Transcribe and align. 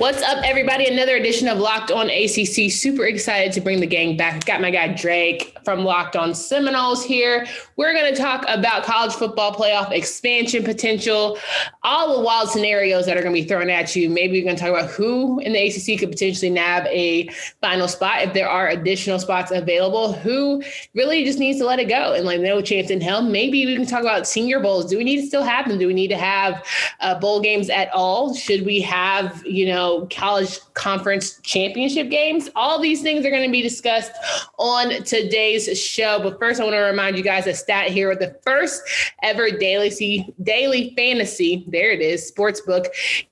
What's 0.00 0.22
up, 0.22 0.42
everybody? 0.44 0.86
Another 0.86 1.16
edition 1.16 1.46
of 1.46 1.58
Locked 1.58 1.90
On 1.90 2.08
ACC. 2.08 2.72
Super 2.72 3.04
excited 3.04 3.52
to 3.52 3.60
bring 3.60 3.80
the 3.80 3.86
gang 3.86 4.16
back. 4.16 4.46
Got 4.46 4.62
my 4.62 4.70
guy 4.70 4.94
Drake 4.94 5.58
from 5.62 5.84
Locked 5.84 6.16
On 6.16 6.34
Seminoles 6.34 7.04
here. 7.04 7.46
We're 7.76 7.92
going 7.92 8.14
to 8.14 8.18
talk 8.18 8.46
about 8.48 8.84
college 8.84 9.12
football 9.12 9.54
playoff 9.54 9.92
expansion 9.92 10.64
potential, 10.64 11.36
all 11.82 12.16
the 12.16 12.24
wild 12.24 12.48
scenarios 12.48 13.04
that 13.04 13.18
are 13.18 13.22
going 13.22 13.34
to 13.34 13.42
be 13.42 13.46
thrown 13.46 13.68
at 13.68 13.94
you. 13.94 14.08
Maybe 14.08 14.38
we're 14.38 14.46
going 14.46 14.56
to 14.56 14.62
talk 14.62 14.70
about 14.70 14.88
who 14.88 15.38
in 15.40 15.52
the 15.52 15.66
ACC 15.66 16.00
could 16.00 16.10
potentially 16.10 16.50
nab 16.50 16.86
a 16.86 17.28
final 17.60 17.86
spot 17.86 18.22
if 18.22 18.32
there 18.32 18.48
are 18.48 18.68
additional 18.68 19.18
spots 19.18 19.50
available. 19.50 20.14
Who 20.14 20.62
really 20.94 21.26
just 21.26 21.38
needs 21.38 21.58
to 21.58 21.66
let 21.66 21.78
it 21.78 21.90
go 21.90 22.14
and 22.14 22.24
like 22.24 22.40
no 22.40 22.62
chance 22.62 22.88
in 22.88 23.02
hell. 23.02 23.20
Maybe 23.20 23.66
we 23.66 23.76
can 23.76 23.84
talk 23.84 24.00
about 24.00 24.26
senior 24.26 24.60
bowls. 24.60 24.86
Do 24.86 24.96
we 24.96 25.04
need 25.04 25.20
to 25.20 25.26
still 25.26 25.42
have 25.42 25.68
them? 25.68 25.78
Do 25.78 25.86
we 25.86 25.92
need 25.92 26.08
to 26.08 26.16
have 26.16 26.66
uh, 27.00 27.20
bowl 27.20 27.42
games 27.42 27.68
at 27.68 27.92
all? 27.92 28.34
Should 28.34 28.64
we 28.64 28.80
have, 28.80 29.44
you 29.44 29.66
know, 29.66 29.89
college 30.10 30.58
conference 30.74 31.40
championship 31.42 32.10
games. 32.10 32.48
All 32.54 32.80
these 32.80 33.02
things 33.02 33.24
are 33.24 33.30
going 33.30 33.46
to 33.46 33.52
be 33.52 33.62
discussed 33.62 34.12
on 34.58 35.02
today's 35.04 35.78
show. 35.78 36.20
But 36.22 36.38
first, 36.38 36.60
I 36.60 36.64
want 36.64 36.74
to 36.74 36.80
remind 36.80 37.16
you 37.16 37.22
guys 37.22 37.46
a 37.46 37.54
Stat 37.54 37.88
Hero 37.90 38.10
with 38.10 38.20
the 38.20 38.38
first 38.44 38.82
ever 39.22 39.50
daily 39.50 40.32
daily 40.42 40.94
fantasy. 40.96 41.64
There 41.68 41.90
it 41.90 42.00
is, 42.00 42.26
sports 42.26 42.60
book 42.60 42.86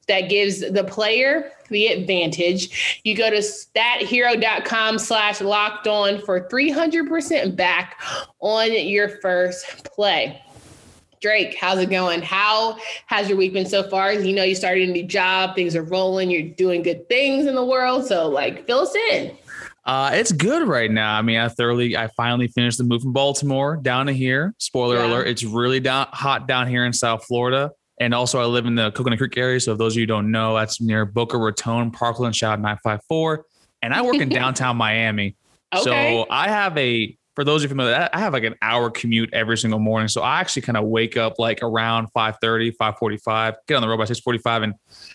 that 0.09 0.29
gives 0.29 0.61
the 0.61 0.85
player 0.85 1.53
the 1.69 1.89
advantage. 1.89 3.01
You 3.05 3.15
go 3.15 3.31
to 3.31 3.39
stathero.com 3.39 4.99
slash 4.99 5.41
locked 5.41 5.87
on 5.87 6.21
for 6.23 6.49
300% 6.49 7.55
back 7.55 8.01
on 8.41 8.73
your 8.73 9.09
first 9.21 9.85
play. 9.85 10.43
Drake, 11.21 11.57
how's 11.61 11.79
it 11.79 11.91
going? 11.91 12.23
How 12.23 12.77
has 13.07 13.29
your 13.29 13.39
week 13.39 13.53
been 13.53 13.67
so 13.67 13.89
far? 13.89 14.13
You 14.13 14.35
know, 14.35 14.45
you 14.45 14.55
started 14.55 14.89
a 14.89 14.93
new 14.93 15.05
job, 15.05 15.55
things 15.55 15.75
are 15.75 15.83
rolling, 15.83 16.31
you're 16.31 16.43
doing 16.43 16.83
good 16.83 17.09
things 17.09 17.47
in 17.47 17.55
the 17.55 17.65
world. 17.65 18.07
So, 18.07 18.29
like, 18.29 18.67
fill 18.67 18.81
us 18.81 18.95
in. 19.11 19.37
Uh, 19.85 20.11
it's 20.13 20.33
good 20.33 20.69
right 20.69 20.91
now. 20.91 21.17
I 21.17 21.23
mean, 21.23 21.39
I 21.39 21.49
thoroughly, 21.49 21.97
I 21.97 22.09
finally 22.09 22.49
finished 22.49 22.77
the 22.79 22.85
move 22.85 23.03
from 23.03 23.13
Baltimore 23.13 23.77
down 23.77 24.07
to 24.07 24.13
here. 24.13 24.55
Spoiler 24.59 24.97
yeah. 24.97 25.07
alert: 25.07 25.29
it's 25.29 25.45
really 25.45 25.81
down, 25.81 26.09
hot 26.13 26.47
down 26.47 26.69
here 26.69 26.85
in 26.85 26.93
South 26.93 27.25
Florida. 27.25 27.71
And 28.01 28.15
also, 28.15 28.39
I 28.39 28.45
live 28.45 28.67
in 28.67 28.75
the 28.75 28.93
Coconut 28.93 29.19
Creek 29.19 29.37
area. 29.39 29.59
So, 29.61 29.73
if 29.73 29.79
those 29.79 29.95
of 29.95 30.01
you 30.01 30.07
don't 30.07 30.31
know, 30.31 30.55
that's 30.55 30.81
near 30.81 31.07
Boca 31.07 31.39
Raton, 31.39 31.91
Parkland, 31.91 32.37
shout 32.37 32.61
954. 32.61 33.45
And 33.83 33.95
I 33.95 34.03
work 34.03 34.17
in 34.17 34.29
downtown 34.29 34.77
Miami. 34.77 35.37
Okay. 35.75 35.83
So, 35.85 36.27
I 36.31 36.49
have 36.49 36.77
a 36.77 37.17
for 37.39 37.45
those 37.45 37.63
of 37.63 37.67
you 37.67 37.69
familiar, 37.69 38.09
I 38.13 38.19
have 38.19 38.33
like 38.33 38.43
an 38.43 38.57
hour 38.63 38.91
commute 38.91 39.33
every 39.33 39.57
single 39.57 39.79
morning. 39.79 40.09
So 40.09 40.23
I 40.23 40.41
actually 40.41 40.63
kind 40.63 40.77
of 40.77 40.87
wake 40.87 41.17
up 41.17 41.39
like 41.39 41.61
around 41.63 42.09
5:30, 42.13 42.73
5:45, 42.73 43.55
get 43.69 43.77
on 43.77 43.81
the 43.81 43.87
road 43.87 43.99
by 43.99 44.07
6:45 44.07 44.65
and 44.65 44.75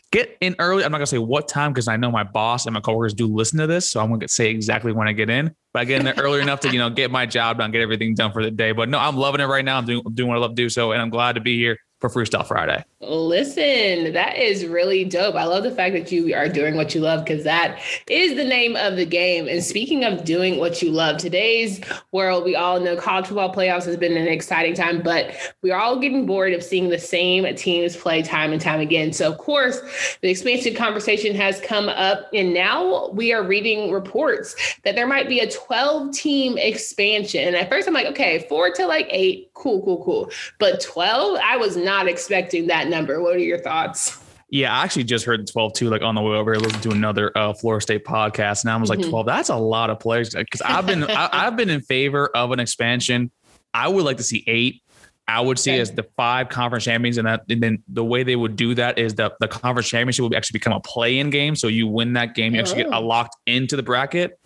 get 0.10 0.38
in 0.40 0.56
early. 0.58 0.86
I'm 0.86 0.92
not 0.94 1.00
gonna 1.00 1.06
say 1.06 1.18
what 1.18 1.50
time 1.50 1.74
because 1.74 1.90
I 1.90 1.98
know 1.98 2.10
my 2.12 2.24
boss 2.24 2.66
and 2.66 2.74
my 2.74 2.80
coworkers 2.80 3.14
do 3.14 3.28
listen 3.28 3.60
to 3.60 3.68
this. 3.68 3.92
So 3.92 4.00
I'm 4.00 4.10
gonna 4.10 4.30
say 4.30 4.50
exactly 4.50 4.94
when 4.94 5.06
I 5.06 5.12
get 5.12 5.30
in. 5.30 5.54
But 5.74 5.82
I 5.82 5.84
get 5.84 6.00
in 6.00 6.06
there 6.06 6.14
early 6.18 6.40
enough 6.40 6.62
to, 6.62 6.72
you 6.72 6.80
know, 6.80 6.90
get 6.90 7.12
my 7.12 7.26
job 7.26 7.58
done, 7.58 7.72
get 7.72 7.82
everything 7.82 8.16
done 8.16 8.32
for 8.32 8.42
the 8.42 8.52
day. 8.52 8.72
But 8.72 8.88
no, 8.88 9.00
I'm 9.00 9.18
loving 9.18 9.42
it 9.42 9.48
right 9.48 9.66
now. 9.66 9.78
I'm 9.78 9.86
doing, 9.86 10.02
doing 10.14 10.30
what 10.30 10.38
I 10.38 10.40
love 10.40 10.52
to 10.52 10.56
do. 10.56 10.70
So 10.70 10.94
and 10.94 11.02
I'm 11.02 11.10
glad 11.10 11.36
to 11.36 11.42
be 11.42 11.58
here 11.58 11.78
for 12.04 12.10
Freestyle 12.10 12.46
Friday. 12.46 12.84
Listen, 13.00 14.12
that 14.12 14.38
is 14.38 14.66
really 14.66 15.06
dope. 15.06 15.36
I 15.36 15.46
love 15.46 15.64
the 15.64 15.72
fact 15.72 15.94
that 15.94 16.12
you 16.12 16.36
are 16.36 16.50
doing 16.50 16.76
what 16.76 16.94
you 16.94 17.00
love 17.00 17.24
because 17.24 17.46
that 17.46 17.80
is 18.10 18.36
the 18.36 18.44
name 18.44 18.76
of 18.76 18.98
the 18.98 19.06
game. 19.06 19.48
And 19.48 19.64
speaking 19.64 20.04
of 20.04 20.26
doing 20.26 20.60
what 20.60 20.82
you 20.82 20.92
love, 20.92 21.18
today's 21.18 21.80
world, 22.12 22.44
we 22.44 22.58
all 22.58 22.82
know 22.82 22.98
college 22.98 23.28
football 23.28 23.54
playoffs 23.54 23.86
has 23.86 23.96
been 23.96 24.18
an 24.18 24.28
exciting 24.28 24.74
time, 24.74 25.02
but 25.02 25.34
we're 25.62 25.78
all 25.78 25.98
getting 25.98 26.26
bored 26.26 26.52
of 26.52 26.62
seeing 26.62 26.90
the 26.90 27.00
same 27.00 27.56
teams 27.56 27.96
play 27.96 28.22
time 28.22 28.52
and 28.52 28.62
time 28.62 28.82
again. 28.82 29.14
So, 29.14 29.32
of 29.32 29.38
course, 29.38 29.80
the 30.22 30.30
expansion 30.30 30.76
conversation 30.76 31.34
has 31.36 31.62
come 31.62 31.88
up, 31.88 32.28
and 32.34 32.54
now 32.54 33.12
we 33.12 33.32
are 33.32 33.44
reading 33.44 33.92
reports 33.92 34.56
that 34.84 34.96
there 34.96 35.08
might 35.08 35.30
be 35.30 35.40
a 35.40 35.50
12 35.50 36.12
team 36.14 36.58
expansion. 36.58 37.48
And 37.48 37.56
at 37.56 37.70
first, 37.70 37.88
I'm 37.88 37.94
like, 37.94 38.08
okay, 38.08 38.46
four 38.50 38.72
to 38.72 38.88
like 38.88 39.08
eight, 39.10 39.52
cool, 39.54 39.82
cool, 39.84 40.04
cool. 40.04 40.30
But 40.60 40.82
12, 40.82 41.40
I 41.42 41.56
was 41.56 41.78
not 41.78 41.93
not 41.94 42.08
expecting 42.08 42.68
that 42.68 42.88
number. 42.88 43.22
What 43.22 43.36
are 43.36 43.40
your 43.40 43.60
thoughts? 43.60 44.20
Yeah, 44.50 44.76
I 44.76 44.84
actually 44.84 45.06
just 45.06 45.26
heard 45.26 45.48
12 45.48 45.74
too, 45.74 45.90
like 45.90 46.02
on 46.02 46.16
the 46.16 46.22
way 46.22 46.36
over 46.36 46.54
here, 46.54 46.62
listening 46.62 46.82
to 46.82 46.92
another 46.92 47.36
uh, 47.36 47.54
Florida 47.54 47.82
State 47.82 48.06
podcast. 48.06 48.64
And 48.64 48.72
I 48.72 48.78
was 48.78 48.90
like, 48.90 49.00
mm-hmm. 49.00 49.10
12, 49.10 49.26
that's 49.26 49.50
a 49.50 49.56
lot 49.56 49.90
of 49.90 50.00
players. 50.00 50.34
Cause 50.34 50.62
I've 50.64 50.86
been, 50.86 51.04
I, 51.04 51.30
have 51.44 51.56
been 51.56 51.70
in 51.70 51.82
favor 51.82 52.30
of 52.36 52.52
an 52.52 52.60
expansion. 52.60 53.32
I 53.74 53.88
would 53.88 54.04
like 54.04 54.18
to 54.18 54.24
see 54.24 54.44
eight. 54.46 54.84
I 55.28 55.42
would 55.42 55.58
see 55.58 55.72
okay. 55.72 55.80
as 55.80 55.92
the 55.92 56.04
five 56.18 56.50
conference 56.50 56.84
champions. 56.84 57.18
And 57.18 57.26
that, 57.26 57.44
and 57.50 57.64
then 57.64 57.82
the 57.88 58.04
way 58.04 58.24
they 58.24 58.36
would 58.36 58.56
do 58.56 58.76
that 58.76 59.00
is 59.00 59.16
that 59.16 59.34
the 59.40 59.48
conference 59.48 59.88
championship 59.88 60.24
would 60.24 60.36
actually 60.36 60.60
become 60.60 60.74
a 60.74 60.82
play 60.82 61.18
in 61.18 61.30
game. 61.30 61.56
So 61.56 61.68
you 61.68 61.88
win 61.88 62.14
that 62.14 62.36
game, 62.36 62.54
you 62.54 62.60
actually 62.60 62.86
oh. 62.86 62.92
get 62.92 63.04
locked 63.04 63.38
into 63.48 63.76
the 63.76 63.84
bracket. 63.84 64.40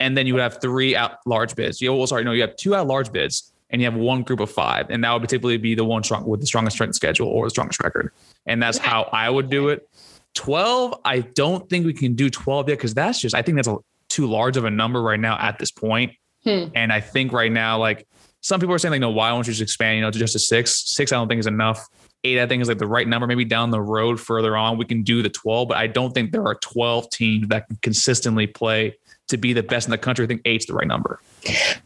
And 0.00 0.18
then 0.18 0.26
you 0.26 0.34
would 0.34 0.42
have 0.42 0.60
three 0.60 0.96
out 0.96 1.18
large 1.24 1.54
bids. 1.54 1.80
You, 1.80 1.94
well, 1.94 2.06
sorry, 2.06 2.24
no, 2.24 2.32
you 2.32 2.42
have 2.42 2.56
two 2.56 2.74
out 2.74 2.86
large 2.86 3.12
bids 3.12 3.53
and 3.70 3.80
you 3.80 3.86
have 3.86 3.96
one 3.96 4.22
group 4.22 4.40
of 4.40 4.50
five, 4.50 4.90
and 4.90 5.02
that 5.04 5.12
would 5.12 5.28
typically 5.28 5.56
be 5.56 5.74
the 5.74 5.84
one 5.84 6.02
strong 6.02 6.26
with 6.26 6.40
the 6.40 6.46
strongest 6.46 6.76
strength 6.76 6.94
schedule 6.94 7.28
or 7.28 7.46
the 7.46 7.50
strongest 7.50 7.82
record. 7.82 8.12
And 8.46 8.62
that's 8.62 8.78
how 8.78 9.08
I 9.12 9.28
would 9.30 9.50
do 9.50 9.68
it. 9.68 9.88
12, 10.34 11.00
I 11.04 11.20
don't 11.20 11.68
think 11.68 11.86
we 11.86 11.92
can 11.92 12.14
do 12.14 12.28
12 12.28 12.68
yet 12.68 12.74
because 12.76 12.94
that's 12.94 13.20
just, 13.20 13.34
I 13.34 13.42
think 13.42 13.56
that's 13.56 13.68
a, 13.68 13.76
too 14.08 14.26
large 14.26 14.56
of 14.56 14.64
a 14.64 14.70
number 14.70 15.00
right 15.00 15.18
now 15.18 15.38
at 15.38 15.58
this 15.58 15.70
point. 15.70 16.12
Hmm. 16.44 16.66
And 16.74 16.92
I 16.92 17.00
think 17.00 17.32
right 17.32 17.50
now, 17.50 17.78
like 17.78 18.06
some 18.40 18.60
people 18.60 18.74
are 18.74 18.78
saying, 18.78 18.92
like, 18.92 19.00
no, 19.00 19.10
why 19.10 19.30
don't 19.30 19.46
you 19.46 19.52
just 19.52 19.62
expand, 19.62 19.96
you 19.96 20.02
know, 20.02 20.10
to 20.10 20.18
just 20.18 20.36
a 20.36 20.38
six? 20.38 20.84
Six, 20.86 21.12
I 21.12 21.16
don't 21.16 21.28
think 21.28 21.40
is 21.40 21.46
enough. 21.46 21.88
Eight, 22.24 22.40
I 22.40 22.46
think 22.46 22.62
is 22.62 22.68
like 22.68 22.78
the 22.78 22.86
right 22.86 23.08
number. 23.08 23.26
Maybe 23.26 23.44
down 23.44 23.70
the 23.70 23.80
road 23.80 24.20
further 24.20 24.56
on, 24.56 24.76
we 24.76 24.84
can 24.84 25.02
do 25.02 25.22
the 25.22 25.30
12, 25.30 25.68
but 25.68 25.76
I 25.76 25.86
don't 25.86 26.12
think 26.12 26.32
there 26.32 26.46
are 26.46 26.54
12 26.56 27.10
teams 27.10 27.48
that 27.48 27.66
can 27.66 27.78
consistently 27.82 28.46
play 28.46 28.96
to 29.28 29.36
be 29.38 29.52
the 29.52 29.62
best 29.62 29.86
in 29.86 29.90
the 29.90 29.98
country. 29.98 30.24
I 30.24 30.28
think 30.28 30.42
eight's 30.44 30.66
the 30.66 30.74
right 30.74 30.86
number. 30.86 31.18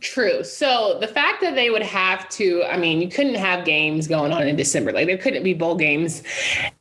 True. 0.00 0.43
So 0.43 0.99
the 1.00 1.06
fact 1.06 1.41
that 1.41 1.54
they 1.54 1.71
would 1.71 1.82
have 1.82 2.28
to, 2.31 2.65
I 2.65 2.76
mean, 2.76 3.00
you 3.00 3.09
couldn't 3.09 3.37
have 3.37 3.65
games 3.65 4.06
going 4.06 4.32
on 4.32 4.47
in 4.47 4.56
December. 4.56 4.93
Like 4.93 5.06
there 5.06 5.19
couldn't 5.19 5.43
be 5.43 5.54
bowl 5.54 5.77
games, 5.77 6.22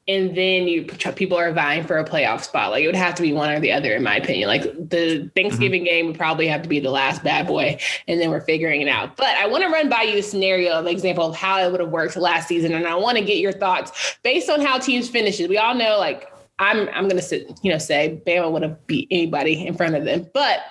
and 0.07 0.35
then 0.35 0.67
you 0.67 0.83
people 1.15 1.37
are 1.37 1.51
vying 1.51 1.83
for 1.83 1.97
a 1.97 2.05
playoff 2.05 2.43
spot. 2.43 2.71
Like 2.71 2.83
it 2.83 2.87
would 2.87 2.95
have 2.95 3.15
to 3.15 3.21
be 3.21 3.33
one 3.33 3.49
or 3.49 3.59
the 3.59 3.71
other, 3.71 3.93
in 3.93 4.03
my 4.03 4.15
opinion. 4.17 4.47
Like 4.47 4.63
the 4.63 5.29
Thanksgiving 5.35 5.81
mm-hmm. 5.81 5.89
game 5.89 6.07
would 6.07 6.17
probably 6.17 6.47
have 6.47 6.63
to 6.63 6.69
be 6.69 6.79
the 6.79 6.91
last 6.91 7.23
bad 7.23 7.47
boy, 7.47 7.77
and 8.07 8.19
then 8.19 8.29
we're 8.29 8.41
figuring 8.41 8.81
it 8.81 8.87
out. 8.87 9.15
But 9.15 9.37
I 9.37 9.47
want 9.47 9.63
to 9.63 9.69
run 9.69 9.89
by 9.89 10.03
you 10.03 10.19
a 10.19 10.23
scenario, 10.23 10.79
an 10.79 10.87
example 10.87 11.25
of 11.25 11.35
how 11.35 11.59
it 11.63 11.71
would 11.71 11.81
have 11.81 11.89
worked 11.89 12.15
last 12.15 12.47
season, 12.47 12.73
and 12.73 12.87
I 12.87 12.95
want 12.95 13.17
to 13.17 13.23
get 13.23 13.37
your 13.37 13.53
thoughts 13.53 14.17
based 14.23 14.49
on 14.49 14.61
how 14.61 14.79
teams 14.79 15.09
finishes. 15.09 15.47
We 15.47 15.57
all 15.57 15.75
know 15.75 15.97
like 15.97 16.31
I'm 16.59 16.89
I'm 16.89 17.07
gonna 17.07 17.21
sit, 17.21 17.51
you 17.61 17.71
know, 17.71 17.77
say 17.77 18.21
Bama 18.25 18.51
would 18.51 18.63
have 18.63 18.85
beat 18.87 19.07
anybody 19.11 19.65
in 19.65 19.75
front 19.75 19.95
of 19.95 20.05
them. 20.05 20.27
But 20.33 20.61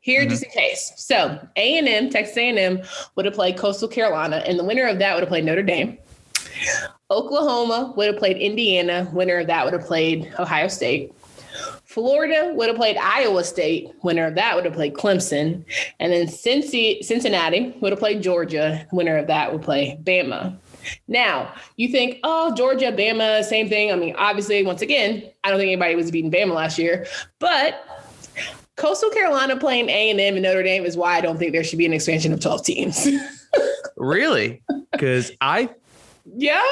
here, 0.00 0.22
mm-hmm. 0.22 0.30
just 0.30 0.42
in 0.44 0.50
case. 0.50 0.92
So 0.96 1.38
A 1.56 1.78
and 1.78 1.88
M, 1.88 2.10
Texas 2.10 2.36
A 2.36 2.48
and 2.48 2.58
M 2.58 2.82
would 3.14 3.24
have 3.24 3.34
played 3.34 3.56
Coastal 3.56 3.88
Carolina, 3.88 4.42
and 4.46 4.58
the 4.58 4.64
winner 4.64 4.86
of 4.86 4.98
that 4.98 5.14
would 5.14 5.20
have 5.20 5.28
played 5.28 5.44
Notre 5.44 5.62
Dame. 5.62 5.98
Oklahoma 7.10 7.92
would 7.96 8.08
have 8.08 8.16
played 8.16 8.38
Indiana. 8.38 9.08
Winner 9.12 9.38
of 9.38 9.46
that 9.46 9.64
would 9.64 9.74
have 9.74 9.84
played 9.84 10.32
Ohio 10.38 10.68
State. 10.68 11.12
Florida 11.84 12.52
would 12.54 12.68
have 12.68 12.76
played 12.76 12.96
Iowa 12.96 13.44
State. 13.44 13.90
Winner 14.02 14.26
of 14.26 14.34
that 14.34 14.54
would 14.56 14.64
have 14.64 14.74
played 14.74 14.94
Clemson. 14.94 15.64
And 16.00 16.12
then 16.12 16.28
Cincinnati 16.28 17.74
would 17.80 17.92
have 17.92 17.98
played 17.98 18.22
Georgia. 18.22 18.86
Winner 18.92 19.16
of 19.16 19.28
that 19.28 19.52
would 19.52 19.62
play 19.62 19.98
Bama. 20.02 20.56
Now, 21.08 21.52
you 21.76 21.88
think, 21.88 22.18
oh, 22.22 22.54
Georgia, 22.54 22.92
Bama, 22.92 23.42
same 23.44 23.68
thing. 23.68 23.92
I 23.92 23.96
mean, 23.96 24.14
obviously, 24.16 24.62
once 24.64 24.82
again, 24.82 25.22
I 25.44 25.50
don't 25.50 25.58
think 25.58 25.68
anybody 25.68 25.94
was 25.94 26.10
beating 26.10 26.30
Bama 26.30 26.54
last 26.54 26.78
year, 26.78 27.06
but 27.38 27.84
Coastal 28.76 29.10
Carolina 29.10 29.56
playing 29.56 29.88
A 29.88 30.10
and 30.10 30.42
Notre 30.42 30.62
Dame 30.62 30.84
is 30.84 30.96
why 30.96 31.16
I 31.16 31.20
don't 31.20 31.38
think 31.38 31.52
there 31.52 31.64
should 31.64 31.78
be 31.78 31.86
an 31.86 31.92
expansion 31.92 32.32
of 32.32 32.40
12 32.40 32.64
teams. 32.64 33.08
really? 33.96 34.62
Because 34.92 35.32
I, 35.40 35.70
yeah, 36.36 36.62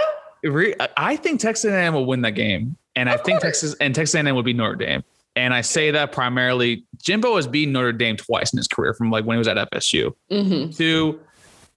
I 0.97 1.17
think 1.17 1.41
Texas 1.41 1.71
A&M 1.71 1.95
will 1.95 2.07
win 2.07 2.21
that 2.23 2.33
game, 2.33 2.77
and 2.95 3.09
of 3.09 3.15
I 3.15 3.23
think 3.23 3.41
course. 3.41 3.61
Texas 3.61 3.77
and 3.81 3.95
Texas 3.95 4.15
A&M 4.15 4.35
would 4.35 4.45
be 4.45 4.53
Notre 4.53 4.77
Dame. 4.77 5.03
And 5.37 5.53
I 5.53 5.63
say 5.63 5.91
that 5.91 6.13
primarily, 6.13 6.85
Jimbo 7.03 7.37
has 7.37 7.49
beaten 7.49 7.73
Notre 7.73 7.93
Dame 7.93 8.17
twice 8.17 8.53
in 8.53 8.57
his 8.57 8.69
career, 8.69 8.95
from 8.95 9.11
like 9.11 9.25
when 9.25 9.37
he 9.37 9.39
was 9.39 9.49
at 9.49 9.57
FSU. 9.71 10.15
Mm-hmm. 10.31 10.71
To 10.73 11.19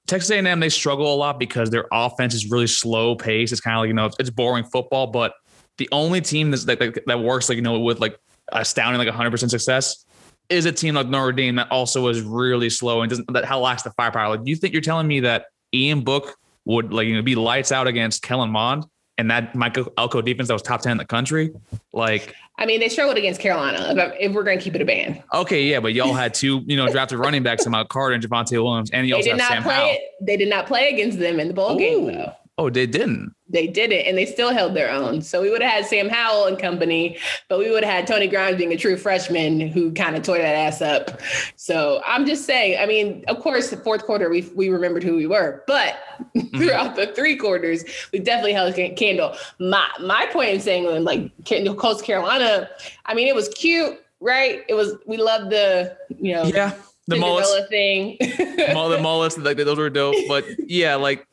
Texas 0.07 0.31
A&M, 0.31 0.59
they 0.59 0.69
struggle 0.69 1.13
a 1.13 1.15
lot 1.15 1.37
because 1.37 1.69
their 1.69 1.85
offense 1.91 2.33
is 2.33 2.49
really 2.49 2.67
slow 2.67 3.15
pace. 3.15 3.51
It's 3.51 3.61
kind 3.61 3.75
of 3.75 3.81
like, 3.81 3.87
you 3.89 3.93
know, 3.93 4.09
it's 4.19 4.29
boring 4.29 4.63
football, 4.63 5.07
but 5.07 5.33
the 5.77 5.87
only 5.91 6.21
team 6.21 6.49
that's, 6.49 6.65
that, 6.65 7.03
that 7.05 7.19
works 7.19 7.49
like, 7.49 7.57
you 7.57 7.61
know, 7.61 7.79
with 7.79 7.99
like 7.99 8.17
astounding, 8.51 9.05
like 9.05 9.13
100% 9.13 9.49
success 9.49 10.05
is 10.49 10.65
a 10.65 10.71
team 10.71 10.95
like 10.95 11.07
Notre 11.07 11.33
Dame 11.33 11.55
that 11.55 11.69
also 11.71 12.07
is 12.07 12.21
really 12.21 12.69
slow 12.69 13.01
and 13.01 13.09
doesn't 13.09 13.31
that 13.33 13.45
how 13.45 13.59
lacks 13.59 13.83
the 13.83 13.91
firepower. 13.91 14.29
Like, 14.29 14.47
you 14.47 14.55
think 14.55 14.73
you're 14.73 14.81
telling 14.81 15.07
me 15.07 15.19
that 15.21 15.47
Ian 15.73 16.01
Book 16.01 16.35
would 16.65 16.93
like 16.93 17.07
you 17.07 17.15
know 17.15 17.21
be 17.21 17.35
lights 17.35 17.71
out 17.71 17.87
against 17.87 18.21
Kellen 18.21 18.49
Mond 18.49 18.85
and 19.17 19.29
that 19.31 19.55
Michael 19.55 19.91
Elko 19.97 20.21
defense 20.21 20.47
that 20.47 20.53
was 20.53 20.61
top 20.61 20.81
ten 20.81 20.93
in 20.93 20.97
the 20.97 21.05
country? 21.05 21.51
Like, 21.93 22.35
I 22.57 22.65
mean, 22.65 22.79
they 22.79 22.89
struggled 22.89 23.17
against 23.17 23.39
Carolina. 23.39 23.93
If 24.19 24.33
we're 24.33 24.43
going 24.43 24.57
to 24.57 24.63
keep 24.63 24.75
it 24.75 24.81
a 24.81 24.85
band. 24.85 25.23
Okay, 25.33 25.63
yeah, 25.63 25.79
but 25.79 25.93
y'all 25.93 26.13
had 26.13 26.33
two, 26.33 26.61
you 26.65 26.77
know, 26.77 26.87
drafted 26.87 27.19
running 27.19 27.43
backs, 27.43 27.65
Mount 27.67 27.89
Carter 27.89 28.15
and 28.15 28.23
Javonte 28.23 28.61
Williams, 28.63 28.91
and 28.91 29.07
you 29.07 29.15
also 29.15 29.29
did 29.29 29.37
not 29.37 29.49
Sam 29.49 29.63
play. 29.63 29.75
Howell. 29.75 29.97
They 30.21 30.37
did 30.37 30.49
not 30.49 30.65
play 30.67 30.89
against 30.89 31.19
them 31.19 31.39
in 31.39 31.47
the 31.47 31.53
bowl 31.53 31.75
Ooh. 31.75 31.79
game 31.79 32.05
though. 32.07 32.33
Oh, 32.59 32.71
they 32.71 32.87
didn't. 32.87 33.33
They 33.47 33.67
did 33.67 33.91
it 33.91 34.07
and 34.07 34.17
they 34.17 34.25
still 34.25 34.51
held 34.51 34.73
their 34.75 34.89
own. 34.91 35.21
So 35.21 35.41
we 35.43 35.51
would 35.51 35.61
have 35.61 35.71
had 35.71 35.85
Sam 35.85 36.09
Howell 36.09 36.45
and 36.47 36.57
company, 36.57 37.17
but 37.49 37.59
we 37.59 37.69
would 37.69 37.83
have 37.83 37.93
had 37.93 38.07
Tony 38.07 38.27
Grimes 38.27 38.57
being 38.57 38.73
a 38.73 38.77
true 38.77 38.97
freshman 38.97 39.59
who 39.59 39.93
kind 39.93 40.15
of 40.15 40.23
tore 40.23 40.39
that 40.39 40.55
ass 40.55 40.81
up. 40.81 41.21
So 41.55 42.01
I'm 42.05 42.25
just 42.25 42.45
saying, 42.45 42.79
I 42.81 42.87
mean, 42.87 43.23
of 43.27 43.39
course, 43.39 43.69
the 43.69 43.77
fourth 43.77 44.05
quarter, 44.05 44.27
we, 44.29 44.41
we 44.55 44.69
remembered 44.69 45.03
who 45.03 45.15
we 45.15 45.27
were, 45.27 45.63
but 45.67 45.95
Mm-hmm. 46.35 46.57
throughout 46.57 46.95
the 46.95 47.07
three 47.07 47.35
quarters, 47.35 47.83
we 48.11 48.17
definitely 48.19 48.53
held 48.53 48.73
candle. 48.97 49.35
My, 49.59 49.87
my 50.01 50.27
point 50.31 50.49
in 50.49 50.59
saying, 50.59 51.03
like, 51.03 51.31
Candle 51.45 51.75
Coast 51.75 52.03
Carolina, 52.03 52.69
I 53.05 53.13
mean, 53.13 53.27
it 53.27 53.35
was 53.35 53.49
cute, 53.49 53.99
right? 54.19 54.63
It 54.67 54.73
was, 54.73 54.95
we 55.05 55.17
loved 55.17 55.51
the, 55.51 55.95
you 56.19 56.33
know, 56.33 56.43
Yeah, 56.45 56.73
the 57.07 57.17
mullets, 57.17 57.49
Cinderella 57.49 57.67
thing. 57.69 58.73
Mull- 58.73 58.89
the 58.89 58.97
mullets, 59.01 59.37
like 59.37 59.57
those 59.57 59.77
were 59.77 59.89
dope. 59.91 60.15
But 60.27 60.45
yeah, 60.67 60.95
like 60.95 61.25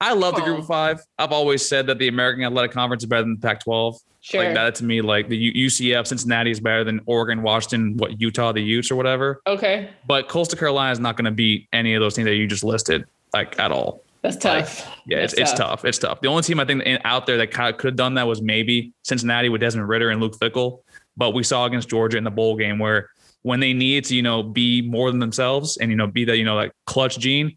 I 0.00 0.12
love 0.12 0.34
the 0.36 0.42
Group 0.42 0.58
of 0.58 0.66
Five. 0.66 1.00
I've 1.18 1.32
always 1.32 1.66
said 1.66 1.86
that 1.86 1.98
the 1.98 2.08
American 2.08 2.44
Athletic 2.44 2.72
Conference 2.72 3.02
is 3.02 3.08
better 3.08 3.22
than 3.22 3.34
the 3.34 3.40
Pac-12. 3.40 3.98
Sure. 4.20 4.44
Like 4.44 4.54
that 4.54 4.74
to 4.76 4.84
me, 4.84 5.00
like 5.00 5.28
the 5.28 5.36
U- 5.36 5.68
UCF, 5.68 6.06
Cincinnati 6.06 6.50
is 6.50 6.58
better 6.58 6.82
than 6.82 7.00
Oregon, 7.06 7.42
Washington, 7.42 7.96
what 7.96 8.20
Utah, 8.20 8.52
the 8.52 8.60
Utes 8.60 8.90
or 8.90 8.96
whatever. 8.96 9.40
Okay. 9.46 9.88
But 10.06 10.28
Coastal 10.28 10.58
Carolina 10.58 10.90
is 10.90 10.98
not 10.98 11.16
going 11.16 11.26
to 11.26 11.30
beat 11.30 11.68
any 11.72 11.94
of 11.94 12.00
those 12.00 12.14
teams 12.14 12.26
that 12.26 12.34
you 12.34 12.46
just 12.48 12.64
listed, 12.64 13.04
like 13.32 13.58
at 13.60 13.70
all. 13.70 14.02
That's 14.22 14.36
tough. 14.36 14.84
Yeah, 15.06 15.20
That's 15.20 15.34
it's, 15.34 15.42
it's 15.42 15.52
tough. 15.52 15.84
It's 15.84 15.98
tough. 15.98 16.20
The 16.20 16.28
only 16.28 16.42
team 16.42 16.58
I 16.58 16.64
think 16.64 16.82
out 17.04 17.26
there 17.26 17.36
that 17.36 17.52
kind 17.52 17.72
of 17.72 17.78
could 17.78 17.88
have 17.88 17.96
done 17.96 18.14
that 18.14 18.26
was 18.26 18.42
maybe 18.42 18.92
Cincinnati 19.04 19.48
with 19.48 19.60
Desmond 19.60 19.88
Ridder 19.88 20.10
and 20.10 20.20
Luke 20.20 20.36
Fickell. 20.38 20.80
But 21.16 21.30
we 21.30 21.44
saw 21.44 21.64
against 21.64 21.88
Georgia 21.88 22.18
in 22.18 22.24
the 22.24 22.30
bowl 22.30 22.56
game 22.56 22.80
where 22.80 23.10
when 23.42 23.60
they 23.60 23.72
needed 23.72 24.06
to, 24.06 24.16
you 24.16 24.22
know, 24.22 24.42
be 24.42 24.82
more 24.82 25.12
than 25.12 25.20
themselves 25.20 25.76
and 25.76 25.88
you 25.92 25.96
know 25.96 26.08
be 26.08 26.24
that 26.24 26.36
you 26.36 26.44
know 26.44 26.56
like 26.56 26.72
clutch 26.84 27.16
gene, 27.20 27.56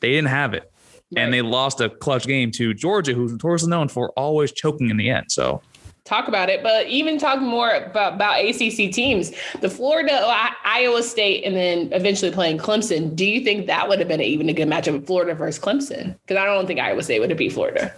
they 0.00 0.08
didn't 0.08 0.28
have 0.28 0.54
it, 0.54 0.69
Right. 1.12 1.24
and 1.24 1.34
they 1.34 1.42
lost 1.42 1.80
a 1.80 1.88
clutch 1.88 2.26
game 2.26 2.52
to 2.52 2.72
Georgia, 2.72 3.14
who's 3.14 3.32
notoriously 3.32 3.68
known 3.68 3.88
for 3.88 4.10
always 4.10 4.52
choking 4.52 4.90
in 4.90 4.96
the 4.96 5.10
end. 5.10 5.26
So 5.28 5.60
talk 6.04 6.28
about 6.28 6.48
it, 6.48 6.62
but 6.62 6.86
even 6.86 7.18
talk 7.18 7.40
more 7.40 7.70
about, 7.70 8.14
about 8.14 8.44
ACC 8.44 8.92
teams, 8.92 9.32
the 9.60 9.70
Florida, 9.70 10.20
oh, 10.22 10.48
Iowa 10.64 11.02
State, 11.02 11.44
and 11.44 11.54
then 11.56 11.92
eventually 11.92 12.30
playing 12.30 12.58
Clemson. 12.58 13.14
Do 13.14 13.24
you 13.24 13.42
think 13.42 13.66
that 13.66 13.88
would 13.88 13.98
have 13.98 14.08
been 14.08 14.20
even 14.20 14.48
a 14.48 14.52
good 14.52 14.68
matchup 14.68 14.96
of 14.96 15.06
Florida 15.06 15.34
versus 15.34 15.62
Clemson? 15.62 16.16
Because 16.22 16.36
I 16.36 16.44
don't 16.44 16.66
think 16.66 16.80
Iowa 16.80 17.02
State 17.02 17.20
would 17.20 17.30
have 17.30 17.38
beat 17.38 17.52
Florida. 17.52 17.92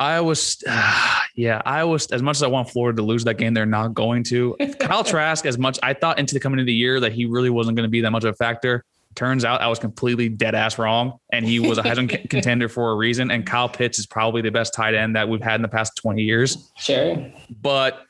I 0.00 0.20
was, 0.20 0.62
yeah, 1.36 1.62
I 1.64 1.84
was 1.84 2.06
as 2.06 2.22
much 2.22 2.36
as 2.36 2.42
I 2.42 2.48
want 2.48 2.70
Florida 2.70 2.96
to 2.96 3.02
lose 3.02 3.24
that 3.24 3.34
game, 3.34 3.54
they're 3.54 3.66
not 3.66 3.94
going 3.94 4.24
to. 4.24 4.56
Kyle 4.80 5.04
Trask, 5.04 5.46
as 5.46 5.58
much 5.58 5.78
I 5.82 5.94
thought 5.94 6.18
into 6.18 6.34
the 6.34 6.40
coming 6.40 6.60
of 6.60 6.66
the 6.66 6.74
year 6.74 7.00
that 7.00 7.12
he 7.12 7.26
really 7.26 7.50
wasn't 7.50 7.76
going 7.76 7.86
to 7.86 7.90
be 7.90 8.00
that 8.00 8.10
much 8.10 8.24
of 8.24 8.34
a 8.34 8.36
factor. 8.36 8.84
Turns 9.14 9.44
out 9.44 9.60
I 9.60 9.68
was 9.68 9.78
completely 9.78 10.28
dead 10.28 10.54
ass 10.54 10.78
wrong, 10.78 11.18
and 11.32 11.44
he 11.44 11.60
was 11.60 11.78
a 11.78 11.82
Heisman 11.84 12.28
contender 12.28 12.68
for 12.68 12.90
a 12.90 12.96
reason. 12.96 13.30
And 13.30 13.46
Kyle 13.46 13.68
Pitts 13.68 13.98
is 13.98 14.06
probably 14.06 14.42
the 14.42 14.50
best 14.50 14.74
tight 14.74 14.94
end 14.94 15.16
that 15.16 15.28
we've 15.28 15.42
had 15.42 15.56
in 15.56 15.62
the 15.62 15.68
past 15.68 15.96
twenty 15.96 16.22
years. 16.22 16.70
Sure. 16.76 17.32
But 17.62 18.06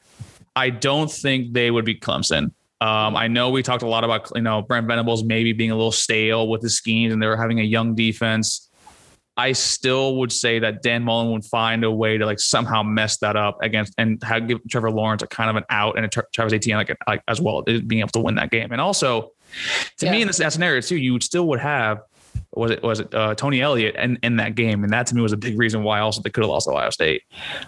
I 0.57 0.71
don't 0.71 1.11
think 1.11 1.53
they 1.53 1.71
would 1.71 1.85
beat 1.85 2.01
Clemson. 2.01 2.53
Um, 2.81 3.17
I 3.17 3.29
know 3.29 3.51
we 3.51 3.63
talked 3.63 3.83
a 3.83 3.89
lot 3.89 4.05
about 4.05 4.31
you 4.35 4.43
know 4.43 4.63
Brent 4.63 4.87
Venables 4.87 5.25
maybe 5.25 5.53
being 5.53 5.71
a 5.71 5.77
little 5.77 5.93
stale 5.93 6.49
with 6.49 6.63
his 6.63 6.77
schemes, 6.77 7.13
and 7.13 7.23
they 7.23 7.27
were 7.27 7.37
having 7.37 7.61
a 7.61 7.65
young 7.65 7.95
defense. 7.95 8.71
I 9.37 9.53
still 9.53 10.17
would 10.17 10.31
say 10.31 10.61
that 10.61 10.83
Dan 10.83 11.03
Mullen 11.03 11.33
would 11.33 11.45
find 11.45 11.83
a 11.83 11.91
way 11.91 12.19
to 12.19 12.25
like 12.25 12.39
somehow 12.39 12.85
mess 12.85 13.19
that 13.19 13.35
up 13.35 13.59
against 13.63 13.93
and 13.99 14.23
have, 14.23 14.47
give 14.47 14.61
Trevor 14.71 14.93
Lawrence 14.93 15.23
a 15.23 15.27
kind 15.27 15.51
of 15.51 15.57
an 15.57 15.65
out 15.71 15.97
and 15.97 16.05
a 16.07 16.09
Tra- 16.09 16.27
Travis 16.33 16.53
Etienne 16.53 16.77
like, 16.77 16.97
like 17.09 17.21
as 17.27 17.41
well 17.41 17.63
being 17.63 17.99
able 18.01 18.11
to 18.11 18.21
win 18.21 18.37
that 18.37 18.51
game. 18.51 18.71
And 18.71 18.81
also, 18.81 19.33
to 19.99 20.07
Yeah. 20.07 20.13
me 20.13 20.21
in 20.23 20.27
this 20.29 20.39
that 20.39 20.53
scenario 20.53 20.81
too, 20.81 20.97
you 20.97 21.19
still 21.21 21.47
would 21.49 21.61
have 21.61 22.03
was 22.57 22.71
it 22.73 22.83
was 22.83 23.01
it 23.01 23.13
uh, 23.15 23.35
Tony 23.35 23.61
Elliott 23.61 23.95
in, 23.97 24.17
in 24.23 24.37
that 24.37 24.55
game, 24.55 24.85
and 24.85 24.93
that 24.93 25.07
to 25.09 25.15
me 25.15 25.23
was 25.23 25.33
a 25.33 25.37
big 25.37 25.59
reason 25.59 25.83
why 25.83 26.01
also 26.01 26.21
they 26.21 26.31
could 26.31 26.43
have 26.43 26.51
lost 26.51 26.69
Ohio 26.69 26.91
State. 26.91 27.23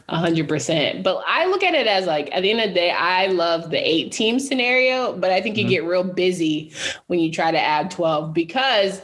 A 0.09 0.17
hundred 0.17 0.49
percent. 0.49 1.03
But 1.03 1.23
I 1.27 1.47
look 1.47 1.63
at 1.65 1.75
it 1.75 1.87
as 1.87 2.07
like 2.07 2.29
at 2.33 2.43
the 2.43 2.51
end 2.51 2.61
of 2.61 2.69
the 2.69 2.75
day, 2.75 2.91
I 2.91 3.27
love 3.27 3.71
the 3.71 3.79
eight 3.79 4.13
team 4.13 4.39
scenario, 4.39 5.13
but 5.17 5.31
I 5.31 5.41
think 5.41 5.57
you 5.57 5.65
Mhm. 5.67 5.69
get 5.71 5.85
real 5.85 6.05
busy 6.05 6.73
when 7.09 7.19
you 7.21 7.31
try 7.33 7.51
to 7.51 7.61
add 7.61 7.91
12 7.91 8.33
because 8.35 9.01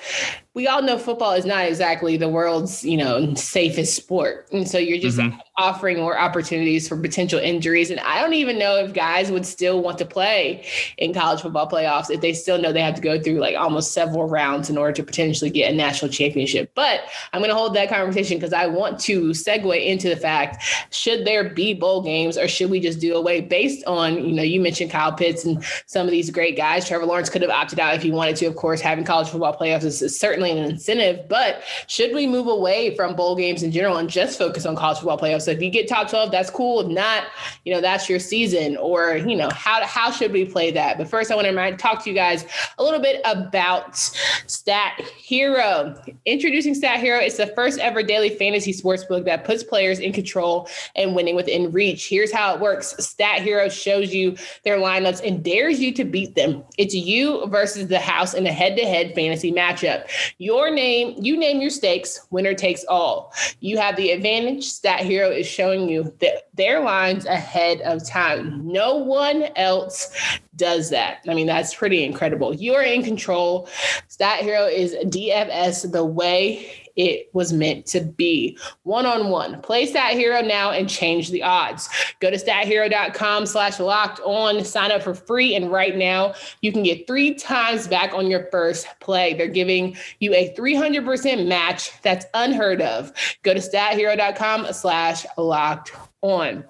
we 0.55 0.67
all 0.67 0.83
know 0.83 0.99
football 0.99 1.33
is 1.33 1.47
not 1.47 1.65
exactly 1.65 2.19
the 2.19 2.29
world's, 2.29 2.85
you 2.85 2.99
know, 2.99 3.33
safest 3.35 3.95
sport. 3.95 4.49
And 4.53 4.69
so 4.69 4.77
you're 4.77 4.99
just 4.99 5.17
Mhm. 5.17 5.39
offering 5.57 5.99
more 5.99 6.19
opportunities 6.19 6.87
for 6.87 6.97
potential 6.99 7.39
injuries. 7.39 7.91
And 7.91 7.99
I 8.01 8.21
don't 8.21 8.35
even 8.35 8.59
know 8.59 8.77
if 8.77 8.93
guys 8.93 9.31
would 9.31 9.47
still 9.47 9.81
want 9.81 9.97
to 9.99 10.05
play 10.05 10.67
in 10.99 11.15
college 11.15 11.41
football 11.41 11.67
playoffs 11.69 12.11
if 12.11 12.21
they 12.21 12.35
still 12.35 12.59
know 12.59 12.71
they 12.71 12.83
have 12.83 12.95
to 12.97 13.01
go 13.01 13.19
through 13.19 13.39
like 13.39 13.57
almost 13.57 13.93
several 13.93 14.29
rounds 14.29 14.69
in 14.69 14.77
order 14.77 14.93
to 14.93 15.03
potentially 15.03 15.49
get 15.51 15.73
a 15.73 15.75
national 15.75 16.11
championship. 16.11 16.71
But 16.75 17.01
I'm 17.33 17.41
going 17.41 17.49
to 17.51 17.57
hold 17.57 17.75
that 17.77 17.89
conversation 17.89 18.37
because 18.37 18.53
I 18.53 18.67
want 18.67 18.99
to 19.01 19.31
segue 19.31 19.87
into 19.87 20.11
the 20.11 20.17
fact 20.17 20.63
should 20.91 21.25
there 21.25 21.49
be 21.49 21.73
bowl 21.73 22.03
games 22.03 22.37
or 22.37 22.47
should 22.47 22.69
we 22.71 22.79
just 22.79 23.01
do 23.01 23.15
away 23.15 23.41
based 23.41 23.87
on, 23.87 24.23
you 24.23 24.35
know, 24.35 24.43
you 24.43 24.61
mentioned 24.61 24.91
Kyle 24.91 25.13
Pitts 25.13 25.47
and 25.47 25.65
some 25.87 26.07
of 26.07 26.11
these 26.11 26.29
great 26.29 26.59
guys. 26.59 26.87
Trevor 26.87 27.07
Lawrence 27.07 27.31
could 27.31 27.41
have 27.41 27.51
opted 27.51 27.81
out 27.81 27.95
if 27.95 28.03
he 28.03 28.11
wanted 28.11 28.37
to. 28.37 28.47
Of 28.47 28.57
course, 28.57 28.83
having 28.83 29.05
college 29.05 29.29
football 29.29 29.57
playoffs 29.57 29.85
is, 29.85 30.03
is 30.03 30.19
certainly 30.43 30.65
an 30.65 30.71
incentive, 30.71 31.29
but 31.29 31.63
should 31.87 32.15
we 32.15 32.27
move 32.27 32.47
away 32.47 32.95
from 32.97 33.15
bowl 33.15 33.37
games 33.37 33.63
in 33.63 33.71
general 33.71 33.97
and 33.97 34.09
just 34.09 34.39
focus 34.39 34.67
on 34.67 34.77
college 34.77 34.99
football 34.99 35.19
playoffs? 35.19 35.43
So 35.43 35.53
if 35.53 35.63
you 35.63 35.71
get 35.71 35.89
top 35.89 36.09
12, 36.09 36.31
that's 36.31 36.51
cool. 36.51 36.81
If 36.81 36.89
not, 36.89 37.25
you 37.65 37.73
know, 37.73 37.81
that's 37.81 38.09
your 38.09 38.19
season 38.19 38.77
or, 38.77 39.17
you 39.17 39.37
know, 39.37 39.51
how, 39.51 39.85
how 39.87 40.11
should 40.11 40.33
we 40.33 40.45
play 40.45 40.71
that? 40.73 40.99
But 40.99 41.09
first 41.09 41.31
I 41.31 41.37
want 41.37 41.47
to 41.47 41.77
talk 41.77 42.03
to 42.05 42.11
you 42.11 42.17
guys 42.17 42.45
a 42.79 42.83
little 42.83 43.01
bit 43.01 43.21
about 43.25 43.97
Stat 43.97 45.01
Hero. 45.17 45.95
Introducing 46.27 46.75
Stat 46.75 47.01
Hero, 47.01 47.19
it's 47.19 47.37
the 47.37 47.49
first 47.49 47.79
ever 47.79 48.03
daily 48.03 48.31
fantasy 48.31 48.73
sports 48.73 49.05
book 49.05 49.25
that 49.25 49.45
puts 49.45 49.63
players 49.63 49.99
in 49.99 50.13
control 50.13 50.69
and 50.97 51.15
winning 51.15 51.37
within 51.37 51.71
reach. 51.71 52.09
Here's 52.09 52.33
how 52.33 52.55
it 52.55 52.61
works 52.61 52.95
Stat 53.05 53.43
Hero 53.43 53.69
shows 53.69 54.13
you 54.13 54.37
their 54.65 54.79
lineups 54.79 55.27
and 55.27 55.43
dares 55.43 55.81
you 55.81 55.93
to 55.93 56.05
beat 56.05 56.35
them. 56.35 56.65
It's 56.79 56.95
you 56.95 57.47
versus 57.47 57.89
the 57.89 57.99
house 57.99 58.35
in 58.35 58.47
a 58.47 58.53
head 58.53 58.77
to 58.77 58.85
head 58.85 59.15
fantasy 59.15 59.53
matchup. 59.53 60.09
Your 60.39 60.71
name, 60.71 61.17
you 61.21 61.37
name 61.37 61.61
your 61.61 61.71
stakes, 61.71 62.27
winner 62.31 62.55
takes 62.55 62.85
all. 62.89 63.33
You 63.61 63.79
have 63.79 63.97
the 63.97 64.11
advantage. 64.11 64.65
Stat 64.65 65.01
Hero 65.01 65.31
is 65.31 65.47
showing 65.47 65.89
you 65.89 66.15
that 66.21 66.52
their 66.55 66.81
lines 66.81 67.25
ahead 67.27 67.81
of 67.83 68.07
time. 68.07 68.61
No 68.67 68.97
one 68.97 69.49
else 69.57 70.15
does 70.57 70.91
that. 70.91 71.25
I 71.29 71.35
mean, 71.35 71.47
that's 71.47 71.75
pretty 71.75 72.05
incredible. 72.05 72.55
You're 72.55 72.83
in 72.83 73.03
control. 73.03 73.69
Stat 74.09 74.41
Hero 74.41 74.67
is 74.67 74.95
DFS 75.07 75.91
the 75.91 76.05
way 76.05 76.83
it 76.97 77.31
was 77.33 77.53
meant 77.53 77.87
to 77.87 78.01
be. 78.01 78.59
One 78.83 79.07
on 79.07 79.31
one. 79.31 79.61
Play 79.63 79.87
Stat 79.87 80.13
Hero 80.13 80.43
now 80.43 80.71
and 80.71 80.89
change 80.89 81.31
the 81.31 81.43
odds. 81.43 81.89
Go 82.21 82.31
to 82.31 82.37
stathero.com 82.37 83.47
slash 83.47 83.81
locked 83.81 84.21
on, 84.21 84.65
sign 84.65 84.93
up 84.93 85.03
for 85.03 85.15
free. 85.15 85.55
And 85.55 85.73
right 85.73 85.97
now, 85.97 86.35
you 86.61 86.71
can 86.71 86.83
get 86.83 87.07
three 87.07 87.35
times 87.35 87.89
back 87.89 88.13
on 88.13 88.31
your 88.31 88.47
first 88.51 88.87
play. 89.01 89.35
They're 89.35 89.49
giving 89.49 89.97
you 90.21 90.35
a 90.35 90.55
300% 90.55 91.47
match 91.47 91.91
that's 92.03 92.27
unheard 92.35 92.83
of. 92.83 93.13
Go 93.43 93.55
to 93.55 93.61
stathero.com 93.61 94.73
slash 94.73 95.25
locked 95.39 95.93
on. 96.23 96.65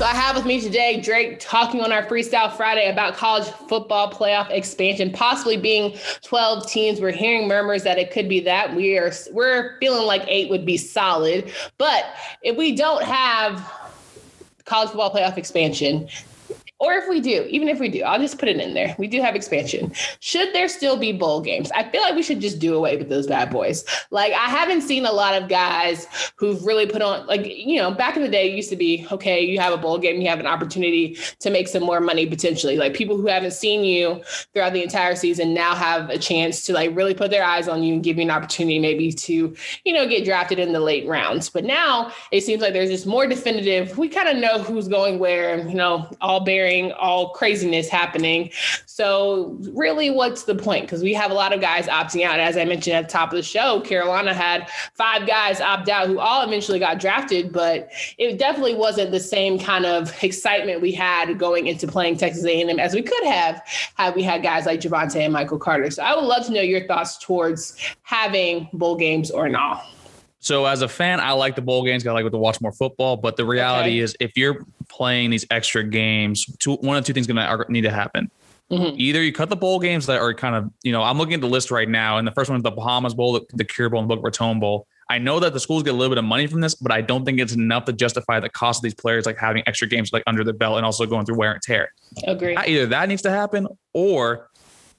So 0.00 0.06
I 0.06 0.14
have 0.14 0.34
with 0.34 0.46
me 0.46 0.62
today 0.62 0.98
Drake 0.98 1.40
talking 1.40 1.82
on 1.82 1.92
our 1.92 2.02
Freestyle 2.02 2.50
Friday 2.50 2.90
about 2.90 3.16
college 3.16 3.46
football 3.68 4.10
playoff 4.10 4.50
expansion, 4.50 5.10
possibly 5.10 5.58
being 5.58 5.94
12 6.22 6.70
teams. 6.70 7.00
We're 7.02 7.10
hearing 7.10 7.46
murmurs 7.46 7.82
that 7.82 7.98
it 7.98 8.10
could 8.10 8.26
be 8.26 8.40
that. 8.40 8.74
We 8.74 8.96
are 8.96 9.12
we're 9.30 9.78
feeling 9.78 10.06
like 10.06 10.24
eight 10.26 10.48
would 10.48 10.64
be 10.64 10.78
solid. 10.78 11.52
But 11.76 12.06
if 12.42 12.56
we 12.56 12.74
don't 12.74 13.02
have 13.04 13.58
college 14.64 14.88
football 14.88 15.12
playoff 15.12 15.36
expansion, 15.36 16.08
or 16.80 16.94
if 16.94 17.08
we 17.08 17.20
do, 17.20 17.46
even 17.48 17.68
if 17.68 17.78
we 17.78 17.88
do, 17.88 18.02
I'll 18.02 18.18
just 18.18 18.38
put 18.38 18.48
it 18.48 18.58
in 18.58 18.74
there. 18.74 18.94
We 18.98 19.06
do 19.06 19.20
have 19.22 19.36
expansion. 19.36 19.92
Should 20.20 20.52
there 20.52 20.68
still 20.68 20.96
be 20.96 21.12
bowl 21.12 21.40
games? 21.40 21.70
I 21.72 21.88
feel 21.90 22.02
like 22.02 22.14
we 22.14 22.22
should 22.22 22.40
just 22.40 22.58
do 22.58 22.74
away 22.74 22.96
with 22.96 23.08
those 23.08 23.26
bad 23.26 23.50
boys. 23.50 23.84
Like 24.10 24.32
I 24.32 24.46
haven't 24.46 24.82
seen 24.82 25.06
a 25.06 25.12
lot 25.12 25.40
of 25.40 25.48
guys 25.48 26.06
who've 26.36 26.62
really 26.64 26.86
put 26.86 27.02
on 27.02 27.26
like 27.26 27.46
you 27.46 27.76
know 27.76 27.92
back 27.92 28.16
in 28.16 28.22
the 28.22 28.28
day 28.28 28.50
it 28.50 28.56
used 28.56 28.70
to 28.70 28.76
be 28.76 29.06
okay 29.12 29.40
you 29.40 29.60
have 29.60 29.72
a 29.72 29.76
bowl 29.76 29.98
game 29.98 30.20
you 30.20 30.28
have 30.28 30.40
an 30.40 30.46
opportunity 30.46 31.16
to 31.38 31.50
make 31.50 31.68
some 31.68 31.82
more 31.82 32.00
money 32.00 32.26
potentially 32.26 32.76
like 32.76 32.94
people 32.94 33.16
who 33.16 33.26
haven't 33.26 33.52
seen 33.52 33.84
you 33.84 34.22
throughout 34.52 34.72
the 34.72 34.82
entire 34.82 35.14
season 35.14 35.54
now 35.54 35.74
have 35.74 36.08
a 36.10 36.18
chance 36.18 36.64
to 36.64 36.72
like 36.72 36.94
really 36.94 37.14
put 37.14 37.30
their 37.30 37.44
eyes 37.44 37.68
on 37.68 37.82
you 37.82 37.94
and 37.94 38.02
give 38.02 38.16
you 38.16 38.22
an 38.22 38.30
opportunity 38.30 38.78
maybe 38.78 39.12
to 39.12 39.54
you 39.84 39.92
know 39.92 40.06
get 40.08 40.24
drafted 40.24 40.58
in 40.58 40.72
the 40.72 40.80
late 40.80 41.06
rounds. 41.06 41.48
But 41.48 41.64
now 41.64 42.12
it 42.30 42.42
seems 42.42 42.62
like 42.62 42.72
there's 42.72 42.90
just 42.90 43.06
more 43.06 43.26
definitive. 43.26 43.96
We 43.98 44.08
kind 44.08 44.28
of 44.28 44.36
know 44.36 44.62
who's 44.62 44.88
going 44.88 45.18
where, 45.18 45.66
you 45.66 45.74
know, 45.74 46.10
all 46.20 46.40
bearing, 46.40 46.69
all 46.98 47.30
craziness 47.30 47.88
happening. 47.88 48.50
So 48.86 49.56
really, 49.72 50.10
what's 50.10 50.44
the 50.44 50.54
point? 50.54 50.86
Because 50.86 51.02
we 51.02 51.14
have 51.14 51.30
a 51.30 51.34
lot 51.34 51.52
of 51.52 51.60
guys 51.60 51.86
opting 51.86 52.24
out. 52.24 52.38
As 52.38 52.56
I 52.56 52.64
mentioned 52.64 52.96
at 52.96 53.08
the 53.08 53.12
top 53.12 53.30
of 53.30 53.36
the 53.36 53.42
show, 53.42 53.80
Carolina 53.80 54.34
had 54.34 54.68
five 54.94 55.26
guys 55.26 55.60
opt 55.60 55.88
out 55.88 56.06
who 56.06 56.18
all 56.18 56.42
eventually 56.42 56.78
got 56.78 57.00
drafted, 57.00 57.52
but 57.52 57.90
it 58.18 58.38
definitely 58.38 58.74
wasn't 58.74 59.10
the 59.10 59.20
same 59.20 59.58
kind 59.58 59.86
of 59.86 60.12
excitement 60.22 60.80
we 60.80 60.92
had 60.92 61.38
going 61.38 61.66
into 61.66 61.86
playing 61.86 62.16
Texas 62.16 62.44
A&M 62.44 62.78
as 62.78 62.94
we 62.94 63.02
could 63.02 63.24
have 63.24 63.62
had 63.96 64.14
we 64.14 64.22
had 64.22 64.42
guys 64.42 64.66
like 64.66 64.80
Javonte 64.80 65.16
and 65.16 65.32
Michael 65.32 65.58
Carter. 65.58 65.90
So 65.90 66.02
I 66.02 66.14
would 66.14 66.24
love 66.24 66.46
to 66.46 66.52
know 66.52 66.60
your 66.60 66.86
thoughts 66.86 67.18
towards 67.18 67.76
having 68.02 68.68
bowl 68.72 68.96
games 68.96 69.30
or 69.30 69.48
not. 69.48 69.84
So 70.40 70.64
as 70.64 70.82
a 70.82 70.88
fan, 70.88 71.20
I 71.20 71.32
like 71.32 71.54
the 71.54 71.62
bowl 71.62 71.84
games. 71.84 72.06
I 72.06 72.12
like 72.12 72.30
to 72.30 72.38
watch 72.38 72.60
more 72.60 72.72
football. 72.72 73.16
But 73.16 73.36
the 73.36 73.44
reality 73.44 73.90
okay. 73.90 73.98
is, 73.98 74.16
if 74.20 74.36
you're 74.36 74.64
playing 74.90 75.30
these 75.30 75.46
extra 75.50 75.82
games, 75.84 76.44
two, 76.58 76.74
one 76.74 76.96
of 76.96 77.04
two 77.04 77.12
things 77.12 77.26
going 77.26 77.36
to 77.36 77.64
need 77.72 77.82
to 77.82 77.90
happen. 77.90 78.30
Mm-hmm. 78.70 78.94
Either 78.98 79.22
you 79.22 79.32
cut 79.32 79.48
the 79.48 79.56
bowl 79.56 79.80
games 79.80 80.06
that 80.06 80.20
are 80.20 80.32
kind 80.34 80.54
of, 80.54 80.70
you 80.82 80.92
know, 80.92 81.02
I'm 81.02 81.18
looking 81.18 81.34
at 81.34 81.40
the 81.40 81.48
list 81.48 81.70
right 81.70 81.88
now, 81.88 82.18
and 82.18 82.26
the 82.26 82.32
first 82.32 82.50
one 82.50 82.56
is 82.56 82.62
the 82.62 82.70
Bahamas 82.70 83.14
Bowl, 83.14 83.32
the, 83.32 83.44
the 83.54 83.64
Cure 83.64 83.88
Bowl, 83.88 84.00
and 84.00 84.08
the 84.08 84.14
Boca 84.14 84.26
Raton 84.26 84.60
Bowl. 84.60 84.86
I 85.08 85.18
know 85.18 85.40
that 85.40 85.52
the 85.52 85.58
schools 85.58 85.82
get 85.82 85.90
a 85.90 85.96
little 85.96 86.10
bit 86.10 86.18
of 86.18 86.24
money 86.24 86.46
from 86.46 86.60
this, 86.60 86.76
but 86.76 86.92
I 86.92 87.00
don't 87.00 87.24
think 87.24 87.40
it's 87.40 87.52
enough 87.52 87.84
to 87.86 87.92
justify 87.92 88.38
the 88.38 88.48
cost 88.48 88.78
of 88.78 88.82
these 88.84 88.94
players 88.94 89.26
like 89.26 89.38
having 89.38 89.64
extra 89.66 89.88
games 89.88 90.12
like 90.12 90.22
under 90.28 90.44
the 90.44 90.52
belt 90.52 90.76
and 90.76 90.86
also 90.86 91.04
going 91.04 91.26
through 91.26 91.36
wear 91.36 91.52
and 91.52 91.60
tear. 91.60 91.92
Agree. 92.28 92.56
Either 92.56 92.86
that 92.86 93.08
needs 93.08 93.22
to 93.22 93.30
happen, 93.30 93.66
or 93.92 94.50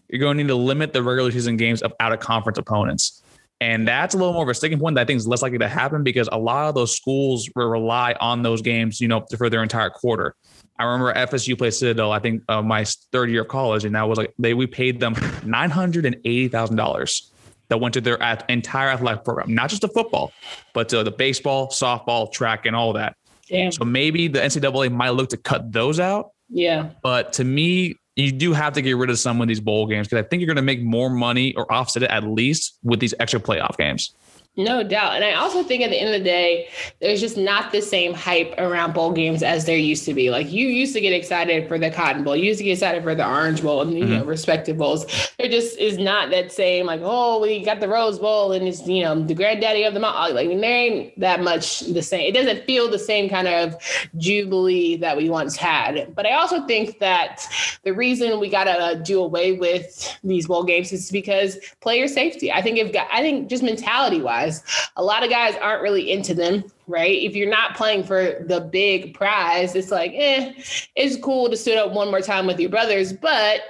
you're 0.09 0.19
going 0.19 0.37
to 0.37 0.43
need 0.43 0.49
to 0.49 0.55
limit 0.55 0.91
the 0.91 1.01
regular 1.01 1.31
season 1.31 1.55
games 1.55 1.81
of 1.81 1.93
out 2.01 2.11
of 2.11 2.19
conference 2.19 2.57
opponents. 2.57 3.23
And 3.61 3.87
that's 3.87 4.15
a 4.15 4.17
little 4.17 4.33
more 4.33 4.41
of 4.41 4.49
a 4.49 4.55
sticking 4.55 4.79
point 4.79 4.95
that 4.95 5.01
I 5.01 5.05
think 5.05 5.17
is 5.17 5.27
less 5.27 5.43
likely 5.43 5.59
to 5.59 5.67
happen 5.67 6.03
because 6.03 6.27
a 6.31 6.37
lot 6.37 6.67
of 6.67 6.73
those 6.73 6.95
schools 6.95 7.47
will 7.55 7.67
rely 7.67 8.15
on 8.19 8.41
those 8.41 8.63
games, 8.63 8.99
you 8.99 9.07
know, 9.07 9.23
for 9.37 9.51
their 9.51 9.61
entire 9.61 9.91
quarter. 9.91 10.35
I 10.79 10.85
remember 10.85 11.13
FSU 11.13 11.55
played 11.55 11.75
Citadel, 11.75 12.11
I 12.11 12.17
think 12.17 12.41
uh, 12.49 12.63
my 12.63 12.83
third 13.11 13.29
year 13.29 13.43
of 13.43 13.49
college, 13.49 13.85
and 13.85 13.93
that 13.93 14.09
was 14.09 14.17
like 14.17 14.33
they 14.39 14.55
we 14.55 14.65
paid 14.65 14.99
them 14.99 15.15
nine 15.45 15.69
hundred 15.69 16.07
and 16.07 16.15
eighty 16.25 16.47
thousand 16.47 16.75
dollars 16.75 17.31
that 17.67 17.79
went 17.79 17.93
to 17.93 18.01
their 18.01 18.15
entire 18.49 18.89
athletic 18.89 19.23
program, 19.23 19.53
not 19.53 19.69
just 19.69 19.83
the 19.83 19.87
football, 19.89 20.33
but 20.73 20.89
to 20.89 21.03
the 21.03 21.11
baseball, 21.11 21.67
softball, 21.67 22.31
track, 22.31 22.65
and 22.65 22.75
all 22.75 22.93
that. 22.93 23.15
Damn. 23.47 23.71
So 23.71 23.85
maybe 23.85 24.27
the 24.27 24.39
NCAA 24.39 24.91
might 24.91 25.11
look 25.11 25.29
to 25.29 25.37
cut 25.37 25.71
those 25.71 25.99
out. 25.99 26.31
Yeah. 26.49 26.89
But 27.03 27.33
to 27.33 27.43
me, 27.43 27.95
you 28.15 28.31
do 28.31 28.53
have 28.53 28.73
to 28.73 28.81
get 28.81 28.97
rid 28.97 29.09
of 29.09 29.17
some 29.19 29.41
of 29.41 29.47
these 29.47 29.59
bowl 29.59 29.87
games 29.87 30.07
because 30.07 30.23
I 30.23 30.27
think 30.27 30.41
you're 30.41 30.47
going 30.47 30.57
to 30.57 30.61
make 30.61 30.81
more 30.81 31.09
money 31.09 31.53
or 31.55 31.71
offset 31.71 32.03
it 32.03 32.11
at 32.11 32.23
least 32.23 32.77
with 32.83 32.99
these 32.99 33.13
extra 33.19 33.39
playoff 33.39 33.77
games. 33.77 34.13
No 34.57 34.83
doubt. 34.83 35.15
And 35.15 35.23
I 35.23 35.33
also 35.35 35.63
think 35.63 35.81
at 35.81 35.91
the 35.91 35.95
end 35.95 36.13
of 36.13 36.19
the 36.19 36.25
day, 36.25 36.67
there's 36.99 37.21
just 37.21 37.37
not 37.37 37.71
the 37.71 37.81
same 37.81 38.13
hype 38.13 38.53
around 38.57 38.93
bowl 38.93 39.13
games 39.13 39.43
as 39.43 39.65
there 39.65 39.77
used 39.77 40.03
to 40.05 40.13
be. 40.13 40.29
Like 40.29 40.51
you 40.51 40.67
used 40.67 40.93
to 40.93 40.99
get 40.99 41.13
excited 41.13 41.69
for 41.69 41.79
the 41.79 41.89
Cotton 41.89 42.25
Bowl, 42.25 42.35
you 42.35 42.45
used 42.45 42.57
to 42.57 42.65
get 42.65 42.73
excited 42.73 43.01
for 43.01 43.15
the 43.15 43.25
Orange 43.25 43.61
Bowl 43.61 43.81
and, 43.81 43.97
you 43.97 44.03
mm-hmm. 44.03 44.13
know, 44.13 44.25
respective 44.25 44.77
bowls. 44.77 45.05
There 45.39 45.47
just 45.47 45.77
is 45.77 45.97
not 45.97 46.31
that 46.31 46.51
same, 46.51 46.85
like, 46.85 46.99
oh, 47.01 47.39
we 47.39 47.63
got 47.63 47.79
the 47.79 47.87
Rose 47.87 48.19
Bowl 48.19 48.51
and 48.51 48.67
it's, 48.67 48.85
you 48.85 49.03
know, 49.03 49.23
the 49.23 49.33
granddaddy 49.33 49.83
of 49.83 49.93
them 49.93 50.03
all. 50.03 50.33
Like, 50.33 50.49
there 50.49 50.63
ain't 50.63 51.17
that 51.17 51.41
much 51.41 51.79
the 51.81 52.01
same. 52.01 52.27
It 52.27 52.37
doesn't 52.37 52.65
feel 52.65 52.91
the 52.91 52.99
same 52.99 53.29
kind 53.29 53.47
of 53.47 53.75
jubilee 54.17 54.97
that 54.97 55.15
we 55.15 55.29
once 55.29 55.55
had. 55.55 56.13
But 56.13 56.25
I 56.25 56.33
also 56.33 56.67
think 56.67 56.99
that 56.99 57.47
the 57.83 57.93
reason 57.93 58.37
we 58.37 58.49
got 58.49 58.65
to 58.65 58.71
uh, 58.71 58.93
do 58.95 59.23
away 59.23 59.53
with 59.53 60.19
these 60.25 60.47
bowl 60.47 60.65
games 60.65 60.91
is 60.91 61.09
because 61.09 61.57
player 61.79 62.09
safety. 62.09 62.51
I 62.51 62.61
think 62.61 62.77
if, 62.77 62.93
I 63.11 63.21
think 63.21 63.49
just 63.49 63.63
mentality 63.63 64.21
wise, 64.21 64.40
guys. 64.41 64.63
A 64.95 65.03
lot 65.03 65.23
of 65.23 65.29
guys 65.29 65.55
aren't 65.61 65.81
really 65.81 66.11
into 66.11 66.33
them, 66.33 66.63
right? 66.87 67.21
If 67.21 67.35
you're 67.35 67.49
not 67.49 67.75
playing 67.75 68.03
for 68.03 68.43
the 68.47 68.61
big 68.61 69.13
prize, 69.13 69.75
it's 69.75 69.91
like, 69.91 70.11
eh, 70.15 70.53
it's 70.95 71.17
cool 71.17 71.49
to 71.49 71.57
sit 71.57 71.77
up 71.77 71.91
one 71.93 72.09
more 72.09 72.21
time 72.21 72.47
with 72.47 72.59
your 72.59 72.69
brothers, 72.69 73.13
but 73.13 73.61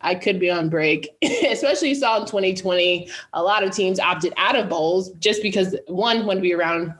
I 0.00 0.14
could 0.14 0.38
be 0.38 0.50
on 0.50 0.68
break. 0.68 1.08
Especially 1.22 1.90
you 1.90 1.94
saw 1.94 2.20
in 2.20 2.26
2020, 2.26 3.08
a 3.32 3.42
lot 3.42 3.62
of 3.62 3.70
teams 3.72 3.98
opted 3.98 4.32
out 4.36 4.56
of 4.56 4.68
bowls 4.68 5.10
just 5.18 5.42
because 5.42 5.76
one 5.86 6.26
to 6.26 6.40
be 6.40 6.54
around 6.54 6.94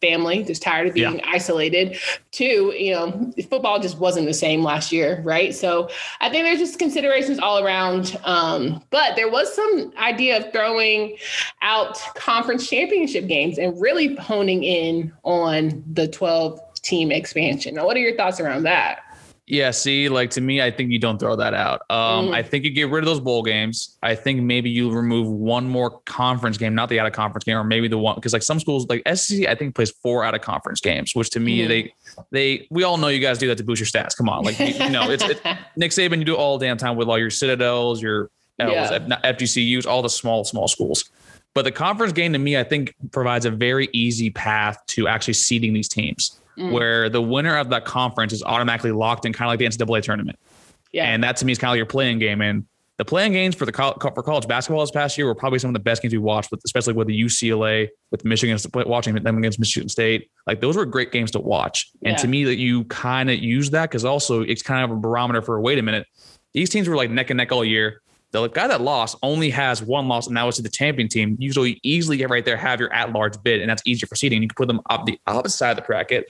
family, 0.00 0.42
just 0.42 0.62
tired 0.62 0.88
of 0.88 0.94
being 0.94 1.18
yeah. 1.18 1.26
isolated. 1.28 1.98
Two, 2.30 2.74
you 2.76 2.92
know, 2.92 3.32
football 3.48 3.80
just 3.80 3.98
wasn't 3.98 4.26
the 4.26 4.34
same 4.34 4.62
last 4.62 4.92
year, 4.92 5.20
right? 5.24 5.54
So 5.54 5.88
I 6.20 6.30
think 6.30 6.44
there's 6.44 6.58
just 6.58 6.78
considerations 6.78 7.38
all 7.38 7.64
around. 7.64 8.18
Um, 8.24 8.82
but 8.90 9.16
there 9.16 9.30
was 9.30 9.52
some 9.54 9.92
idea 9.98 10.38
of 10.38 10.52
throwing 10.52 11.16
out 11.62 11.98
conference 12.14 12.68
championship 12.68 13.26
games 13.26 13.58
and 13.58 13.80
really 13.80 14.16
honing 14.16 14.64
in 14.64 15.12
on 15.24 15.82
the 15.92 16.08
12 16.08 16.60
team 16.82 17.12
expansion. 17.12 17.74
Now, 17.74 17.86
what 17.86 17.96
are 17.96 18.00
your 18.00 18.16
thoughts 18.16 18.40
around 18.40 18.62
that? 18.64 19.00
Yeah, 19.50 19.72
see, 19.72 20.08
like 20.08 20.30
to 20.30 20.40
me, 20.40 20.62
I 20.62 20.70
think 20.70 20.92
you 20.92 21.00
don't 21.00 21.18
throw 21.18 21.34
that 21.34 21.54
out. 21.54 21.80
Um, 21.90 22.28
mm. 22.28 22.34
I 22.34 22.40
think 22.40 22.64
you 22.64 22.70
get 22.70 22.88
rid 22.88 23.02
of 23.02 23.06
those 23.06 23.18
bowl 23.18 23.42
games. 23.42 23.98
I 24.00 24.14
think 24.14 24.40
maybe 24.40 24.70
you 24.70 24.92
remove 24.92 25.26
one 25.26 25.68
more 25.68 25.98
conference 26.02 26.56
game, 26.56 26.72
not 26.72 26.88
the 26.88 27.00
out 27.00 27.08
of 27.08 27.14
conference 27.14 27.42
game, 27.42 27.56
or 27.56 27.64
maybe 27.64 27.88
the 27.88 27.98
one 27.98 28.14
because 28.14 28.32
like 28.32 28.44
some 28.44 28.60
schools 28.60 28.86
like 28.88 29.02
SEC, 29.12 29.48
I 29.48 29.56
think 29.56 29.74
plays 29.74 29.90
four 29.90 30.22
out 30.22 30.36
of 30.36 30.40
conference 30.40 30.80
games, 30.80 31.16
which 31.16 31.30
to 31.30 31.40
me 31.40 31.64
mm. 31.64 31.68
they 31.68 31.94
they 32.30 32.68
we 32.70 32.84
all 32.84 32.96
know 32.96 33.08
you 33.08 33.18
guys 33.18 33.38
do 33.38 33.48
that 33.48 33.58
to 33.58 33.64
boost 33.64 33.80
your 33.80 33.88
stats. 33.88 34.16
Come 34.16 34.28
on, 34.28 34.44
like 34.44 34.56
you, 34.60 34.66
you 34.66 34.90
know, 34.90 35.10
it's, 35.10 35.24
it's 35.24 35.40
Nick 35.76 35.90
Saban, 35.90 36.18
you 36.18 36.24
do 36.24 36.34
it 36.34 36.38
all 36.38 36.56
damn 36.56 36.76
time 36.76 36.94
with 36.94 37.08
all 37.08 37.18
your 37.18 37.30
Citadels, 37.30 38.00
your 38.00 38.30
yeah. 38.56 39.00
FGCUs, 39.00 39.84
all 39.84 40.00
the 40.00 40.10
small 40.10 40.44
small 40.44 40.68
schools. 40.68 41.10
But 41.54 41.62
the 41.62 41.72
conference 41.72 42.12
game 42.12 42.32
to 42.34 42.38
me, 42.38 42.56
I 42.56 42.62
think 42.62 42.94
provides 43.10 43.46
a 43.46 43.50
very 43.50 43.88
easy 43.92 44.30
path 44.30 44.78
to 44.88 45.08
actually 45.08 45.34
seeding 45.34 45.72
these 45.72 45.88
teams 45.88 46.39
mm. 46.60 46.70
where 46.70 47.08
the 47.08 47.22
winner 47.22 47.56
of 47.56 47.70
that 47.70 47.84
conference 47.84 48.32
is 48.32 48.42
automatically 48.42 48.92
locked 48.92 49.24
in, 49.24 49.32
kind 49.32 49.48
of 49.48 49.52
like 49.52 49.58
the 49.58 49.84
NCAA 49.84 50.02
tournament. 50.02 50.38
Yeah. 50.92 51.04
And 51.04 51.22
that 51.24 51.36
to 51.38 51.44
me 51.44 51.52
is 51.52 51.58
kind 51.58 51.70
of 51.70 51.72
like 51.72 51.78
your 51.78 51.86
playing 51.86 52.18
game. 52.18 52.40
And 52.42 52.66
the 53.00 53.04
playing 53.04 53.32
games 53.32 53.54
for 53.54 53.64
the 53.64 53.72
for 53.72 54.22
college 54.22 54.46
basketball 54.46 54.82
this 54.82 54.90
past 54.90 55.16
year 55.16 55.26
were 55.26 55.34
probably 55.34 55.58
some 55.58 55.70
of 55.70 55.74
the 55.74 55.80
best 55.80 56.02
games 56.02 56.12
we 56.12 56.18
watched, 56.18 56.50
with, 56.50 56.60
especially 56.66 56.92
with 56.92 57.06
the 57.06 57.18
UCLA, 57.18 57.88
with 58.10 58.26
Michigan, 58.26 58.58
watching 58.86 59.14
them 59.14 59.38
against 59.38 59.58
Michigan 59.58 59.88
State. 59.88 60.30
Like 60.46 60.60
those 60.60 60.76
were 60.76 60.84
great 60.84 61.10
games 61.10 61.30
to 61.30 61.40
watch. 61.40 61.90
And 62.02 62.12
yeah. 62.12 62.16
to 62.18 62.28
me, 62.28 62.44
that 62.44 62.56
you 62.56 62.84
kind 62.84 63.30
of 63.30 63.38
use 63.38 63.70
that 63.70 63.88
because 63.88 64.04
also 64.04 64.42
it's 64.42 64.62
kind 64.62 64.84
of 64.84 64.94
a 64.94 65.00
barometer 65.00 65.40
for 65.40 65.58
wait 65.62 65.78
a 65.78 65.82
minute, 65.82 66.06
these 66.52 66.68
teams 66.68 66.88
were 66.88 66.96
like 66.96 67.10
neck 67.10 67.30
and 67.30 67.38
neck 67.38 67.52
all 67.52 67.64
year. 67.64 68.02
The 68.32 68.48
guy 68.48 68.68
that 68.68 68.82
lost 68.82 69.16
only 69.22 69.48
has 69.50 69.82
one 69.82 70.06
loss, 70.06 70.28
and 70.28 70.36
that 70.36 70.44
was 70.44 70.56
to 70.56 70.62
the 70.62 70.68
champion 70.68 71.08
team. 71.08 71.36
Usually, 71.40 71.70
you 71.70 71.76
easily 71.82 72.16
get 72.18 72.28
right 72.28 72.44
there, 72.44 72.56
have 72.56 72.78
your 72.80 72.92
at 72.92 73.12
large 73.12 73.42
bid, 73.42 73.60
and 73.60 73.70
that's 73.70 73.82
easier 73.86 74.06
for 74.06 74.14
seeding. 74.14 74.42
You 74.42 74.48
can 74.48 74.54
put 74.54 74.68
them 74.68 74.80
up 74.90 75.06
the 75.06 75.18
opposite 75.26 75.56
side 75.56 75.70
of 75.70 75.76
the 75.76 75.82
bracket 75.82 76.26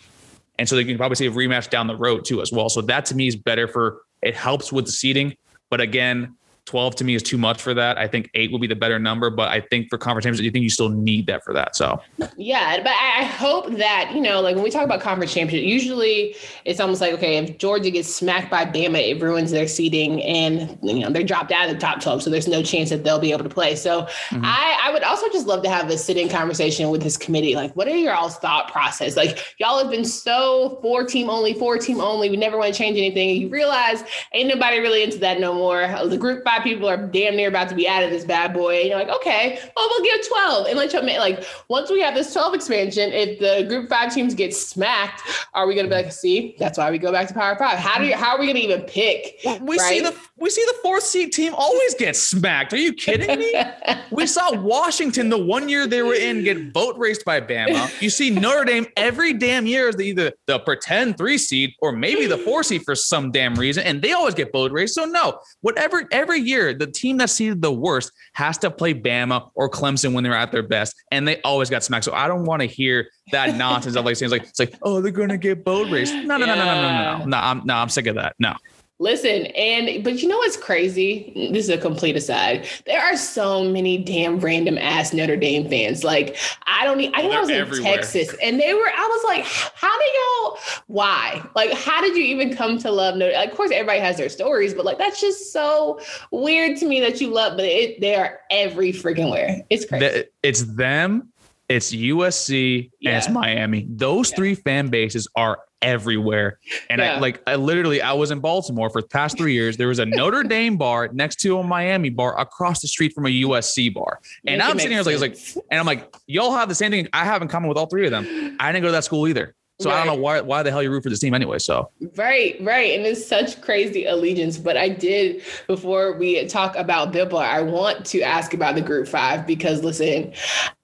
and 0.61 0.69
so 0.69 0.77
they 0.77 0.85
can 0.85 0.99
probably 0.99 1.17
see 1.17 1.25
a 1.27 1.31
rematch 1.31 1.71
down 1.71 1.87
the 1.87 1.97
road 1.97 2.23
too, 2.27 2.43
as 2.43 2.53
well. 2.53 2.69
So 2.69 2.83
that 2.83 3.07
to 3.07 3.15
me 3.15 3.27
is 3.27 3.35
better 3.35 3.67
for 3.67 4.03
it 4.21 4.37
helps 4.37 4.71
with 4.71 4.85
the 4.85 4.93
seeding. 4.93 5.35
But 5.71 5.81
again, 5.81 6.37
12 6.67 6.97
to 6.97 7.05
me 7.05 7.15
is 7.15 7.23
too 7.23 7.39
much 7.39 7.61
for 7.61 7.75
that. 7.75 7.99
I 7.99 8.07
think 8.07 8.31
eight 8.35 8.53
will 8.53 8.59
be 8.59 8.67
the 8.67 8.77
better 8.77 8.99
number, 8.99 9.31
but 9.31 9.49
I 9.49 9.61
think 9.61 9.89
for 9.91 9.99
conference 9.99 10.25
championships, 10.25 10.45
you 10.45 10.51
think 10.51 10.63
you 10.63 10.71
still 10.71 10.89
need 10.89 11.27
that 11.27 11.43
for 11.45 11.53
that. 11.53 11.77
So, 11.77 12.01
yeah, 12.37 12.77
but 12.79 12.93
I 12.93 13.25
hope 13.25 13.71
that, 13.77 14.13
you 14.15 14.21
know, 14.21 14.41
like 14.41 14.55
when 14.55 14.65
we 14.65 14.71
talk 14.71 14.85
about 14.85 15.01
conference 15.01 15.33
championship, 15.33 15.69
usually 15.69 16.37
it's 16.65 16.81
almost 16.81 17.01
like, 17.01 17.13
okay, 17.15 17.39
if 17.39 17.59
Georgia 17.59 17.91
gets 17.91 18.15
smacked 18.15 18.51
by 18.51 18.65
Bama, 18.65 18.99
it 18.99 19.21
ruins 19.21 19.51
their 19.51 19.67
seeding 19.67 20.23
and, 20.23 20.79
you 20.83 21.01
know, 21.01 21.11
they're 21.11 21.25
dropped 21.25 21.53
out 21.53 21.69
of 21.69 21.75
the 21.75 21.81
top 21.81 22.01
12. 22.01 22.23
So 22.23 22.31
there's 22.31 22.49
no 22.49 22.63
chance 22.63 22.91
that 22.91 23.05
they'll 23.05 23.19
be 23.19 23.33
able 23.33 23.45
to 23.45 23.51
play. 23.51 23.75
So 23.77 24.03
mm-hmm. 24.03 24.43
I, 24.45 24.79
I 24.85 24.93
would 24.93 25.03
also 25.03 25.29
just 25.31 25.47
love 25.47 25.63
to 25.65 25.71
have 25.71 25.91
a 25.91 25.99
sitting 25.99 26.29
conversation 26.29 26.91
with 26.91 27.03
this 27.03 27.17
committee. 27.17 27.57
Like, 27.57 27.75
what 27.75 27.89
are 27.89 27.97
your 27.97 28.15
all's 28.15 28.37
thought 28.37 28.71
process? 28.71 29.17
Like, 29.17 29.55
y'all 29.59 29.79
have 29.79 29.91
been 29.91 30.05
so 30.05 30.79
four 30.83 31.05
team 31.05 31.29
only, 31.29 31.55
four 31.55 31.79
team 31.79 32.01
only. 32.01 32.31
We 32.31 32.37
never 32.37 32.57
want 32.57 32.73
to 32.73 32.79
change 32.79 32.97
anything. 32.97 33.41
You 33.41 33.49
realize 33.49 34.05
ain't 34.33 34.49
nobody 34.49 34.79
really 34.79 35.03
into 35.03 35.19
that 35.19 35.41
no 35.41 35.55
more. 35.55 35.89
The 36.07 36.17
group 36.17 36.45
five 36.45 36.60
five 36.61 36.65
people 36.65 36.89
are 36.89 36.97
damn 36.97 37.37
near 37.37 37.49
about 37.49 37.69
to 37.69 37.75
be 37.75 37.89
out 37.89 38.03
of 38.03 38.11
this 38.11 38.25
bad 38.25 38.53
boy. 38.53 38.81
And 38.81 38.89
you're 38.89 38.99
like, 38.99 39.09
okay, 39.09 39.59
well, 39.77 39.89
we'll 39.91 40.05
give 40.05 40.27
12. 40.29 40.67
And 40.67 40.79
let 40.79 40.93
you 40.93 41.01
like 41.01 41.45
once 41.69 41.91
we 41.91 42.01
have 42.01 42.15
this 42.15 42.33
12 42.33 42.55
expansion, 42.55 43.13
if 43.13 43.39
the 43.39 43.67
group 43.69 43.89
five 43.89 44.13
teams 44.13 44.35
get 44.35 44.55
smacked, 44.55 45.23
are 45.55 45.67
we 45.67 45.75
gonna 45.75 45.89
be 45.89 45.95
like, 45.95 46.13
see, 46.13 46.57
that's 46.59 46.79
why 46.79 46.91
we 46.91 46.99
go 46.99 47.13
back 47.13 47.29
to 47.29 47.35
power 47.35 47.57
five. 47.57 47.79
How 47.79 47.99
do 47.99 48.07
you 48.07 48.15
how 48.15 48.35
are 48.35 48.39
we 48.39 48.47
gonna 48.47 48.59
even 48.61 48.83
pick? 48.83 49.41
We 49.45 49.77
right? 49.77 49.81
see 49.81 50.01
the 50.01 50.15
we 50.37 50.51
see 50.51 50.65
the 50.67 50.79
fourth 50.83 51.03
seed 51.03 51.33
team 51.33 51.55
always 51.55 51.95
get 51.95 52.17
smacked. 52.17 52.73
Are 52.73 52.79
you 52.79 52.93
kidding 52.93 53.39
me? 53.39 53.63
we 54.11 54.27
saw 54.27 54.59
Washington 54.61 55.29
the 55.29 55.39
one 55.39 55.69
year 55.69 55.87
they 55.87 56.03
were 56.03 56.15
in 56.15 56.43
get 56.45 56.73
boat 56.73 56.97
raced 56.97 57.25
by 57.25 57.41
Bama. 57.41 57.91
You 58.01 58.11
see 58.11 58.31
Notre 58.31 58.65
Dame 58.65 58.87
every 58.97 59.33
damn 59.33 59.67
year 59.67 59.89
is 59.89 60.01
either 60.01 60.33
the 60.47 60.59
pretend 60.61 61.19
three 61.19 61.39
seed 61.39 61.75
or 61.81 61.93
maybe 61.93 62.27
the 62.27 62.39
four 62.39 62.63
seed 62.63 62.83
for 62.85 62.95
some 62.95 63.31
damn 63.31 63.55
reason, 63.55 63.85
and 63.85 64.01
they 64.01 64.13
always 64.13 64.35
get 64.35 64.53
boat 64.53 64.73
raced. 64.73 64.95
So 64.95 65.05
no, 65.05 65.41
whatever 65.61 66.07
every 66.11 66.40
year 66.41 66.75
the 66.75 66.87
team 66.87 67.17
that's 67.17 67.33
seeded 67.33 67.63
the 67.63 67.73
worst 67.73 68.13
has 68.35 68.59
to 68.59 68.71
play 68.71 68.95
Bama 68.95 69.51
or 69.55 69.69
Clemson 69.69 70.13
when 70.13 70.25
they're 70.25 70.35
at 70.35 70.53
their 70.53 70.63
best, 70.63 70.95
and 71.11 71.27
they 71.27 71.41
always 71.43 71.71
got 71.71 71.85
smacked. 71.85 72.05
So 72.05 72.13
I 72.13 72.29
don't 72.29 72.45
want 72.45 72.63
to 72.63 72.67
hear 72.67 73.09
that 73.33 73.57
nonsense 73.57 73.97
of 73.97 74.05
like 74.05 74.17
saying 74.17 74.31
like 74.31 74.43
it's 74.43 74.59
like 74.59 74.75
oh 74.83 75.01
they're 75.01 75.13
gonna 75.13 75.39
get 75.39 75.65
boat 75.65 75.91
race. 75.91 76.13
No 76.13 76.37
no 76.37 76.47
yeah. 76.47 76.55
no 76.55 76.55
no 76.55 76.65
no 76.65 76.83
no 76.83 77.19
no 77.19 77.25
no. 77.27 77.37
I'm 77.37 77.63
no 77.65 77.75
I'm 77.75 77.89
sick 77.89 78.07
of 78.07 78.17
that. 78.17 78.35
No. 78.39 78.55
Listen, 79.01 79.47
and 79.47 80.05
but 80.05 80.21
you 80.21 80.29
know 80.29 80.37
what's 80.37 80.59
crazy? 80.59 81.33
This 81.53 81.65
is 81.65 81.71
a 81.71 81.79
complete 81.79 82.17
aside. 82.17 82.69
There 82.85 83.01
are 83.01 83.17
so 83.17 83.65
many 83.65 83.97
damn 83.97 84.39
random 84.39 84.77
ass 84.77 85.15
Notre 85.15 85.37
Dame 85.37 85.71
fans. 85.71 86.05
Like 86.05 86.37
I 86.67 86.85
don't 86.85 86.99
need. 86.99 87.11
I 87.15 87.23
think 87.23 87.33
I 87.33 87.41
was 87.41 87.49
in 87.49 87.57
everywhere. 87.57 87.95
Texas, 87.95 88.35
and 88.43 88.61
they 88.61 88.75
were. 88.75 88.87
I 88.87 89.09
was 89.09 89.25
like, 89.25 89.47
how 89.75 89.99
do 89.99 90.05
y'all? 90.05 90.59
Why? 90.89 91.43
Like, 91.57 91.73
how 91.73 92.03
did 92.03 92.15
you 92.15 92.25
even 92.25 92.55
come 92.55 92.77
to 92.81 92.91
love 92.91 93.17
Notre? 93.17 93.33
Like, 93.33 93.51
of 93.51 93.57
course, 93.57 93.71
everybody 93.71 94.01
has 94.01 94.19
their 94.19 94.29
stories, 94.29 94.75
but 94.75 94.85
like 94.85 94.99
that's 94.99 95.19
just 95.19 95.51
so 95.51 95.99
weird 96.31 96.77
to 96.81 96.87
me 96.87 97.01
that 97.01 97.23
you 97.23 97.31
love. 97.31 97.57
But 97.57 97.65
it, 97.65 98.03
they 98.03 98.17
are 98.17 98.41
every 98.51 98.93
freaking 98.93 99.31
where. 99.31 99.63
It's 99.71 99.87
crazy. 99.87 100.25
It's 100.43 100.63
them. 100.63 101.33
It's 101.71 101.93
USC 101.93 102.91
yeah. 103.01 103.11
and 103.11 103.19
it's 103.19 103.29
Miami. 103.29 103.87
Those 103.89 104.31
yeah. 104.31 104.37
three 104.37 104.55
fan 104.57 104.89
bases 104.89 105.29
are 105.37 105.61
everywhere. 105.81 106.59
And 106.91 107.01
yeah. 107.01 107.15
I 107.15 107.19
like 107.21 107.41
I 107.47 107.55
literally 107.55 108.03
I 108.03 108.13
was 108.13 108.33
in 108.33 108.41
Baltimore 108.41 108.91
for 108.91 109.03
the 109.03 109.09
past 109.09 109.39
three 109.39 109.53
years. 109.53 109.77
There 109.77 109.87
was 109.87 110.01
a 110.01 110.07
Notre 110.07 110.43
Dame 110.43 110.77
bar 110.77 111.09
next 111.13 111.37
to 111.41 111.59
a 111.59 111.63
Miami 111.63 112.11
bar 112.11 112.39
across 112.39 112.81
the 112.81 112.89
street 112.89 113.13
from 113.15 113.27
a 113.27 113.29
USC 113.29 113.95
bar. 113.95 114.21
And 114.47 114.61
I'm 114.61 114.79
sitting 114.79 114.97
here 114.97 115.03
like, 115.05 115.21
like 115.21 115.39
and 115.71 115.79
I'm 115.79 115.87
like, 115.87 116.13
y'all 116.27 116.53
have 116.53 116.69
the 116.69 116.75
same 116.75 116.91
thing 116.91 117.09
I 117.13 117.25
have 117.25 117.41
in 117.41 117.47
common 117.47 117.69
with 117.69 117.79
all 117.79 117.87
three 117.87 118.05
of 118.05 118.11
them. 118.11 118.57
I 118.59 118.73
didn't 118.73 118.83
go 118.83 118.89
to 118.89 118.93
that 118.93 119.05
school 119.05 119.29
either. 119.29 119.55
So 119.81 119.89
right. 119.89 119.97
I 119.97 120.05
don't 120.05 120.15
know 120.15 120.21
why 120.21 120.43
why 120.43 120.63
the 120.63 120.71
hell 120.71 120.83
you 120.83 120.91
root 120.91 121.03
for 121.03 121.09
this 121.09 121.21
team 121.21 121.33
anyway. 121.33 121.59
So 121.59 121.91
right, 122.17 122.55
right, 122.61 122.99
and 122.99 123.07
it's 123.07 123.27
such 123.27 123.63
crazy 123.63 124.05
allegiance. 124.05 124.59
But 124.59 124.77
I 124.77 124.91
did 124.91 125.43
before 125.67 126.13
we 126.13 126.47
talk 126.49 126.77
about 126.77 127.15
Bibba, 127.15 127.41
I 127.41 127.63
want 127.63 128.05
to 128.07 128.21
ask 128.21 128.53
about 128.53 128.75
the 128.75 128.83
Group 128.83 129.09
Five 129.09 129.47
because 129.47 129.83
listen, 129.83 130.35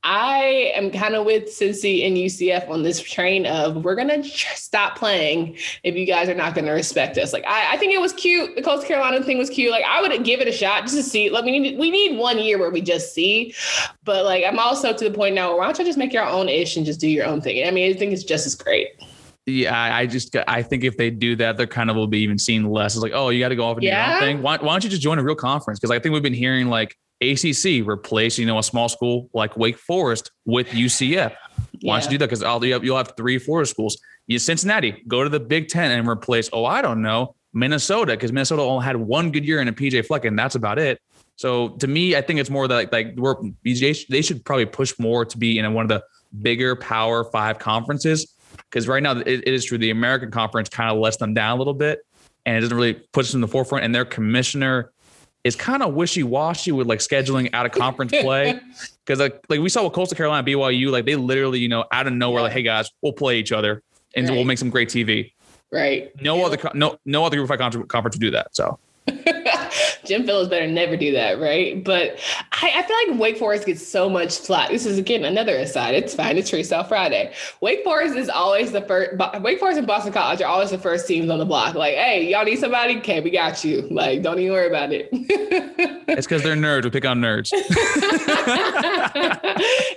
I 0.09 0.71
am 0.77 0.93
kind 0.93 1.17
of 1.17 1.27
with 1.27 1.47
Cincy 1.47 2.07
and 2.07 2.17
UCF 2.17 2.71
on 2.71 2.85
this 2.85 3.01
train 3.01 3.45
of 3.45 3.83
we're 3.83 3.97
gonna 3.97 4.23
stop 4.23 4.97
playing 4.97 5.59
if 5.83 5.97
you 5.97 6.07
guys 6.07 6.29
are 6.29 6.35
not 6.35 6.55
gonna 6.55 6.73
respect 6.73 7.19
us. 7.19 7.33
Like 7.33 7.45
I, 7.45 7.73
I 7.75 7.77
think 7.77 7.93
it 7.93 8.01
was 8.01 8.13
cute. 8.13 8.55
The 8.55 8.63
Coastal 8.63 8.87
Carolina 8.87 9.25
thing 9.25 9.37
was 9.37 9.51
cute. 9.51 9.73
Like 9.73 9.85
I 9.85 10.01
would 10.01 10.23
give 10.23 10.41
it 10.41 10.47
a 10.47 10.53
shot 10.53 10.83
just 10.83 10.95
to 10.95 11.03
see. 11.03 11.29
Like 11.29 11.45
we 11.45 11.59
need 11.59 11.77
we 11.77 11.91
need 11.91 12.19
one 12.19 12.39
year 12.39 12.57
where 12.57 12.71
we 12.71 12.83
just 12.83 13.15
see. 13.15 13.53
But 14.05 14.25
like 14.25 14.45
I'm 14.45 14.61
also 14.61 14.93
to 14.93 15.09
the 15.09 15.11
point 15.11 15.35
now 15.35 15.59
why 15.59 15.65
don't 15.65 15.77
you 15.77 15.85
just 15.85 15.99
make 15.99 16.13
your 16.13 16.25
own 16.25 16.49
ish 16.49 16.77
and 16.77 16.87
just 16.87 17.01
do 17.01 17.09
your 17.09 17.27
own 17.27 17.41
thing? 17.41 17.67
I 17.67 17.73
mean, 17.73 17.93
I 17.93 17.99
think 17.99 18.13
it's 18.13 18.23
just 18.23 18.47
as 18.47 18.55
great. 18.55 18.91
Yeah, 19.45 19.77
I 19.77 20.07
just 20.07 20.37
I 20.47 20.63
think 20.63 20.85
if 20.85 20.97
they 20.97 21.11
do 21.11 21.35
that, 21.37 21.57
they're 21.57 21.67
kind 21.67 21.91
of 21.91 21.97
will 21.97 22.07
be 22.07 22.21
even 22.21 22.39
seen 22.39 22.71
less. 22.71 22.95
It's 22.95 23.03
like, 23.03 23.13
oh, 23.13 23.31
you 23.31 23.41
got 23.41 23.49
to 23.49 23.57
go 23.57 23.65
off 23.65 23.77
and 23.77 23.85
yeah. 23.85 24.07
do 24.07 24.11
your 24.11 24.15
own 24.15 24.37
thing. 24.37 24.43
Why, 24.43 24.57
why 24.59 24.73
don't 24.73 24.85
you 24.85 24.91
just 24.91 25.03
join 25.03 25.19
a 25.19 25.23
real 25.25 25.35
conference? 25.35 25.81
Because 25.81 25.91
I 25.91 25.99
think 25.99 26.13
we've 26.13 26.23
been 26.23 26.33
hearing 26.33 26.69
like 26.69 26.97
ACC 27.21 27.87
replace, 27.87 28.39
you 28.39 28.47
know, 28.47 28.59
a 28.59 28.63
small 28.63 28.89
school 28.89 29.31
like 29.33 29.57
Wake 29.57 29.79
Forest 29.79 30.31
with 30.45 30.69
UCF. 30.69 31.35
Why 31.83 32.01
don't 32.01 32.05
you 32.05 32.19
do 32.19 32.19
that? 32.19 32.31
Because 32.31 32.65
you 32.65 32.73
have, 32.73 32.85
you'll 32.85 32.97
have 32.97 33.15
three 33.17 33.39
Florida 33.39 33.67
schools. 33.67 33.99
You 34.27 34.39
Cincinnati, 34.39 35.03
go 35.07 35.23
to 35.23 35.31
the 35.31 35.41
Big 35.41 35.69
Ten 35.69 35.91
and 35.91 36.09
replace. 36.09 36.51
Oh, 36.53 36.65
I 36.65 36.83
don't 36.83 37.01
know, 37.01 37.35
Minnesota, 37.53 38.13
because 38.13 38.33
Minnesota 38.33 38.63
only 38.63 38.85
had 38.85 38.97
one 38.97 39.31
good 39.31 39.45
year 39.45 39.61
in 39.61 39.69
a 39.69 39.73
PJ 39.73 40.07
Fleck, 40.07 40.25
and 40.25 40.39
that's 40.39 40.55
about 40.55 40.79
it. 40.79 41.01
So 41.37 41.71
to 41.77 41.87
me, 41.87 42.17
I 42.17 42.23
think 42.23 42.41
it's 42.41 42.51
more 42.51 42.67
that 42.67 42.75
like, 42.75 42.93
like 42.93 43.15
we're 43.17 43.37
they 43.63 44.23
should 44.23 44.45
probably 44.45 44.67
push 44.67 44.99
more 44.99 45.25
to 45.25 45.39
be 45.39 45.59
in 45.59 45.75
one 45.75 45.85
of 45.85 45.89
the 45.89 46.03
bigger 46.43 46.77
Power 46.77 47.25
Five 47.25 47.59
conferences. 47.59 48.35
Because 48.71 48.89
right 48.89 49.03
now 49.03 49.13
it, 49.13 49.27
it 49.27 49.55
is 49.55 49.65
true, 49.65 49.79
the 49.79 49.91
American 49.91 50.31
Conference 50.31 50.69
kind 50.69 50.91
of 50.91 50.99
lets 50.99 51.19
them 51.19 51.35
down 51.35 51.57
a 51.57 51.59
little 51.59 51.75
bit, 51.75 52.01
and 52.47 52.57
it 52.57 52.61
doesn't 52.61 52.77
really 52.77 52.95
push 53.13 53.31
them 53.31 53.39
in 53.39 53.41
the 53.43 53.49
forefront. 53.49 53.85
And 53.85 53.95
their 53.95 54.05
commissioner 54.05 54.93
is 55.47 55.55
kind 55.55 55.83
of 55.83 55.95
wishy 55.95 56.25
washy 56.25 56.73
with 56.73 56.89
like 56.89 56.99
scheduling 56.99 57.49
out 57.53 57.67
of 57.67 57.73
conference 57.73 58.13
play. 58.13 58.61
Because 59.07 59.21
like, 59.21 59.41
like 59.49 59.61
we 59.61 59.69
saw 59.69 59.85
with 59.85 59.93
Coastal 59.93 60.17
Carolina, 60.17 60.45
BYU, 60.45 60.91
like 60.91 61.05
they 61.05 61.15
literally, 61.15 61.61
you 61.61 61.69
know, 61.69 61.85
out 61.93 62.09
of 62.09 62.13
nowhere, 62.13 62.41
yeah. 62.41 62.47
like, 62.47 62.53
hey 62.53 62.63
guys, 62.63 62.91
we'll 63.03 63.13
play 63.13 63.39
each 63.39 63.53
other 63.53 63.85
and 64.17 64.29
right. 64.29 64.35
we'll 64.35 64.45
make 64.45 64.59
some 64.59 64.69
great 64.69 64.89
TV. 64.89 65.31
Right. 65.71 66.11
No 66.21 66.39
yeah. 66.39 66.45
other 66.47 66.71
no 66.75 66.99
no 67.05 67.25
other 67.25 67.37
group 67.37 67.49
five 67.49 67.61
conference 67.61 68.17
would 68.17 68.21
do 68.21 68.33
that. 68.33 68.49
So 68.57 68.81
Jim 70.05 70.25
Phillips 70.25 70.49
better 70.49 70.67
never 70.67 70.97
do 70.97 71.13
that, 71.13 71.41
right? 71.41 71.83
But 71.83 72.19
I, 72.53 72.73
I, 72.77 72.83
feel 72.83 72.97
like 73.09 73.21
Wake 73.21 73.39
Forest 73.39 73.67
gets 73.67 73.87
so 73.87 74.09
much 74.09 74.31
slack. 74.33 74.71
This 74.71 74.87
is 74.87 74.99
again 74.99 75.25
another 75.25 75.57
aside. 75.57 75.95
It's 75.95 76.15
fine. 76.15 76.37
It's 76.37 76.51
Freestyle 76.51 76.87
Friday. 76.87 77.33
Wake 77.61 77.85
Forest 77.85 78.17
is 78.17 78.29
always 78.29 78.73
the 78.73 78.83
first. 78.83 79.17
Wake 79.41 79.59
Forest 79.59 79.79
and 79.79 79.87
Boston 79.87 80.13
College 80.13 80.43
are 80.43 80.49
always 80.49 80.71
the 80.71 80.79
first 80.79 81.07
teams 81.07 81.31
on 81.31 81.39
the 81.39 81.45
block. 81.45 81.75
Like, 81.75 81.95
hey, 81.95 82.31
y'all 82.31 82.45
need 82.45 82.59
somebody? 82.59 82.99
Okay, 82.99 83.21
we 83.21 83.31
got 83.31 83.65
you. 83.65 83.83
Like, 83.91 84.23
don't 84.23 84.39
even 84.39 84.53
worry 84.53 84.69
about 84.69 84.93
it. 84.93 85.09
it's 85.13 86.27
because 86.27 86.43
they're 86.43 86.57
nerds. 86.57 86.85
We 86.85 86.91
pick 86.91 87.05
on 87.05 87.21
nerds. 87.21 87.51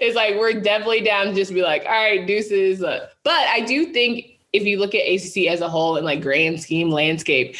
it's 0.01 0.15
like 0.15 0.35
we're 0.35 0.53
definitely 0.53 1.01
down 1.01 1.27
to 1.27 1.33
just 1.33 1.53
be 1.53 1.61
like, 1.61 1.83
all 1.85 1.91
right, 1.91 2.25
deuces. 2.25 2.79
But 2.79 3.03
I 3.27 3.61
do 3.61 3.91
think 3.91 4.37
if 4.53 4.63
you 4.63 4.79
look 4.79 4.95
at 4.95 5.01
ACC 5.01 5.47
as 5.47 5.61
a 5.61 5.69
whole 5.69 5.95
and 5.95 6.05
like 6.05 6.21
grand 6.21 6.61
scheme 6.61 6.89
landscape, 6.89 7.55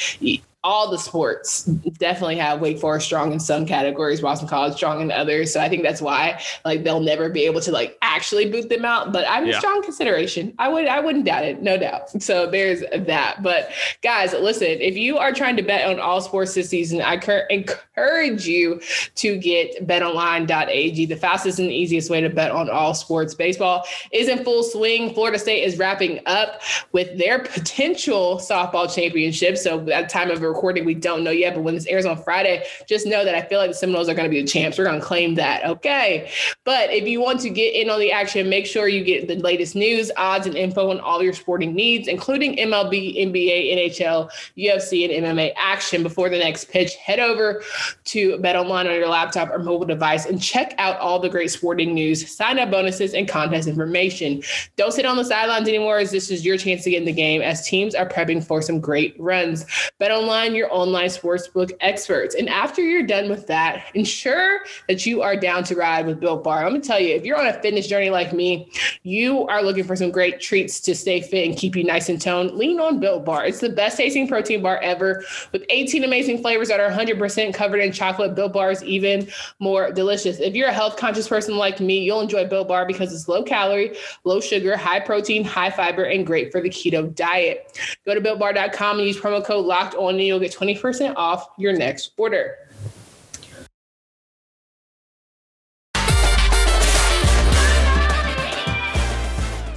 all 0.61 0.91
the 0.91 0.97
sports 0.97 1.63
definitely 1.99 2.35
have 2.35 2.59
Wake 2.59 2.79
Forest 2.79 3.05
strong 3.05 3.31
in 3.31 3.39
some 3.39 3.65
categories, 3.65 4.19
Boston 4.19 4.47
College 4.47 4.75
strong 4.75 4.99
in 5.01 5.09
others. 5.09 5.53
So 5.53 5.61
I 5.61 5.69
think 5.69 5.83
that's 5.83 6.01
why 6.01 6.41
like 6.65 6.83
they'll 6.83 6.99
never 6.99 7.29
be 7.29 7.45
able 7.45 7.61
to 7.61 7.71
like 7.71 7.97
actually 8.01 8.49
boot 8.51 8.67
them 8.67 8.83
out. 8.83 9.13
But 9.13 9.25
I'm 9.29 9.45
yeah. 9.45 9.55
a 9.55 9.59
strong 9.59 9.81
consideration. 9.81 10.53
I 10.59 10.67
would 10.67 10.87
I 10.87 10.99
wouldn't 10.99 11.25
doubt 11.25 11.45
it, 11.45 11.61
no 11.61 11.77
doubt. 11.77 12.09
So 12.21 12.49
there's 12.49 12.81
that. 13.05 13.41
But 13.41 13.71
guys, 14.01 14.33
listen, 14.33 14.67
if 14.67 14.97
you 14.97 15.17
are 15.17 15.31
trying 15.31 15.55
to 15.57 15.63
bet 15.63 15.89
on 15.89 15.99
all 15.99 16.19
sports 16.19 16.53
this 16.53 16.69
season, 16.69 17.01
I 17.01 17.17
cur- 17.17 17.47
encourage 17.49 18.45
you 18.45 18.81
to 19.15 19.37
get 19.37 19.87
betonline.ag, 19.87 21.05
the 21.05 21.15
fastest 21.15 21.59
and 21.59 21.71
easiest 21.71 22.09
way 22.09 22.19
to 22.19 22.29
bet 22.29 22.51
on 22.51 22.69
all 22.69 22.93
sports. 22.93 23.33
Baseball 23.33 23.85
is 24.11 24.27
in 24.27 24.43
full 24.43 24.63
swing. 24.63 25.13
Florida 25.13 25.39
State 25.39 25.63
is 25.63 25.77
wrapping 25.77 26.19
up 26.25 26.61
with 26.91 27.17
their 27.17 27.39
potential 27.39 28.37
softball 28.37 28.93
championship. 28.93 29.57
So 29.57 29.89
at 29.89 30.09
time 30.09 30.29
of 30.29 30.41
recording, 30.49 30.85
we 30.85 30.93
don't 30.93 31.23
know 31.23 31.31
yet. 31.31 31.55
But 31.55 31.61
when 31.61 31.75
this 31.75 31.85
airs 31.85 32.05
on 32.05 32.21
Friday, 32.21 32.65
just 32.87 33.05
know 33.05 33.23
that 33.23 33.35
I 33.35 33.41
feel 33.41 33.59
like 33.59 33.69
the 33.69 33.75
Seminoles 33.75 34.09
are 34.09 34.13
going 34.13 34.29
to 34.29 34.29
be 34.29 34.41
the 34.41 34.47
champs. 34.47 34.77
We're 34.77 34.85
going 34.85 34.99
to 34.99 35.05
claim 35.05 35.35
that. 35.35 35.65
Okay. 35.65 36.31
But 36.65 36.91
if 36.91 37.07
you 37.07 37.21
want 37.21 37.39
to 37.41 37.49
get 37.49 37.75
in 37.75 37.89
on 37.89 37.99
the 37.99 38.11
action, 38.11 38.49
make 38.49 38.65
sure 38.65 38.87
you 38.87 39.03
get 39.03 39.27
the 39.27 39.35
latest 39.35 39.75
news, 39.75 40.11
odds, 40.17 40.47
and 40.47 40.55
info 40.55 40.89
on 40.89 40.99
all 40.99 41.23
your 41.23 41.33
sporting 41.33 41.73
needs, 41.73 42.07
including 42.07 42.57
MLB, 42.57 43.17
NBA, 43.17 43.75
NHL, 43.75 44.29
UFC, 44.57 45.05
and 45.05 45.25
MMA 45.25 45.53
action 45.57 46.03
before 46.03 46.29
the 46.29 46.37
next 46.37 46.69
pitch. 46.69 46.95
Head 46.95 47.19
over 47.19 47.63
to 48.05 48.37
Bet 48.39 48.55
Online 48.55 48.87
on 48.87 48.93
your 48.93 49.07
laptop 49.07 49.49
or 49.51 49.59
mobile 49.59 49.85
device 49.85 50.25
and 50.25 50.41
check 50.41 50.73
out 50.77 50.97
all 50.99 51.19
the 51.19 51.29
great 51.29 51.51
sporting 51.51 51.93
news, 51.93 52.29
sign 52.35 52.59
up 52.59 52.71
bonuses, 52.71 53.13
and 53.13 53.27
contest 53.27 53.67
information. 53.67 54.41
Don't 54.75 54.93
sit 54.93 55.05
on 55.05 55.17
the 55.17 55.25
sidelines 55.25 55.67
anymore, 55.67 55.99
as 55.99 56.11
this 56.11 56.31
is 56.31 56.45
your 56.45 56.57
chance 56.57 56.83
to 56.83 56.89
get 56.89 56.97
in 56.99 57.05
the 57.05 57.13
game 57.13 57.41
as 57.41 57.67
teams 57.67 57.95
are 57.95 58.07
prepping 58.07 58.43
for 58.43 58.61
some 58.61 58.79
great 58.79 59.15
runs. 59.19 59.65
Bet 59.99 60.11
Online 60.11 60.38
online, 60.39 60.55
your 60.55 60.73
online 60.73 61.09
sportsbook 61.09 61.71
experts. 61.81 62.35
And 62.35 62.47
after 62.49 62.81
you're 62.81 63.05
done 63.05 63.29
with 63.29 63.47
that, 63.47 63.85
ensure 63.93 64.61
that 64.87 65.05
you 65.05 65.21
are 65.21 65.35
down 65.35 65.63
to 65.65 65.75
ride 65.75 66.05
with 66.05 66.19
Built 66.19 66.43
Bar. 66.43 66.65
I'm 66.65 66.71
gonna 66.71 66.81
tell 66.81 66.99
you, 66.99 67.13
if 67.15 67.25
you're 67.25 67.37
on 67.37 67.47
a 67.47 67.61
fitness 67.61 67.87
journey 67.87 68.09
like 68.09 68.31
me, 68.31 68.71
you 69.03 69.45
are 69.47 69.61
looking 69.61 69.83
for 69.83 69.95
some 69.95 70.11
great 70.11 70.39
treats 70.39 70.79
to 70.81 70.95
stay 70.95 71.21
fit 71.21 71.47
and 71.47 71.57
keep 71.57 71.75
you 71.75 71.83
nice 71.83 72.09
and 72.09 72.21
toned. 72.21 72.51
Lean 72.51 72.79
on 72.79 72.99
Built 72.99 73.25
Bar. 73.25 73.45
It's 73.45 73.59
the 73.59 73.69
best 73.69 73.97
tasting 73.97 74.27
protein 74.27 74.61
bar 74.61 74.77
ever 74.77 75.23
with 75.51 75.63
18 75.69 76.03
amazing 76.03 76.41
flavors 76.41 76.69
that 76.69 76.79
are 76.79 76.89
100% 76.89 77.53
covered 77.53 77.79
in 77.79 77.91
chocolate. 77.91 78.35
Built 78.35 78.53
Bar 78.53 78.71
is 78.71 78.83
even 78.83 79.27
more 79.59 79.91
delicious. 79.91 80.39
If 80.39 80.53
you're 80.53 80.69
a 80.69 80.73
health 80.73 80.95
conscious 80.95 81.27
person 81.27 81.57
like 81.57 81.79
me, 81.79 81.99
you'll 81.99 82.21
enjoy 82.21 82.45
Built 82.45 82.69
Bar 82.69 82.85
because 82.85 83.13
it's 83.13 83.27
low 83.27 83.43
calorie, 83.43 83.97
low 84.23 84.39
sugar, 84.39 84.77
high 84.77 84.99
protein, 84.99 85.43
high 85.43 85.69
fiber, 85.69 86.03
and 86.03 86.25
great 86.25 86.51
for 86.51 86.61
the 86.61 86.69
keto 86.69 87.13
diet. 87.13 87.77
Go 88.05 88.13
to 88.13 88.21
builtbar.com 88.21 88.99
and 88.99 89.07
use 89.07 89.17
promo 89.17 89.43
code 89.43 89.65
locked 89.65 89.95
on 89.95 90.17
you'll 90.29 90.39
get 90.39 90.53
20% 90.53 91.13
off 91.17 91.49
your 91.57 91.73
next 91.73 92.11
order. 92.15 92.55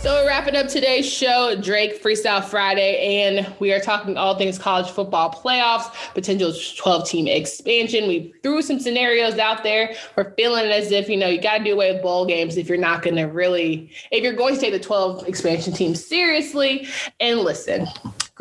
So 0.03 0.13
we're 0.15 0.27
wrapping 0.27 0.57
up 0.57 0.67
today's 0.67 1.09
show, 1.09 1.55
Drake 1.63 2.03
Freestyle 2.03 2.43
Friday, 2.43 3.23
and 3.23 3.55
we 3.61 3.73
are 3.73 3.79
talking 3.79 4.17
all 4.17 4.37
things 4.37 4.59
college 4.59 4.91
football 4.91 5.31
playoffs, 5.31 5.95
potential 6.13 6.53
12 6.77 7.09
team 7.09 7.29
expansion. 7.29 8.09
We 8.09 8.35
threw 8.43 8.63
some 8.63 8.81
scenarios 8.81 9.39
out 9.39 9.63
there. 9.63 9.95
We're 10.17 10.35
feeling 10.35 10.73
as 10.73 10.91
if, 10.91 11.09
you 11.09 11.17
know, 11.17 11.29
you 11.29 11.41
got 11.41 11.59
to 11.59 11.65
do 11.65 11.75
away 11.75 11.93
with 11.93 12.03
bowl 12.03 12.27
games 12.27 12.57
if 12.57 12.69
you're 12.69 12.79
not 12.79 13.03
going 13.03 13.15
to 13.15 13.27
really, 13.27 13.93
if 14.11 14.25
you're 14.25 14.33
going 14.33 14.57
to 14.57 14.61
take 14.61 14.73
the 14.73 14.81
12 14.81 15.29
expansion 15.29 15.73
team 15.73 15.95
seriously. 15.95 16.89
And 17.21 17.39
listen, 17.39 17.87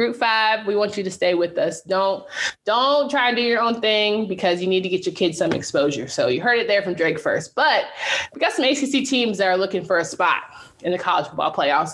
group 0.02 0.16
five 0.16 0.66
we 0.66 0.76
want 0.76 0.98
you 0.98 1.04
to 1.04 1.12
stay 1.12 1.34
with 1.34 1.58
us 1.58 1.82
don't 1.82 2.26
don't 2.66 3.10
try 3.10 3.28
and 3.28 3.38
do 3.38 3.44
your 3.44 3.62
own 3.62 3.80
thing 3.80 4.28
because 4.28 4.62
you 4.62 4.68
need 4.68 4.82
to 4.82 4.90
get 4.90 5.06
your 5.06 5.14
kids 5.14 5.38
some 5.38 5.52
exposure 5.52 6.08
so 6.08 6.28
you 6.28 6.42
heard 6.42 6.58
it 6.58 6.68
there 6.68 6.82
from 6.82 6.94
drake 6.94 7.20
first 7.20 7.54
but 7.56 7.86
we 8.34 8.40
got 8.40 8.52
some 8.52 8.66
acc 8.66 9.06
teams 9.06 9.38
that 9.38 9.48
are 9.48 9.58
looking 9.58 9.86
for 9.86 10.00
a 10.00 10.06
spot 10.06 10.44
in 10.84 10.92
the 10.92 10.98
college 10.98 11.28
football 11.28 11.54
playoffs. 11.54 11.92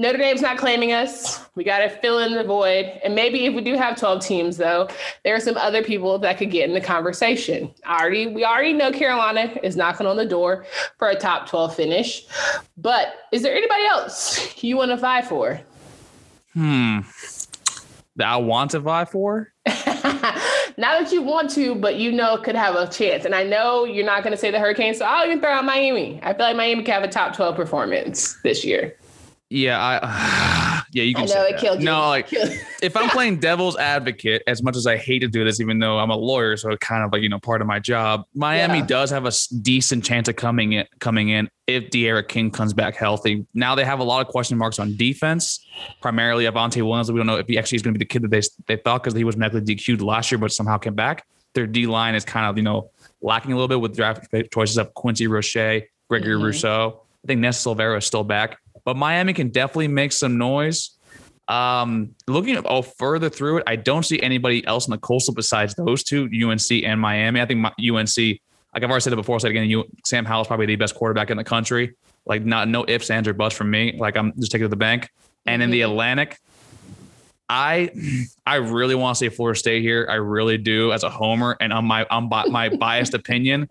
Notre 0.00 0.18
Dame's 0.18 0.40
not 0.40 0.58
claiming 0.58 0.92
us. 0.92 1.44
We 1.56 1.64
got 1.64 1.80
to 1.80 1.88
fill 1.88 2.20
in 2.20 2.32
the 2.32 2.44
void. 2.44 3.00
And 3.02 3.16
maybe 3.16 3.46
if 3.46 3.54
we 3.54 3.62
do 3.62 3.74
have 3.74 3.98
12 3.98 4.24
teams, 4.24 4.56
though, 4.56 4.88
there 5.24 5.34
are 5.34 5.40
some 5.40 5.56
other 5.56 5.82
people 5.82 6.20
that 6.20 6.38
could 6.38 6.52
get 6.52 6.68
in 6.68 6.74
the 6.74 6.80
conversation. 6.80 7.74
Already, 7.84 8.28
we 8.28 8.44
already 8.44 8.74
know 8.74 8.92
Carolina 8.92 9.52
is 9.64 9.74
knocking 9.74 10.06
on 10.06 10.16
the 10.16 10.24
door 10.24 10.66
for 10.98 11.08
a 11.08 11.16
top 11.16 11.48
12 11.48 11.74
finish. 11.74 12.26
But 12.76 13.08
is 13.32 13.42
there 13.42 13.52
anybody 13.52 13.86
else 13.86 14.62
you 14.62 14.76
want 14.76 14.92
to 14.92 14.96
vie 14.96 15.22
for? 15.22 15.60
Hmm. 16.58 16.98
That 18.16 18.26
I 18.26 18.36
want 18.38 18.72
to 18.72 18.80
vie 18.80 19.04
for? 19.04 19.52
not 19.66 20.76
that 20.76 21.12
you 21.12 21.22
want 21.22 21.50
to, 21.50 21.76
but 21.76 21.96
you 21.96 22.10
know 22.10 22.36
could 22.38 22.56
have 22.56 22.74
a 22.74 22.88
chance. 22.88 23.24
And 23.24 23.32
I 23.32 23.44
know 23.44 23.84
you're 23.84 24.04
not 24.04 24.24
going 24.24 24.32
to 24.32 24.36
say 24.36 24.50
the 24.50 24.58
Hurricanes, 24.58 24.98
so 24.98 25.04
I'll 25.04 25.24
even 25.24 25.40
throw 25.40 25.52
out 25.52 25.64
Miami. 25.64 26.18
I 26.24 26.34
feel 26.34 26.46
like 26.46 26.56
Miami 26.56 26.82
could 26.82 26.94
have 26.94 27.04
a 27.04 27.08
top 27.08 27.36
12 27.36 27.54
performance 27.54 28.36
this 28.42 28.64
year. 28.64 28.96
Yeah, 29.50 29.78
I 29.80 30.82
yeah, 30.92 31.04
you 31.04 31.14
can. 31.14 31.24
I 31.24 31.34
know 31.34 31.42
it 31.44 31.52
that. 31.52 31.60
killed 31.60 31.78
you. 31.80 31.86
No, 31.86 32.08
like 32.08 32.26
if 32.82 32.96
I'm 32.96 33.08
playing 33.08 33.38
devil's 33.40 33.76
advocate, 33.78 34.42
as 34.46 34.62
much 34.62 34.76
as 34.76 34.86
I 34.86 34.96
hate 34.98 35.20
to 35.20 35.28
do 35.28 35.42
this, 35.44 35.58
even 35.60 35.78
though 35.78 35.98
I'm 35.98 36.10
a 36.10 36.16
lawyer, 36.16 36.56
so 36.58 36.70
it's 36.72 36.86
kind 36.86 37.02
of 37.02 37.10
like 37.12 37.22
you 37.22 37.28
know 37.30 37.38
part 37.38 37.60
of 37.62 37.66
my 37.66 37.78
job. 37.78 38.24
Miami 38.34 38.78
Yeah. 38.80 38.86
does 38.86 39.10
have 39.10 39.24
a 39.26 39.32
decent 39.62 40.04
chance 40.04 40.28
of 40.28 40.36
coming 40.36 40.72
in, 40.74 40.86
coming 41.00 41.30
in 41.30 41.48
if 41.66 41.88
D'Eriq 41.90 42.28
King 42.28 42.50
comes 42.50 42.74
back 42.74 42.94
healthy. 42.96 43.46
Now 43.54 43.74
they 43.74 43.84
have 43.86 44.00
a 44.00 44.04
lot 44.04 44.20
of 44.20 44.30
question 44.30 44.58
marks 44.58 44.78
on 44.78 44.96
defense, 44.96 45.64
primarily 46.02 46.44
Avante 46.44 46.82
Williams. 46.82 47.10
We 47.10 47.18
don't 47.18 47.26
know 47.26 47.36
if 47.36 47.46
he 47.48 47.56
actually 47.58 47.76
is 47.76 47.82
going 47.82 47.94
to 47.94 47.98
be 47.98 48.04
the 48.04 48.08
kid 48.08 48.22
that 48.22 48.30
they 48.30 48.42
they 48.66 48.76
thought 48.82 49.02
because 49.02 49.16
he 49.16 49.24
was 49.24 49.36
medically 49.38 49.62
DQ'd 49.74 50.02
last 50.02 50.30
year, 50.30 50.38
but 50.38 50.52
somehow 50.52 50.76
came 50.76 50.94
back. 50.94 51.24
Their 51.54 51.66
D 51.66 51.86
line 51.86 52.14
is 52.14 52.24
kind 52.26 52.44
of 52.46 52.58
you 52.58 52.62
know 52.64 52.90
lacking 53.22 53.52
a 53.52 53.54
little 53.54 53.68
bit 53.68 53.80
with 53.80 53.96
draft 53.96 54.26
choices 54.52 54.76
of 54.76 54.92
Quincy 54.92 55.26
Roche, 55.26 55.54
Gregory 56.10 56.36
Mhm. 56.36 56.42
Rousseau. 56.44 57.00
I 57.24 57.26
think 57.26 57.40
Nesta 57.40 57.68
Silvera 57.70 57.98
is 57.98 58.06
still 58.06 58.22
back, 58.22 58.58
but 58.88 58.96
Miami 58.96 59.34
can 59.34 59.50
definitely 59.50 59.88
make 59.88 60.12
some 60.12 60.38
noise. 60.38 60.92
Um, 61.46 62.14
looking 62.26 62.56
oh 62.64 62.80
further 62.80 63.28
through 63.28 63.58
it, 63.58 63.64
I 63.66 63.76
don't 63.76 64.02
see 64.02 64.18
anybody 64.22 64.66
else 64.66 64.86
in 64.86 64.92
the 64.92 64.96
coastal 64.96 65.34
besides 65.34 65.74
those 65.74 66.02
two, 66.02 66.22
UNC 66.24 66.70
and 66.70 66.98
Miami. 66.98 67.42
I 67.42 67.44
think 67.44 67.60
my, 67.60 67.68
UNC, 67.78 68.16
like 68.16 68.40
I've 68.76 68.84
already 68.84 69.02
said 69.02 69.12
it 69.12 69.16
before, 69.16 69.34
I'll 69.34 69.40
say 69.40 69.48
it 69.48 69.50
again. 69.50 69.68
You, 69.68 69.84
Sam 70.06 70.24
Howell's 70.24 70.46
probably 70.46 70.64
the 70.64 70.76
best 70.76 70.94
quarterback 70.94 71.28
in 71.28 71.36
the 71.36 71.44
country. 71.44 71.96
Like 72.24 72.46
not 72.46 72.66
no 72.66 72.86
ifs, 72.88 73.10
ands, 73.10 73.28
or 73.28 73.34
buts 73.34 73.54
from 73.54 73.70
me. 73.70 73.94
Like 73.98 74.16
I'm 74.16 74.32
just 74.40 74.52
taking 74.52 74.62
it 74.62 74.68
to 74.68 74.70
the 74.70 74.76
bank. 74.76 75.10
And 75.44 75.62
in 75.62 75.68
the 75.68 75.82
Atlantic, 75.82 76.38
I 77.48 77.90
I 78.46 78.56
really 78.56 78.94
want 78.94 79.16
to 79.16 79.18
say 79.18 79.28
Florida 79.30 79.58
State 79.58 79.82
here. 79.82 80.06
I 80.10 80.14
really 80.16 80.58
do 80.58 80.92
as 80.92 81.02
a 81.02 81.10
homer 81.10 81.56
and 81.60 81.72
on 81.72 81.84
my 81.86 82.06
on 82.10 82.28
my 82.28 82.68
biased 82.68 83.14
opinion. 83.14 83.66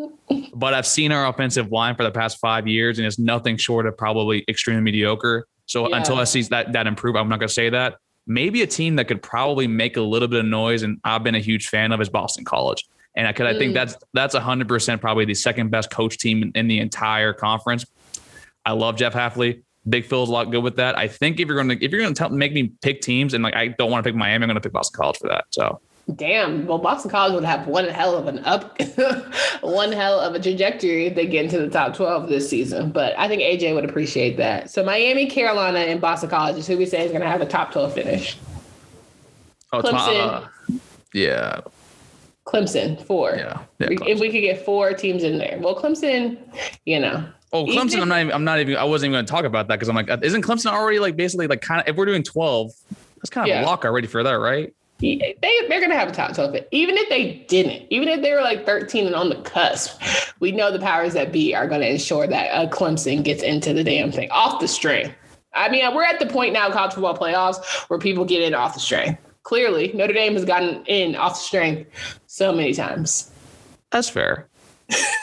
But 0.54 0.74
I've 0.74 0.88
seen 0.88 1.12
our 1.12 1.28
offensive 1.28 1.72
line 1.72 1.96
for 1.96 2.04
the 2.04 2.12
past 2.12 2.40
five 2.40 2.68
years, 2.68 2.98
and 2.98 3.06
it's 3.06 3.20
nothing 3.20 3.58
short 3.58 3.86
of 3.86 3.96
probably 3.98 4.44
extremely 4.50 4.82
mediocre. 4.82 5.46
So 5.68 5.88
Yeah. 5.90 5.98
until 5.98 6.18
I 6.18 6.24
see 6.24 6.42
that 6.44 6.74
that 6.74 6.88
improve, 6.88 7.16
I'm 7.16 7.30
not 7.30 7.40
going 7.40 7.48
to 7.48 7.54
say 7.54 7.70
that. 7.70 7.98
Maybe 8.26 8.62
a 8.62 8.68
team 8.68 8.96
that 8.98 9.08
could 9.08 9.22
probably 9.22 9.68
make 9.68 9.96
a 9.96 10.02
little 10.02 10.28
bit 10.28 10.40
of 10.40 10.46
noise, 10.48 10.82
and 10.84 10.98
I've 11.04 11.24
been 11.24 11.36
a 11.36 11.40
huge 11.40 11.68
fan 11.68 11.92
of 11.92 12.02
is 12.02 12.10
Boston 12.10 12.46
College. 12.46 12.84
And 13.16 13.28
I 13.28 13.32
could 13.32 13.46
I 13.46 13.54
Mm. 13.54 13.58
think 13.60 13.74
that's 13.76 13.96
that's 14.14 14.36
hundred 14.36 14.68
percent 14.68 15.02
probably 15.02 15.26
the 15.26 15.36
second 15.36 15.70
best 15.70 15.92
coach 15.92 16.18
team 16.18 16.42
in, 16.42 16.52
in 16.56 16.68
the 16.68 16.80
entire 16.80 17.32
conference. 17.34 17.86
I 18.66 18.72
love 18.72 18.98
Jeff 18.98 19.14
Hafley. 19.14 19.62
Big 19.90 20.06
Phil's 20.06 20.30
a 20.30 20.32
lot 20.32 20.52
good 20.52 20.64
with 20.64 20.76
that. 20.78 20.98
I 20.98 21.08
think 21.08 21.40
if 21.40 21.48
you're 21.48 21.62
going 21.62 21.70
to 21.70 21.84
if 21.84 21.92
you're 21.92 22.02
going 22.02 22.14
to 22.14 22.18
tell 22.18 22.30
make 22.30 22.54
me 22.54 22.72
pick 22.82 23.02
teams 23.02 23.34
and 23.34 23.44
like 23.44 23.56
I 23.56 23.70
don't 23.70 23.92
want 23.92 24.04
to 24.04 24.10
pick 24.10 24.16
Miami, 24.16 24.44
I'm 24.44 24.48
going 24.48 24.56
to 24.56 24.62
pick 24.62 24.74
Boston 24.74 24.98
College 24.98 25.18
for 25.18 25.28
that. 25.28 25.46
So 25.52 25.80
Damn. 26.16 26.66
Well, 26.66 26.78
Boston 26.78 27.12
College 27.12 27.34
would 27.34 27.44
have 27.44 27.68
one 27.68 27.86
hell 27.88 28.16
of 28.16 28.28
an 28.28 28.40
up, 28.46 28.80
one 29.62 29.92
hell 29.92 30.20
of 30.20 30.36
a 30.36 30.40
trajectory 30.40 31.08
if 31.08 31.16
they 31.16 31.28
get 31.28 31.44
into 31.44 31.60
the 31.60 31.70
top 31.70 31.96
12 31.96 32.30
this 32.30 32.50
season. 32.50 32.92
But 32.92 33.18
I 33.20 33.28
think 33.28 33.42
AJ 33.42 33.76
would 33.76 33.84
appreciate 33.84 34.38
that. 34.38 34.70
So 34.70 34.86
Miami, 34.86 35.26
Carolina, 35.26 35.80
and 35.80 36.00
Boston 36.00 36.30
College 36.30 36.56
is 36.56 36.66
who 36.66 36.78
we 36.78 36.86
say 36.86 37.04
is 37.04 37.12
going 37.12 37.24
to 37.24 37.28
have 37.28 37.42
a 37.42 37.46
top 37.46 37.74
12 37.74 37.94
finish. 37.94 38.38
oh, 39.74 39.82
Clemson. 39.82 40.18
uh, 40.18 40.48
yeah, 41.14 41.60
Clemson, 42.48 43.02
four. 43.06 43.36
yeah, 43.36 43.62
yeah. 43.80 43.88
We- 43.90 43.98
If 44.08 44.20
we 44.20 44.32
could 44.32 44.42
get 44.42 44.64
four 44.66 44.94
teams 44.94 45.24
in 45.24 45.38
there. 45.38 45.58
Well, 45.62 45.76
Clemson, 45.76 46.38
you 46.86 47.00
know. 47.00 47.28
Oh, 47.54 47.66
Clemson! 47.66 47.96
if- 47.96 48.02
I'm 48.02 48.08
not. 48.10 48.20
Even, 48.22 48.32
I'm 48.34 48.44
not 48.44 48.60
even. 48.60 48.78
I 48.78 48.84
wasn't 48.86 49.10
even 49.10 49.16
going 49.18 49.26
to 49.26 49.32
talk 49.32 49.46
about 49.46 49.68
that 49.68 49.76
because 49.76 49.90
I'm 49.90 49.96
like, 49.96 50.10
uh, 50.10 50.18
isn't 50.22 50.42
Clemson 50.44 50.72
already 50.72 51.00
like 51.00 51.16
basically 51.16 51.48
like 51.48 51.62
kind 51.62 51.82
of? 51.82 51.88
If 51.88 51.96
we're 51.96 52.06
doing 52.06 52.24
12, 52.24 52.72
that's 53.18 53.30
kind 53.30 53.46
of 53.46 53.50
Yeah. 53.50 53.64
a 53.64 53.66
lock 53.66 53.86
already 53.86 54.08
for 54.08 54.24
that, 54.24 54.34
right? 54.34 54.74
They, 55.00 55.36
they're 55.42 55.80
going 55.80 55.92
to 55.92 55.96
have 55.98 56.08
a 56.10 56.12
top 56.12 56.34
12 56.34 56.52
fit. 56.54 56.68
Even 56.72 56.98
if 56.98 57.08
they 57.10 57.46
didn't, 57.48 57.86
even 57.92 58.08
if 58.08 58.22
they 58.24 58.32
were 58.34 58.42
like 58.42 58.66
13 58.66 59.06
and 59.06 59.14
on 59.16 59.30
the 59.30 59.36
cusp, 59.42 60.02
we 60.40 60.52
know 60.52 60.72
the 60.72 60.80
powers 60.80 61.14
that 61.14 61.32
be 61.32 61.54
are 61.54 61.68
going 61.68 61.82
to 61.82 61.88
ensure 61.90 62.26
that 62.26 62.48
uh, 62.50 62.68
Clemson 62.70 63.24
gets 63.24 63.44
into 63.44 63.74
the 63.74 63.84
damn 63.84 64.12
thing 64.12 64.28
off 64.32 64.60
the 64.60 64.68
string. 64.68 65.14
I 65.54 65.70
mean, 65.70 65.94
we're 65.94 66.04
at 66.04 66.20
the 66.20 66.26
point 66.26 66.54
now, 66.54 66.72
college 66.72 66.94
football 66.94 67.16
playoffs, 67.16 67.64
where 67.90 68.00
people 68.00 68.26
get 68.26 68.42
in 68.42 68.56
off 68.56 68.74
the 68.74 68.80
string. 68.80 69.18
Clearly, 69.48 69.94
Notre 69.94 70.12
Dame 70.12 70.34
has 70.34 70.44
gotten 70.44 70.86
in 70.88 71.16
off 71.16 71.36
the 71.36 71.40
string 71.40 71.86
so 72.26 72.52
many 72.52 72.74
times. 72.74 73.32
That's 73.92 74.10
fair. 74.10 74.50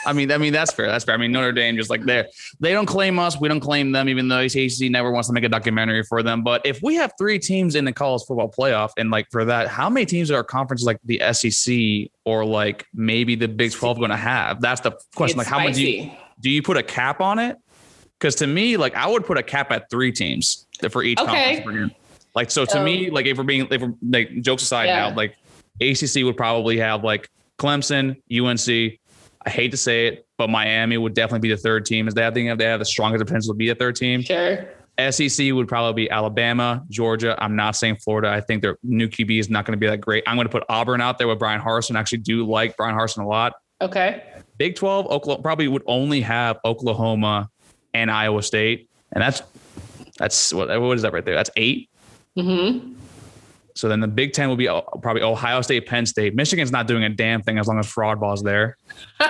I 0.07 0.13
mean, 0.13 0.31
I 0.31 0.39
mean 0.39 0.51
that's 0.51 0.71
fair. 0.71 0.87
That's 0.87 1.05
fair. 1.05 1.13
I 1.13 1.19
mean 1.19 1.31
Notre 1.31 1.51
Dame 1.51 1.75
just 1.75 1.91
like 1.91 2.05
there, 2.05 2.27
they 2.59 2.73
don't 2.73 2.87
claim 2.87 3.19
us, 3.19 3.39
we 3.39 3.47
don't 3.47 3.59
claim 3.59 3.91
them, 3.91 4.09
even 4.09 4.27
though 4.27 4.39
ACC 4.39 4.89
never 4.89 5.11
wants 5.11 5.27
to 5.27 5.33
make 5.33 5.43
a 5.43 5.49
documentary 5.49 6.01
for 6.01 6.23
them. 6.23 6.43
But 6.43 6.65
if 6.65 6.81
we 6.81 6.95
have 6.95 7.13
three 7.19 7.37
teams 7.37 7.75
in 7.75 7.85
the 7.85 7.93
college 7.93 8.23
football 8.27 8.51
playoff, 8.51 8.89
and 8.97 9.11
like 9.11 9.27
for 9.29 9.45
that, 9.45 9.67
how 9.67 9.91
many 9.91 10.07
teams 10.07 10.31
are 10.31 10.43
conferences 10.43 10.87
like 10.87 10.97
the 11.05 11.21
SEC 11.31 12.11
or 12.23 12.43
like 12.45 12.87
maybe 12.95 13.35
the 13.35 13.47
Big 13.47 13.73
Twelve 13.73 13.99
going 13.99 14.09
to 14.09 14.17
have? 14.17 14.59
That's 14.59 14.81
the 14.81 14.97
question. 15.13 15.39
It's 15.39 15.47
like, 15.51 15.59
how 15.59 15.63
much 15.63 15.75
do 15.75 15.83
you, 15.87 16.11
do 16.39 16.49
you 16.49 16.63
put 16.63 16.77
a 16.77 16.83
cap 16.83 17.21
on 17.21 17.37
it? 17.37 17.57
Because 18.17 18.33
to 18.37 18.47
me, 18.47 18.75
like 18.77 18.95
I 18.95 19.05
would 19.05 19.23
put 19.23 19.37
a 19.37 19.43
cap 19.43 19.71
at 19.71 19.91
three 19.91 20.11
teams 20.11 20.65
for 20.89 21.03
each 21.03 21.19
conference 21.19 21.59
Okay. 21.59 21.61
conference. 21.61 21.93
Like 22.35 22.51
so, 22.51 22.65
to 22.65 22.83
me, 22.83 23.07
um, 23.07 23.13
like 23.13 23.25
if 23.25 23.37
we're 23.37 23.43
being, 23.43 23.67
if 23.71 23.81
we're 23.81 23.93
like 24.07 24.41
jokes 24.41 24.63
aside 24.63 24.85
Yeah. 24.85 25.09
now, 25.09 25.15
like 25.15 25.35
ACC 25.81 26.23
would 26.23 26.37
probably 26.37 26.77
have 26.79 27.03
like 27.03 27.29
Clemson, 27.57 28.17
UNC. 28.31 28.99
I 29.45 29.49
hate 29.49 29.71
to 29.71 29.77
say 29.77 30.07
it, 30.07 30.27
but 30.37 30.49
Miami 30.49 30.97
would 30.97 31.13
definitely 31.13 31.47
be 31.47 31.53
the 31.53 31.61
third 31.61 31.85
team. 31.85 32.07
Is 32.07 32.13
they 32.13 32.23
thing 32.31 32.47
think 32.47 32.59
they 32.59 32.65
have 32.65 32.79
the 32.79 32.85
strongest 32.85 33.23
potential 33.25 33.53
to 33.53 33.57
be 33.57 33.69
a 33.69 33.75
third 33.75 33.95
team. 33.95 34.21
Sure. 34.21 34.67
SEC 35.11 35.51
would 35.53 35.67
probably 35.67 36.05
be 36.05 36.09
Alabama, 36.09 36.83
Georgia. 36.89 37.35
I'm 37.37 37.55
not 37.55 37.75
saying 37.75 37.97
Florida. 37.97 38.29
I 38.29 38.41
think 38.41 38.61
their 38.61 38.77
new 38.81 39.07
QB 39.07 39.39
is 39.39 39.49
not 39.49 39.65
going 39.65 39.73
to 39.73 39.77
be 39.77 39.87
that 39.87 39.97
great. 39.99 40.23
I'm 40.25 40.35
going 40.35 40.47
to 40.47 40.51
put 40.51 40.63
Auburn 40.69 41.01
out 41.01 41.17
there 41.17 41.27
with 41.27 41.37
Bryan 41.37 41.61
Harsin. 41.61 41.95
I 41.95 41.99
actually 41.99 42.19
do 42.19 42.45
like 42.45 42.77
Bryan 42.77 42.95
Harsin 42.95 43.23
a 43.23 43.27
lot. 43.27 43.53
Okay. 43.81 44.23
Big 44.57 44.75
12, 44.75 45.07
Oklahoma 45.07 45.43
probably 45.43 45.67
would 45.67 45.83
only 45.85 46.21
have 46.21 46.57
Oklahoma 46.63 47.49
and 47.93 48.09
Iowa 48.09 48.41
State. 48.41 48.89
And 49.11 49.21
that's 49.21 49.41
that's 50.17 50.53
what 50.53 50.69
what 50.81 50.95
is 50.95 51.01
that 51.01 51.11
right 51.13 51.25
there? 51.25 51.35
That's 51.35 51.49
eight. 51.57 51.89
Mm-hmm. 52.37 52.93
So 53.75 53.89
then 53.89 53.99
the 53.99 54.07
Big 54.07 54.31
Ten 54.33 54.47
will 54.47 54.55
be 54.55 54.69
uh, 54.69 54.81
probably 55.01 55.21
Ohio 55.21 55.61
State, 55.61 55.85
Penn 55.85 56.05
State. 56.05 56.33
Michigan's 56.33 56.71
not 56.71 56.87
doing 56.87 57.03
a 57.03 57.09
damn 57.09 57.41
thing 57.41 57.59
as 57.59 57.67
long 57.67 57.77
as 57.79 57.87
fraud 57.87 58.19
ball's 58.19 58.41
there. 58.41 58.77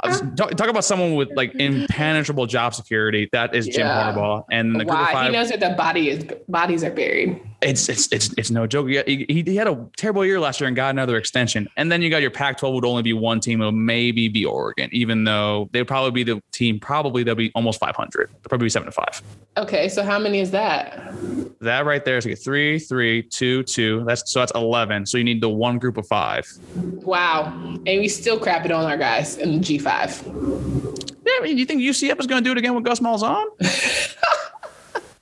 Uh, 0.00 0.16
Talk, 0.36 0.50
talk 0.52 0.68
about 0.68 0.84
someone 0.84 1.16
with 1.16 1.28
like 1.34 1.52
impenetrable 1.56 2.46
job 2.46 2.72
security. 2.72 3.28
That 3.32 3.52
is 3.54 3.66
Jim 3.66 3.84
Yeah. 3.86 4.12
Harbaugh. 4.12 4.44
And 4.50 4.76
the 4.76 4.82
of 4.82 4.88
Why? 4.88 5.26
He 5.26 5.32
knows 5.32 5.48
that 5.48 5.58
the 5.58 5.70
body 5.70 6.08
is 6.10 6.24
bodies 6.46 6.84
are 6.84 6.90
buried. 6.92 7.40
It's 7.60 7.88
it's 7.88 8.12
it's 8.12 8.32
it's 8.34 8.50
no 8.50 8.66
joke. 8.66 8.88
He, 8.88 9.26
he, 9.28 9.42
he 9.42 9.56
had 9.56 9.66
a 9.66 9.86
terrible 9.96 10.24
year 10.24 10.38
last 10.38 10.60
year 10.60 10.68
and 10.68 10.76
got 10.76 10.90
another 10.90 11.16
extension. 11.16 11.68
And 11.76 11.90
then 11.90 12.02
you 12.02 12.10
got 12.10 12.22
your 12.22 12.30
Pac-12 12.30 12.72
would 12.74 12.84
only 12.84 13.02
be 13.02 13.12
one 13.12 13.40
team. 13.40 13.60
It 13.60 13.64
would 13.64 13.72
maybe 13.72 14.28
be 14.28 14.44
Oregon, 14.44 14.88
even 14.92 15.24
though 15.24 15.68
they'd 15.72 15.84
probably 15.84 16.10
be 16.12 16.22
the 16.22 16.40
team. 16.52 16.78
Probably 16.78 17.24
they'll 17.24 17.34
be 17.34 17.50
almost 17.54 17.80
500. 17.80 18.28
They'll 18.30 18.40
probably 18.48 18.66
be 18.66 18.70
seven 18.70 18.86
to 18.86 18.92
five. 18.92 19.20
Okay, 19.56 19.88
so 19.88 20.04
how 20.04 20.20
many 20.20 20.38
is 20.38 20.52
that? 20.52 21.12
That 21.60 21.84
right 21.84 22.04
there 22.04 22.16
is 22.16 22.26
like 22.26 22.38
three, 22.38 22.78
three, 22.78 23.22
two, 23.22 23.64
two. 23.64 24.04
That's 24.06 24.30
so 24.30 24.38
that's 24.38 24.52
11. 24.54 25.06
So 25.06 25.18
you 25.18 25.24
need 25.24 25.40
the 25.40 25.48
one 25.48 25.78
group 25.78 25.96
of 25.96 26.06
five. 26.06 26.46
Wow. 26.76 27.46
And 27.54 27.84
we 27.86 28.08
still 28.08 28.38
crap 28.38 28.64
it 28.66 28.70
on 28.70 28.84
our 28.84 28.96
guys 28.96 29.36
in 29.36 29.60
the 29.60 29.78
G5. 29.78 31.08
Yeah, 31.26 31.32
I 31.38 31.40
mean, 31.42 31.58
you 31.58 31.66
think 31.66 31.82
UCF 31.82 32.20
is 32.20 32.26
going 32.28 32.42
to 32.42 32.48
do 32.48 32.52
it 32.52 32.58
again 32.58 32.74
with 32.74 32.84
Gus 32.84 33.00
Malzahn? 33.00 33.46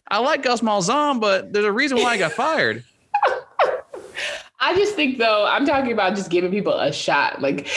I 0.09 0.19
like 0.21 0.43
Gus 0.43 0.61
Malzahn, 0.61 1.21
but 1.21 1.53
there's 1.53 1.65
a 1.65 1.73
reason 1.73 1.99
why 1.99 2.11
I 2.11 2.19
got 2.19 2.33
fired. 2.33 2.85
I 4.61 4.75
just 4.75 4.95
think 4.95 5.19
though, 5.19 5.47
I'm 5.47 5.67
talking 5.67 5.93
about 5.93 6.15
just 6.17 6.31
giving 6.31 6.51
people 6.51 6.73
a 6.73 6.93
shot. 6.93 7.43
Like 7.43 7.69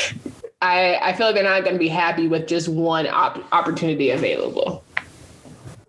I, 0.61 0.95
I 1.01 1.13
feel 1.13 1.27
like 1.27 1.35
they're 1.35 1.43
not 1.43 1.63
going 1.63 1.75
to 1.75 1.79
be 1.79 1.87
happy 1.87 2.27
with 2.27 2.47
just 2.47 2.67
one 2.67 3.07
op- 3.07 3.43
opportunity 3.53 4.11
available. 4.11 4.83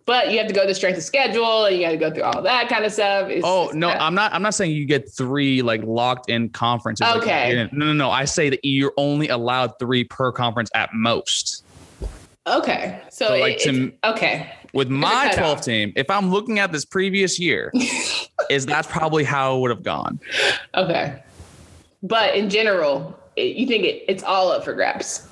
but 0.07 0.33
you 0.33 0.39
have 0.39 0.49
to 0.49 0.55
go 0.55 0.67
to 0.67 0.75
strength 0.75 0.97
of 0.97 1.03
schedule 1.05 1.67
and 1.67 1.77
you 1.77 1.83
got 1.85 1.91
to 1.91 1.97
go 1.97 2.11
through 2.11 2.23
all 2.25 2.43
that 2.43 2.69
kind 2.69 2.85
of 2.85 2.93
stuff. 2.93 3.29
It's, 3.29 3.45
oh 3.47 3.71
no, 3.75 3.91
I'm 3.91 4.15
not. 4.15 4.33
I'm 4.33 4.43
not 4.43 4.55
saying 4.55 4.73
you 4.73 4.85
get 4.85 5.11
three 5.11 5.63
like 5.63 5.83
locked 5.85 6.29
in 6.31 6.49
conferences. 6.49 7.07
Okay. 7.17 7.57
Like, 7.57 7.73
no, 7.73 7.87
no, 7.87 7.93
no. 7.93 8.11
I 8.11 8.25
say 8.25 8.51
that 8.51 8.61
you're 8.65 8.93
only 8.97 9.29
allowed 9.29 9.79
three 9.79 10.05
per 10.05 10.33
conference 10.33 10.71
at 10.75 10.91
most. 10.95 11.65
Okay. 12.51 13.01
So, 13.11 13.29
so 13.29 13.37
like 13.39 13.65
it, 13.67 13.73
to, 13.73 13.93
okay. 14.05 14.53
With 14.73 14.89
my 14.89 15.33
12 15.35 15.59
off. 15.59 15.65
team, 15.65 15.93
if 15.97 16.11
I'm 16.11 16.31
looking 16.31 16.59
at 16.59 16.73
this 16.73 16.85
previous 16.85 17.39
year, 17.39 17.73
is 18.51 18.67
that's 18.67 18.89
probably 18.89 19.25
how 19.25 19.57
it 19.57 19.61
would 19.61 19.71
have 19.71 19.83
gone. 19.83 20.21
Okay. 20.75 21.23
But 22.03 22.35
in 22.35 22.51
general, 22.51 23.19
it, 23.37 23.57
you 23.57 23.67
think 23.67 23.85
it, 23.85 24.05
it's 24.09 24.23
all 24.23 24.51
up 24.51 24.65
for 24.65 24.75
grabs. 24.75 25.27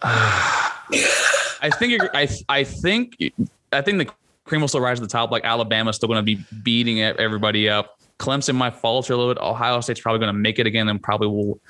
I 0.02 1.70
think 1.78 2.02
I 2.14 2.28
I 2.48 2.64
think 2.64 3.16
I 3.72 3.80
think 3.80 3.98
the 3.98 4.12
cream 4.44 4.60
will 4.60 4.68
still 4.68 4.80
rise 4.80 4.98
to 4.98 5.02
the 5.02 5.10
top. 5.10 5.30
Like 5.30 5.44
Alabama's 5.44 5.96
still 5.96 6.06
going 6.06 6.18
to 6.18 6.22
be 6.22 6.44
beating 6.62 7.00
everybody 7.02 7.68
up. 7.68 7.97
Clemson 8.18 8.56
might 8.56 8.74
falter 8.76 9.12
a 9.12 9.16
little 9.16 9.32
bit. 9.32 9.40
Ohio 9.40 9.80
State's 9.80 10.00
probably 10.00 10.18
going 10.18 10.34
to 10.34 10.38
make 10.38 10.58
it 10.58 10.66
again 10.66 10.88
and 10.88 11.02
probably 11.02 11.28
will 11.28 11.60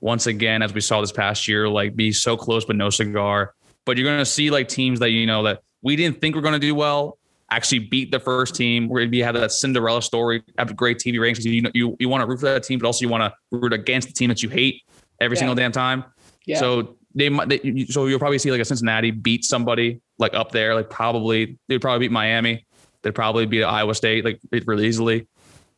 once 0.00 0.26
again, 0.26 0.62
as 0.62 0.74
we 0.74 0.80
saw 0.80 1.00
this 1.00 1.12
past 1.12 1.46
year, 1.46 1.68
like 1.68 1.94
be 1.94 2.12
so 2.12 2.36
close 2.36 2.64
but 2.64 2.76
no 2.76 2.90
cigar. 2.90 3.54
But 3.84 3.96
you're 3.96 4.06
going 4.06 4.18
to 4.18 4.26
see 4.26 4.50
like 4.50 4.68
teams 4.68 4.98
that 5.00 5.10
you 5.10 5.26
know 5.26 5.44
that 5.44 5.62
we 5.82 5.96
didn't 5.96 6.20
think 6.20 6.34
were 6.34 6.42
going 6.42 6.54
to 6.54 6.58
do 6.58 6.74
well 6.74 7.18
actually 7.52 7.80
beat 7.80 8.10
the 8.10 8.18
first 8.18 8.54
team. 8.54 8.88
We're 8.88 9.00
going 9.00 9.12
to 9.12 9.24
have 9.24 9.34
that 9.34 9.52
Cinderella 9.52 10.02
story, 10.02 10.42
have 10.58 10.70
a 10.70 10.74
great 10.74 10.98
TV 10.98 11.20
ratings. 11.20 11.44
You 11.44 11.62
know, 11.62 11.70
you 11.74 11.96
you 12.00 12.08
want 12.08 12.22
to 12.22 12.26
root 12.26 12.40
for 12.40 12.46
that 12.46 12.64
team, 12.64 12.78
but 12.78 12.86
also 12.86 13.04
you 13.04 13.08
want 13.08 13.22
to 13.22 13.56
root 13.56 13.72
against 13.72 14.08
the 14.08 14.14
team 14.14 14.28
that 14.28 14.42
you 14.42 14.48
hate 14.48 14.82
every 15.20 15.36
yeah. 15.36 15.40
single 15.40 15.54
damn 15.54 15.72
time. 15.72 16.04
Yeah. 16.46 16.58
So 16.58 16.96
they 17.14 17.28
might. 17.28 17.48
They, 17.48 17.86
so 17.88 18.06
you'll 18.06 18.18
probably 18.18 18.38
see 18.38 18.50
like 18.50 18.60
a 18.60 18.64
Cincinnati 18.64 19.10
beat 19.10 19.44
somebody 19.44 20.00
like 20.18 20.34
up 20.34 20.50
there. 20.50 20.74
Like 20.74 20.90
probably 20.90 21.58
they'd 21.68 21.78
probably 21.78 22.06
beat 22.06 22.12
Miami. 22.12 22.66
They'd 23.02 23.14
probably 23.14 23.46
beat 23.46 23.64
Iowa 23.64 23.94
State 23.94 24.24
like 24.24 24.40
really 24.66 24.86
easily. 24.86 25.26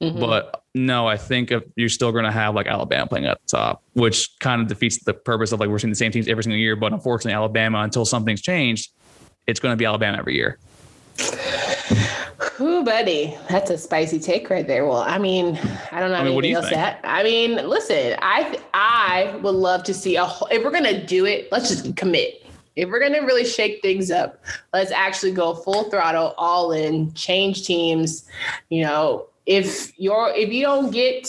Mm-hmm. 0.01 0.21
But 0.21 0.63
no, 0.75 1.07
I 1.07 1.17
think 1.17 1.51
if 1.51 1.63
you're 1.77 1.89
still 1.89 2.13
going 2.13 2.25
to 2.25 2.33
have 2.33 2.55
like 2.55 2.67
Alabama 2.67 3.07
playing 3.07 3.27
at 3.27 3.41
the 3.43 3.57
top, 3.57 3.83
which 3.95 4.39
kind 4.41 4.61
of 4.61 4.69
defeats 4.69 5.03
the 5.05 5.15
purpose 5.15 5.53
of 5.53 5.61
like 5.61 5.69
we're 5.69 5.79
seeing 5.79 5.93
the 5.93 5.97
same 5.97 6.13
teams 6.13 6.29
every 6.29 6.43
single 6.43 6.59
year. 6.59 6.77
But 6.77 6.93
unfortunately, 6.93 7.35
Alabama 7.35 7.79
until 7.81 8.05
something's 8.05 8.43
changed, 8.43 8.91
it's 9.47 9.61
going 9.61 9.73
to 9.73 9.77
be 9.77 9.85
Alabama 9.85 10.19
every 10.19 10.35
year. 10.35 10.59
Ooh, 12.61 12.85
buddy, 12.85 13.37
that's 13.49 13.71
a 13.71 13.79
spicy 13.79 14.21
take 14.21 14.49
right 14.49 14.67
there. 14.67 14.87
Well, 14.87 14.99
I 14.99 15.19
mean, 15.19 15.59
I 15.91 15.99
don't 15.99 16.11
know 16.11 16.17
I 16.17 16.25
mean, 16.25 16.39
anything 16.39 16.55
else 16.55 16.71
that. 16.71 17.01
I 17.03 17.23
mean, 17.23 17.57
listen, 17.69 18.17
I 18.21 18.61
I 18.73 19.37
would 19.43 19.55
love 19.55 19.83
to 19.85 19.95
see 19.95 20.17
a. 20.17 20.25
Whole, 20.25 20.49
if 20.49 20.63
we're 20.63 20.71
gonna 20.71 21.05
do 21.05 21.27
it, 21.27 21.49
let's 21.51 21.69
just 21.69 21.97
commit. 21.97 22.47
If 22.77 22.89
we're 22.89 23.01
gonna 23.01 23.25
really 23.25 23.45
shake 23.45 23.83
things 23.83 24.11
up, 24.11 24.43
let's 24.73 24.93
actually 24.93 25.33
go 25.33 25.55
full 25.55 25.91
throttle, 25.91 26.35
all 26.39 26.71
in, 26.73 27.13
change 27.15 27.67
teams. 27.67 28.25
You 28.71 28.83
know, 28.83 29.27
if 29.47 29.99
you're 29.99 30.33
if 30.35 30.51
you 30.51 30.63
don't 30.63 30.91
get 30.91 31.27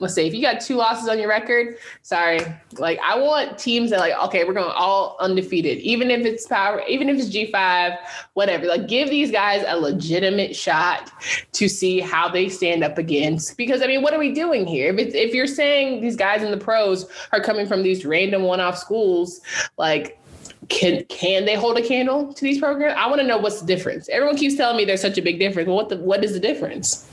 let's 0.00 0.14
say 0.14 0.26
if 0.26 0.34
you 0.34 0.42
got 0.42 0.60
two 0.60 0.76
losses 0.76 1.08
on 1.08 1.18
your 1.18 1.28
record, 1.28 1.76
sorry. 2.02 2.40
Like 2.78 2.98
I 3.04 3.18
want 3.18 3.58
teams 3.58 3.90
that 3.90 4.00
like, 4.00 4.14
okay, 4.26 4.44
we're 4.44 4.52
going 4.52 4.72
all 4.74 5.16
undefeated, 5.20 5.78
even 5.78 6.10
if 6.10 6.24
it's 6.24 6.46
power, 6.46 6.82
even 6.88 7.08
if 7.08 7.18
it's 7.18 7.34
G5, 7.34 7.98
whatever. 8.34 8.66
Like 8.66 8.88
give 8.88 9.10
these 9.10 9.30
guys 9.30 9.64
a 9.66 9.76
legitimate 9.76 10.54
shot 10.54 11.10
to 11.52 11.68
see 11.68 12.00
how 12.00 12.28
they 12.28 12.48
stand 12.48 12.84
up 12.84 12.98
against. 12.98 13.56
Because 13.56 13.82
I 13.82 13.86
mean, 13.86 14.02
what 14.02 14.14
are 14.14 14.18
we 14.20 14.32
doing 14.32 14.66
here? 14.66 14.92
If 14.92 14.98
it's 14.98 15.14
if 15.14 15.34
you're 15.34 15.46
saying 15.46 16.00
these 16.00 16.16
guys 16.16 16.42
in 16.42 16.50
the 16.50 16.56
pros 16.56 17.06
are 17.32 17.40
coming 17.40 17.66
from 17.66 17.82
these 17.82 18.04
random 18.04 18.42
one-off 18.42 18.78
schools, 18.78 19.40
like 19.76 20.20
can 20.68 21.04
can 21.06 21.44
they 21.44 21.54
hold 21.54 21.78
a 21.78 21.86
candle 21.86 22.32
to 22.32 22.40
these 22.42 22.58
programs? 22.58 22.94
I 22.96 23.06
want 23.08 23.20
to 23.20 23.26
know 23.26 23.38
what's 23.38 23.60
the 23.60 23.66
difference. 23.66 24.08
Everyone 24.08 24.36
keeps 24.36 24.54
telling 24.54 24.76
me 24.76 24.84
there's 24.84 25.00
such 25.00 25.18
a 25.18 25.22
big 25.22 25.38
difference. 25.38 25.66
Well, 25.66 25.76
what 25.76 25.88
the 25.88 25.96
what 25.96 26.22
is 26.22 26.34
the 26.34 26.40
difference? 26.40 27.08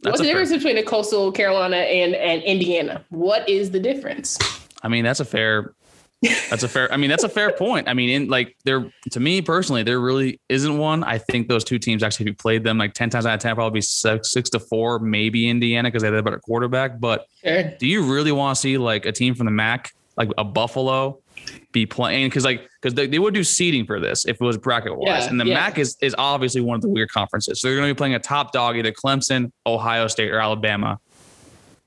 What's 0.00 0.20
the 0.20 0.26
difference 0.26 0.50
fair, 0.50 0.58
between 0.58 0.78
a 0.78 0.82
coastal 0.82 1.32
Carolina 1.32 1.76
and, 1.76 2.14
and 2.14 2.42
Indiana? 2.42 3.04
What 3.10 3.48
is 3.48 3.70
the 3.70 3.80
difference? 3.80 4.38
I 4.82 4.88
mean, 4.88 5.04
that's 5.04 5.20
a 5.20 5.24
fair 5.24 5.74
that's 6.50 6.64
a 6.64 6.68
fair 6.68 6.92
I 6.92 6.96
mean, 6.96 7.10
that's 7.10 7.24
a 7.24 7.28
fair 7.28 7.52
point. 7.52 7.88
I 7.88 7.94
mean, 7.94 8.10
in 8.10 8.28
like 8.28 8.56
there 8.64 8.90
to 9.10 9.20
me 9.20 9.42
personally, 9.42 9.82
there 9.82 10.00
really 10.00 10.40
isn't 10.48 10.78
one. 10.78 11.04
I 11.04 11.18
think 11.18 11.48
those 11.48 11.64
two 11.64 11.78
teams 11.78 12.02
actually 12.02 12.24
if 12.24 12.28
you 12.28 12.34
played 12.34 12.64
them 12.64 12.78
like 12.78 12.94
10 12.94 13.10
times 13.10 13.26
out 13.26 13.34
of 13.34 13.40
10, 13.40 13.54
probably 13.54 13.80
six, 13.80 14.32
six 14.32 14.50
to 14.50 14.60
four, 14.60 14.98
maybe 14.98 15.48
Indiana 15.48 15.88
because 15.88 16.02
they 16.02 16.08
had 16.08 16.14
a 16.14 16.22
better 16.22 16.40
quarterback. 16.40 16.98
But 16.98 17.26
sure. 17.44 17.64
do 17.78 17.86
you 17.86 18.02
really 18.02 18.32
want 18.32 18.56
to 18.56 18.60
see 18.60 18.78
like 18.78 19.06
a 19.06 19.12
team 19.12 19.34
from 19.34 19.46
the 19.46 19.52
MAC, 19.52 19.92
like 20.16 20.30
a 20.38 20.44
Buffalo, 20.44 21.20
be 21.80 21.86
playing 21.86 22.28
because 22.28 22.44
like 22.44 22.68
because 22.80 22.94
they, 22.94 23.06
they 23.06 23.18
would 23.18 23.34
do 23.34 23.44
seeding 23.44 23.86
for 23.86 24.00
this 24.00 24.24
if 24.26 24.40
it 24.40 24.44
was 24.44 24.56
bracket 24.56 24.96
wise. 24.96 25.24
Yeah, 25.24 25.30
and 25.30 25.40
the 25.40 25.46
yeah. 25.46 25.54
mac 25.54 25.78
is 25.78 25.96
is 26.00 26.14
obviously 26.18 26.60
one 26.60 26.76
of 26.76 26.82
the 26.82 26.88
weird 26.88 27.10
conferences. 27.10 27.60
So 27.60 27.68
they're 27.68 27.76
going 27.76 27.88
to 27.88 27.94
be 27.94 27.98
playing 27.98 28.14
a 28.14 28.18
top 28.18 28.52
dog 28.52 28.76
either 28.76 28.92
clemson 28.92 29.52
ohio 29.66 30.08
state 30.08 30.30
or 30.30 30.40
alabama. 30.40 30.98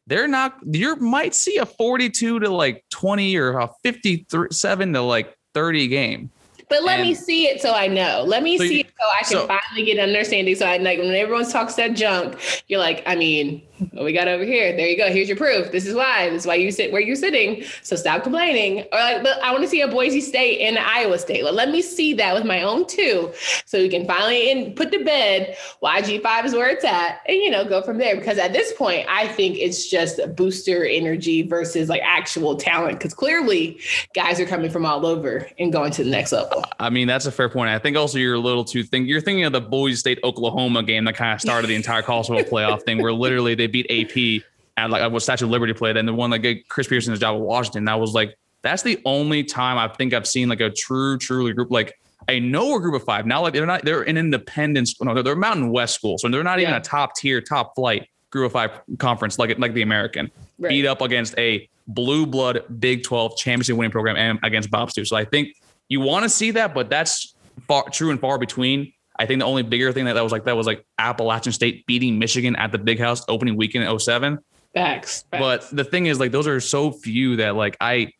They're 0.08 0.28
not 0.28 0.58
you 0.66 0.96
might 0.98 1.36
see 1.36 1.58
a 1.58 1.66
42 1.66 2.40
to 2.40 2.50
like 2.50 2.84
20 2.92 3.36
or 3.38 3.60
a 3.60 3.70
57 3.84 4.94
to 4.94 5.02
like 5.02 5.36
30 5.54 5.88
game 5.88 6.32
but 6.72 6.84
let 6.86 7.02
and, 7.02 7.10
me 7.10 7.14
see 7.14 7.48
it 7.48 7.62
so 7.62 7.74
I 7.74 7.88
know. 7.88 8.24
Let 8.26 8.44
me 8.44 8.58
so 8.58 8.64
see 8.64 8.76
you, 8.76 8.80
it 8.80 8.94
so 8.98 9.06
I 9.06 9.20
can 9.24 9.32
so, 9.32 9.48
finally 9.48 9.86
get 9.86 10.00
understanding. 10.00 10.56
So 10.56 10.66
I 10.66 10.78
like 10.78 11.00
when 11.00 11.14
everyone 11.14 11.50
talks 11.52 11.76
that 11.76 11.98
junk, 11.98 12.40
you're 12.70 12.80
like, 12.80 13.04
I 13.06 13.16
mean, 13.18 13.62
what 13.92 14.06
we 14.06 14.14
got 14.14 14.28
over 14.28 14.46
here? 14.46 14.76
There 14.76 14.88
you 14.88 14.96
go. 14.96 15.12
Here's 15.12 15.28
your 15.28 15.38
proof. 15.38 15.72
This 15.72 15.86
is 15.86 15.96
why. 15.96 16.30
This 16.30 16.44
is 16.44 16.48
why 16.48 16.56
you 16.56 16.72
sit 16.72 16.94
where 16.94 17.02
you're 17.02 17.16
sitting. 17.18 17.66
So 17.82 17.96
stop 17.96 18.24
complaining. 18.24 18.82
Or 18.94 19.00
like, 19.00 19.24
but 19.24 19.44
I 19.44 19.52
want 19.52 19.64
to 19.64 19.70
see 19.70 19.82
a 19.82 19.88
Boise 19.88 20.22
State 20.22 20.62
and 20.62 20.78
Iowa 20.78 21.18
State. 21.18 21.44
Well, 21.44 21.54
let 21.54 21.72
me 21.72 21.82
see 21.82 22.14
that 22.14 22.34
with 22.34 22.46
my 22.46 22.62
own 22.62 22.88
two, 22.88 23.34
so 23.66 23.80
we 23.80 23.90
can 23.90 24.06
finally 24.06 24.52
in, 24.52 24.74
put 24.74 24.92
to 24.92 25.04
bed 25.04 25.58
why 25.80 26.02
G5 26.02 26.46
is 26.46 26.54
where 26.54 26.70
it's 26.70 26.86
at, 26.86 27.20
and 27.28 27.36
you 27.38 27.50
know, 27.50 27.66
go 27.66 27.82
from 27.82 27.98
there. 27.98 28.16
Because 28.16 28.38
at 28.38 28.54
this 28.54 28.72
point, 28.74 29.06
I 29.10 29.28
think 29.28 29.58
it's 29.58 29.90
just 29.90 30.20
booster 30.38 30.86
energy 30.86 31.42
versus 31.42 31.90
like 31.90 32.02
actual 32.04 32.56
talent. 32.56 33.00
Because 33.00 33.14
clearly, 33.14 33.80
guys 34.14 34.40
are 34.40 34.46
coming 34.46 34.70
from 34.70 34.86
all 34.86 35.06
over 35.06 35.50
and 35.60 35.74
going 35.74 35.92
to 35.92 36.04
the 36.04 36.10
next 36.10 36.32
level. 36.32 36.61
I 36.80 36.90
mean, 36.90 37.08
that's 37.08 37.26
a 37.26 37.32
fair 37.32 37.50
point. 37.50 37.70
I 37.70 37.80
think 37.80 37.98
also 37.98 38.18
you're 38.18 38.36
a 38.36 38.40
little 38.40 38.66
too 38.66 38.84
think 38.84 39.08
you're 39.08 39.22
thinking 39.22 39.46
of 39.46 39.54
the 39.54 39.62
Boise 39.62 39.96
State 39.96 40.20
Oklahoma 40.24 40.84
game 40.84 41.06
that 41.06 41.16
kind 41.16 41.34
of 41.34 41.42
started 41.42 41.68
the 41.68 41.76
entire 41.76 42.02
college 42.02 42.28
football 42.28 42.60
playoff 42.60 42.84
thing, 42.84 43.02
where 43.02 43.14
literally 43.14 43.56
they 43.56 43.68
beat 43.68 43.86
AP 43.90 44.44
and 44.78 44.92
like 44.92 45.12
what 45.12 45.22
Statue 45.22 45.46
of 45.46 45.52
Liberty 45.52 45.74
played, 45.74 45.98
and 45.98 46.08
the 46.08 46.14
one 46.14 46.30
that 46.32 46.40
gave 46.40 46.64
Chris 46.70 46.88
Petersen 46.88 47.12
his 47.12 47.20
job 47.20 47.36
at 47.36 47.42
Washington. 47.42 47.86
That 47.86 48.00
was 48.00 48.14
like 48.14 48.36
that's 48.62 48.84
the 48.84 49.00
only 49.06 49.44
time 49.44 49.78
I 49.78 49.88
think 49.88 50.14
I've 50.14 50.28
seen 50.28 50.50
like 50.50 50.62
a 50.62 50.70
true, 50.70 51.18
truly 51.18 51.54
group 51.54 51.72
like 51.72 52.00
I 52.28 52.40
know 52.40 52.76
a 52.76 52.80
group 52.80 52.96
of 52.96 53.04
five. 53.04 53.26
Now 53.26 53.42
like 53.42 53.54
they're 53.54 53.66
not 53.66 53.84
they're 53.84 54.04
an 54.04 54.18
independence. 54.18 55.00
No, 55.02 55.14
they're, 55.14 55.24
they're 55.24 55.36
Mountain 55.36 55.72
West 55.72 55.96
school, 55.96 56.18
so 56.18 56.30
they're 56.30 56.44
not 56.44 56.60
even 56.60 56.74
a 56.74 56.82
top 56.82 57.16
tier, 57.16 57.42
top 57.42 57.76
flight 57.76 58.08
group 58.30 58.46
of 58.46 58.52
five 58.54 58.72
conference 58.98 59.38
like 59.40 59.58
like 59.60 59.74
the 59.74 59.82
American. 59.82 60.32
Right. 60.60 60.70
Beat 60.70 60.86
up 60.86 61.02
against 61.02 61.38
a 61.38 61.68
blue 61.88 62.26
blood 62.26 62.64
Big 62.80 63.04
Twelve 63.04 63.38
championship 63.38 63.76
winning 63.76 63.92
program 63.92 64.16
and 64.16 64.40
against 64.44 64.70
Bob 64.70 64.92
too. 64.92 65.06
So 65.06 65.16
I 65.16 65.26
think 65.26 65.56
you 65.92 66.00
want 66.00 66.24
to 66.24 66.30
see 66.30 66.52
that, 66.52 66.74
but 66.74 66.90
that's 66.90 67.36
far 67.68 67.90
true 67.90 68.12
and 68.12 68.20
far 68.20 68.38
between. 68.38 68.94
I 69.20 69.26
think 69.26 69.42
the 69.42 69.46
only 69.46 69.62
bigger 69.62 69.92
thing 69.92 70.06
that, 70.06 70.14
that 70.14 70.24
was 70.24 70.32
like 70.32 70.46
that 70.46 70.56
was 70.56 70.66
like 70.66 70.86
Appalachian 70.98 71.52
State 71.52 71.86
beating 71.86 72.18
Michigan 72.18 72.56
at 72.56 72.72
the 72.72 72.78
Big 72.78 72.98
House 72.98 73.26
opening 73.28 73.58
weekend 73.58 73.84
in 73.84 74.00
07. 74.00 74.40
Facts, 74.74 75.26
facts. 75.30 75.30
But 75.32 75.76
the 75.76 75.84
thing 75.84 76.06
is, 76.06 76.18
like, 76.18 76.32
those 76.32 76.48
are 76.48 76.62
so 76.62 76.94
few 76.94 77.36
that, 77.36 77.58
like, 77.58 77.76
I, 77.82 78.14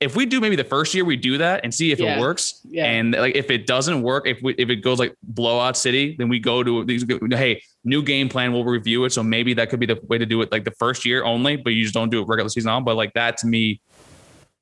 if 0.00 0.16
we 0.16 0.26
do 0.26 0.40
maybe 0.40 0.56
the 0.56 0.64
first 0.64 0.94
year 0.94 1.04
we 1.04 1.14
do 1.14 1.38
that 1.38 1.60
and 1.62 1.72
see 1.72 1.92
if 1.92 2.00
yeah. 2.00 2.16
it 2.16 2.20
works, 2.20 2.60
yeah. 2.64 2.86
and 2.86 3.12
like 3.12 3.36
if 3.36 3.52
it 3.52 3.68
doesn't 3.68 4.02
work, 4.02 4.26
if 4.26 4.42
we, 4.42 4.56
if 4.58 4.68
it 4.68 4.76
goes 4.76 4.98
like 4.98 5.14
blowout 5.22 5.76
city, 5.76 6.16
then 6.18 6.28
we 6.28 6.40
go 6.40 6.64
to 6.64 6.84
these. 6.84 7.06
Hey, 7.30 7.62
new 7.84 8.02
game 8.02 8.28
plan. 8.28 8.52
We'll 8.52 8.64
review 8.64 9.04
it. 9.04 9.12
So 9.12 9.22
maybe 9.22 9.54
that 9.54 9.70
could 9.70 9.78
be 9.78 9.86
the 9.86 10.00
way 10.08 10.18
to 10.18 10.26
do 10.26 10.42
it, 10.42 10.50
like 10.50 10.64
the 10.64 10.72
first 10.72 11.06
year 11.06 11.22
only, 11.22 11.54
but 11.54 11.70
you 11.70 11.84
just 11.84 11.94
don't 11.94 12.10
do 12.10 12.20
it 12.20 12.26
regular 12.26 12.48
season 12.48 12.72
on. 12.72 12.82
But 12.82 12.96
like 12.96 13.12
that 13.14 13.36
to 13.38 13.46
me, 13.46 13.80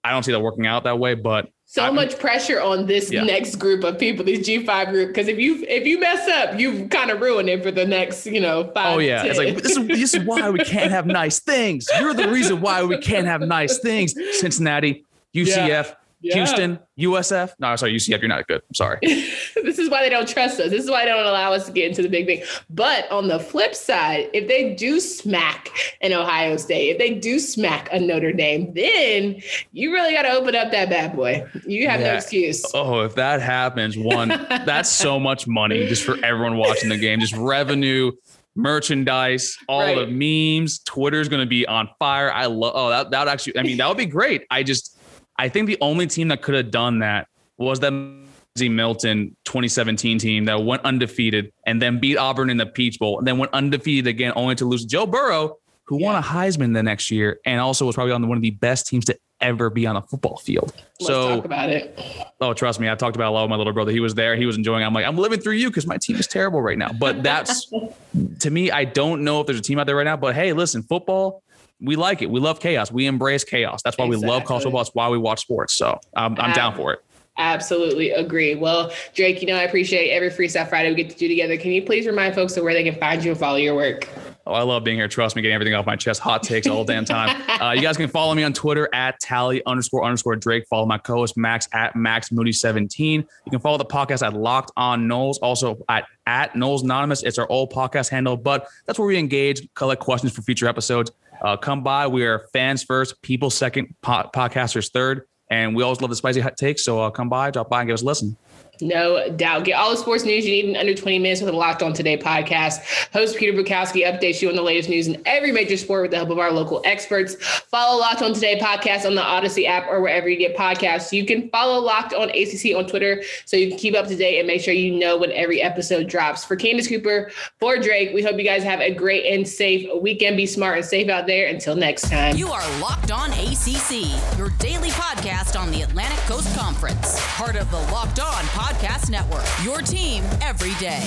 I 0.04 0.10
don't 0.10 0.24
see 0.24 0.32
that 0.32 0.40
working 0.40 0.66
out 0.66 0.84
that 0.84 0.98
way. 0.98 1.14
But 1.14 1.48
so 1.72 1.84
I, 1.84 1.90
much 1.90 2.18
pressure 2.18 2.60
on 2.60 2.86
this 2.86 3.12
yeah. 3.12 3.22
next 3.22 3.54
group 3.54 3.84
of 3.84 3.96
people, 3.96 4.24
this 4.24 4.40
G5 4.40 4.90
group. 4.90 5.08
Because 5.10 5.28
if 5.28 5.38
you 5.38 5.64
if 5.68 5.86
you 5.86 6.00
mess 6.00 6.28
up, 6.28 6.58
you've 6.58 6.90
kind 6.90 7.12
of 7.12 7.20
ruined 7.20 7.48
it 7.48 7.62
for 7.62 7.70
the 7.70 7.86
next, 7.86 8.26
you 8.26 8.40
know, 8.40 8.72
five. 8.74 8.96
Oh 8.96 8.98
yeah, 8.98 9.22
it's 9.22 9.38
like 9.38 9.62
this 9.62 9.76
is, 9.76 9.86
this 9.86 10.14
is 10.14 10.24
why 10.24 10.50
we 10.50 10.58
can't 10.64 10.90
have 10.90 11.06
nice 11.20 11.38
things. 11.38 11.86
You're 12.00 12.12
the 12.12 12.26
reason 12.26 12.60
why 12.60 12.82
we 12.82 12.98
can't 12.98 13.28
have 13.28 13.40
nice 13.42 13.78
things. 13.78 14.14
Cincinnati, 14.40 15.04
UCF, 15.32 15.46
yeah. 15.46 15.94
Yeah. 16.22 16.34
Houston, 16.34 16.78
USF. 16.98 17.54
No, 17.58 17.74
sorry, 17.76 17.94
UCF. 17.94 18.20
You're 18.20 18.28
not 18.28 18.46
good. 18.46 18.60
I'm 18.68 18.74
sorry. 18.74 18.98
this 19.02 19.78
is 19.78 19.88
why 19.88 20.02
they 20.02 20.10
don't 20.10 20.28
trust 20.28 20.60
us. 20.60 20.70
This 20.70 20.84
is 20.84 20.90
why 20.90 21.04
they 21.04 21.10
don't 21.10 21.24
allow 21.24 21.52
us 21.52 21.66
to 21.66 21.72
get 21.72 21.88
into 21.88 22.02
the 22.02 22.08
big 22.08 22.26
thing. 22.26 22.42
But 22.68 23.10
on 23.10 23.28
the 23.28 23.38
flip 23.38 23.74
side, 23.74 24.28
if 24.34 24.46
they 24.46 24.74
do 24.74 25.00
smack 25.00 25.70
an 26.02 26.12
Ohio 26.12 26.56
State, 26.58 26.90
if 26.90 26.98
they 26.98 27.14
do 27.14 27.38
smack 27.38 27.88
a 27.90 27.98
Notre 27.98 28.32
Dame, 28.32 28.74
then 28.74 29.40
you 29.72 29.92
really 29.92 30.12
got 30.12 30.22
to 30.22 30.30
open 30.30 30.54
up 30.54 30.70
that 30.72 30.90
bad 30.90 31.16
boy. 31.16 31.46
You 31.66 31.88
have 31.88 32.00
yeah. 32.00 32.08
no 32.08 32.14
excuse. 32.14 32.64
Oh, 32.74 33.00
if 33.00 33.14
that 33.14 33.40
happens, 33.40 33.96
one, 33.96 34.28
that's 34.66 34.90
so 34.90 35.18
much 35.18 35.46
money 35.46 35.86
just 35.86 36.04
for 36.04 36.22
everyone 36.22 36.58
watching 36.58 36.90
the 36.90 36.98
game, 36.98 37.20
just 37.20 37.34
revenue 37.34 38.12
merchandise, 38.56 39.56
all 39.68 39.80
right. 39.80 39.96
the 39.96 40.06
memes. 40.06 40.80
Twitter's 40.80 41.28
going 41.28 41.40
to 41.40 41.48
be 41.48 41.66
on 41.66 41.88
fire. 41.98 42.30
I 42.30 42.46
love. 42.46 42.72
Oh, 42.74 42.90
that 42.90 43.10
that 43.10 43.20
would 43.20 43.28
actually. 43.28 43.58
I 43.58 43.62
mean, 43.62 43.78
that 43.78 43.88
would 43.88 43.96
be 43.96 44.06
great. 44.06 44.44
I 44.50 44.62
just 44.62 44.98
I 45.40 45.48
think 45.48 45.68
the 45.68 45.78
only 45.80 46.06
team 46.06 46.28
that 46.28 46.42
could 46.42 46.54
have 46.54 46.70
done 46.70 46.98
that 46.98 47.26
was 47.56 47.80
them 47.80 48.28
Milton 48.58 49.34
2017 49.46 50.18
team 50.18 50.44
that 50.44 50.62
went 50.62 50.84
undefeated 50.84 51.50
and 51.66 51.80
then 51.80 51.98
beat 51.98 52.18
Auburn 52.18 52.50
in 52.50 52.58
the 52.58 52.66
Peach 52.66 52.98
Bowl 52.98 53.18
and 53.18 53.26
then 53.26 53.38
went 53.38 53.50
undefeated 53.54 54.06
again, 54.06 54.34
only 54.36 54.54
to 54.56 54.66
lose 54.66 54.84
Joe 54.84 55.06
Burrow, 55.06 55.56
who 55.84 55.98
yeah. 55.98 56.06
won 56.06 56.16
a 56.16 56.20
Heisman 56.20 56.74
the 56.74 56.82
next 56.82 57.10
year 57.10 57.40
and 57.46 57.58
also 57.58 57.86
was 57.86 57.94
probably 57.94 58.12
on 58.12 58.28
one 58.28 58.36
of 58.36 58.42
the 58.42 58.50
best 58.50 58.86
teams 58.86 59.06
to 59.06 59.18
ever 59.40 59.70
be 59.70 59.86
on 59.86 59.96
a 59.96 60.02
football 60.02 60.36
field. 60.36 60.74
Let's 60.98 61.06
so 61.06 61.36
talk 61.36 61.46
about 61.46 61.70
it. 61.70 61.98
Oh, 62.42 62.52
trust 62.52 62.78
me, 62.78 62.90
I 62.90 62.94
talked 62.94 63.16
about 63.16 63.30
a 63.30 63.32
lot 63.32 63.44
with 63.44 63.50
my 63.50 63.56
little 63.56 63.72
brother. 63.72 63.92
He 63.92 64.00
was 64.00 64.14
there, 64.14 64.36
he 64.36 64.44
was 64.44 64.58
enjoying. 64.58 64.82
It. 64.82 64.86
I'm 64.86 64.92
like, 64.92 65.06
I'm 65.06 65.16
living 65.16 65.40
through 65.40 65.54
you 65.54 65.70
because 65.70 65.86
my 65.86 65.96
team 65.96 66.16
is 66.16 66.26
terrible 66.26 66.60
right 66.60 66.76
now. 66.76 66.92
But 66.92 67.22
that's 67.22 67.72
to 68.40 68.50
me, 68.50 68.70
I 68.70 68.84
don't 68.84 69.24
know 69.24 69.40
if 69.40 69.46
there's 69.46 69.58
a 69.58 69.62
team 69.62 69.78
out 69.78 69.86
there 69.86 69.96
right 69.96 70.04
now. 70.04 70.18
But 70.18 70.34
hey, 70.34 70.52
listen, 70.52 70.82
football 70.82 71.42
we 71.80 71.96
like 71.96 72.22
it. 72.22 72.30
We 72.30 72.40
love 72.40 72.60
chaos. 72.60 72.92
We 72.92 73.06
embrace 73.06 73.44
chaos. 73.44 73.82
That's 73.82 73.96
why 73.96 74.06
exactly. 74.06 74.26
we 74.26 74.32
love 74.32 74.44
college 74.44 74.64
football. 74.64 74.82
That's 74.82 74.94
why 74.94 75.08
we 75.08 75.18
watch 75.18 75.40
sports. 75.40 75.74
So 75.74 75.98
I'm, 76.14 76.38
I'm 76.38 76.52
down 76.52 76.74
for 76.74 76.92
it. 76.92 77.04
Absolutely 77.38 78.10
agree. 78.10 78.54
Well, 78.54 78.92
Drake, 79.14 79.40
you 79.40 79.46
know, 79.46 79.54
I 79.54 79.62
appreciate 79.62 80.10
every 80.10 80.28
Freestyle 80.28 80.68
Friday 80.68 80.90
we 80.90 80.96
get 80.96 81.10
to 81.10 81.16
do 81.16 81.26
together. 81.26 81.56
Can 81.56 81.70
you 81.72 81.82
please 81.82 82.06
remind 82.06 82.34
folks 82.34 82.56
of 82.56 82.64
where 82.64 82.74
they 82.74 82.84
can 82.84 82.96
find 82.96 83.24
you 83.24 83.30
and 83.30 83.40
follow 83.40 83.56
your 83.56 83.74
work? 83.74 84.06
Oh, 84.46 84.52
I 84.52 84.62
love 84.62 84.84
being 84.84 84.96
here. 84.96 85.08
Trust 85.08 85.36
me, 85.36 85.42
getting 85.42 85.54
everything 85.54 85.74
off 85.74 85.86
my 85.86 85.96
chest. 85.96 86.20
Hot 86.20 86.42
takes 86.42 86.66
all 86.66 86.84
damn 86.84 87.04
time. 87.04 87.42
Uh, 87.60 87.72
you 87.72 87.82
guys 87.82 87.94
can 87.94 88.08
follow 88.08 88.34
me 88.34 88.42
on 88.42 88.54
Twitter 88.54 88.88
at 88.94 89.20
tally 89.20 89.62
underscore 89.66 90.02
underscore 90.02 90.34
Drake. 90.34 90.64
Follow 90.70 90.86
my 90.86 90.96
co-host 90.96 91.36
Max 91.36 91.68
at 91.74 91.94
Max 91.94 92.32
Moody 92.32 92.52
17. 92.52 93.20
You 93.20 93.50
can 93.50 93.60
follow 93.60 93.76
the 93.76 93.84
podcast 93.84 94.26
at 94.26 94.32
Locked 94.32 94.72
On 94.78 95.06
Noles, 95.06 95.36
Also 95.42 95.76
at 95.90 96.06
at 96.26 96.54
Noles 96.54 96.82
Anonymous. 96.82 97.22
It's 97.22 97.36
our 97.36 97.46
old 97.50 97.70
podcast 97.70 98.08
handle, 98.08 98.34
but 98.34 98.66
that's 98.86 98.98
where 98.98 99.06
we 99.06 99.18
engage, 99.18 99.68
collect 99.74 100.00
questions 100.00 100.32
for 100.32 100.40
future 100.40 100.66
episodes. 100.66 101.10
Uh, 101.42 101.56
come 101.56 101.82
by. 101.82 102.06
We 102.06 102.24
are 102.24 102.46
fans 102.52 102.82
first, 102.82 103.20
people 103.22 103.50
second, 103.50 103.94
po- 104.02 104.30
podcasters 104.34 104.90
third. 104.92 105.22
And 105.50 105.74
we 105.74 105.82
always 105.82 106.00
love 106.00 106.10
the 106.10 106.16
spicy 106.16 106.40
hot 106.40 106.56
takes. 106.56 106.84
So 106.84 107.00
uh, 107.00 107.10
come 107.10 107.28
by, 107.28 107.50
drop 107.50 107.68
by, 107.68 107.80
and 107.80 107.88
give 107.88 107.94
us 107.94 108.02
a 108.02 108.06
listen. 108.06 108.36
No 108.82 109.28
doubt. 109.30 109.64
Get 109.64 109.74
all 109.74 109.90
the 109.90 109.96
sports 109.96 110.24
news 110.24 110.46
you 110.46 110.52
need 110.52 110.64
in 110.66 110.76
under 110.76 110.94
20 110.94 111.18
minutes 111.18 111.40
with 111.40 111.50
the 111.50 111.56
Locked 111.56 111.82
On 111.82 111.92
Today 111.92 112.16
podcast. 112.16 112.80
Host 113.12 113.36
Peter 113.36 113.52
Bukowski 113.52 114.04
updates 114.04 114.40
you 114.40 114.48
on 114.48 114.56
the 114.56 114.62
latest 114.62 114.88
news 114.88 115.06
in 115.06 115.20
every 115.26 115.52
major 115.52 115.76
sport 115.76 116.02
with 116.02 116.10
the 116.10 116.16
help 116.16 116.30
of 116.30 116.38
our 116.38 116.50
local 116.50 116.80
experts. 116.84 117.34
Follow 117.34 117.98
Locked 117.98 118.22
On 118.22 118.32
Today 118.32 118.58
podcast 118.58 119.06
on 119.06 119.14
the 119.14 119.22
Odyssey 119.22 119.66
app 119.66 119.86
or 119.88 120.00
wherever 120.00 120.28
you 120.28 120.36
get 120.36 120.56
podcasts. 120.56 121.12
You 121.12 121.24
can 121.24 121.48
follow 121.50 121.80
Locked 121.80 122.14
On 122.14 122.30
ACC 122.30 122.74
on 122.76 122.86
Twitter 122.86 123.22
so 123.44 123.56
you 123.56 123.68
can 123.68 123.78
keep 123.78 123.94
up 123.94 124.06
to 124.08 124.16
date 124.16 124.38
and 124.38 124.46
make 124.46 124.60
sure 124.60 124.74
you 124.74 124.96
know 124.96 125.18
when 125.18 125.32
every 125.32 125.60
episode 125.60 126.08
drops. 126.08 126.44
For 126.44 126.56
Candace 126.56 126.88
Cooper, 126.88 127.30
for 127.58 127.78
Drake, 127.78 128.14
we 128.14 128.22
hope 128.22 128.38
you 128.38 128.44
guys 128.44 128.62
have 128.62 128.80
a 128.80 128.94
great 128.94 129.26
and 129.32 129.46
safe 129.46 129.88
weekend. 130.00 130.36
Be 130.36 130.46
smart 130.46 130.78
and 130.78 130.86
safe 130.86 131.08
out 131.08 131.26
there. 131.26 131.48
Until 131.48 131.74
next 131.76 132.08
time. 132.08 132.36
You 132.36 132.48
are 132.48 132.80
Locked 132.80 133.10
On 133.10 133.30
ACC, 133.32 134.38
your 134.38 134.50
daily 134.58 134.90
podcast 134.90 135.58
on 135.58 135.70
the 135.70 135.82
Atlantic 135.82 136.18
Coast 136.20 136.54
Conference. 136.56 137.18
Part 137.36 137.56
of 137.56 137.70
the 137.70 137.78
Locked 137.92 138.20
On 138.20 138.44
Podcast 138.70 139.10
Network. 139.10 139.44
Your 139.64 139.82
team 139.82 140.22
every 140.40 140.74
day. 140.74 141.02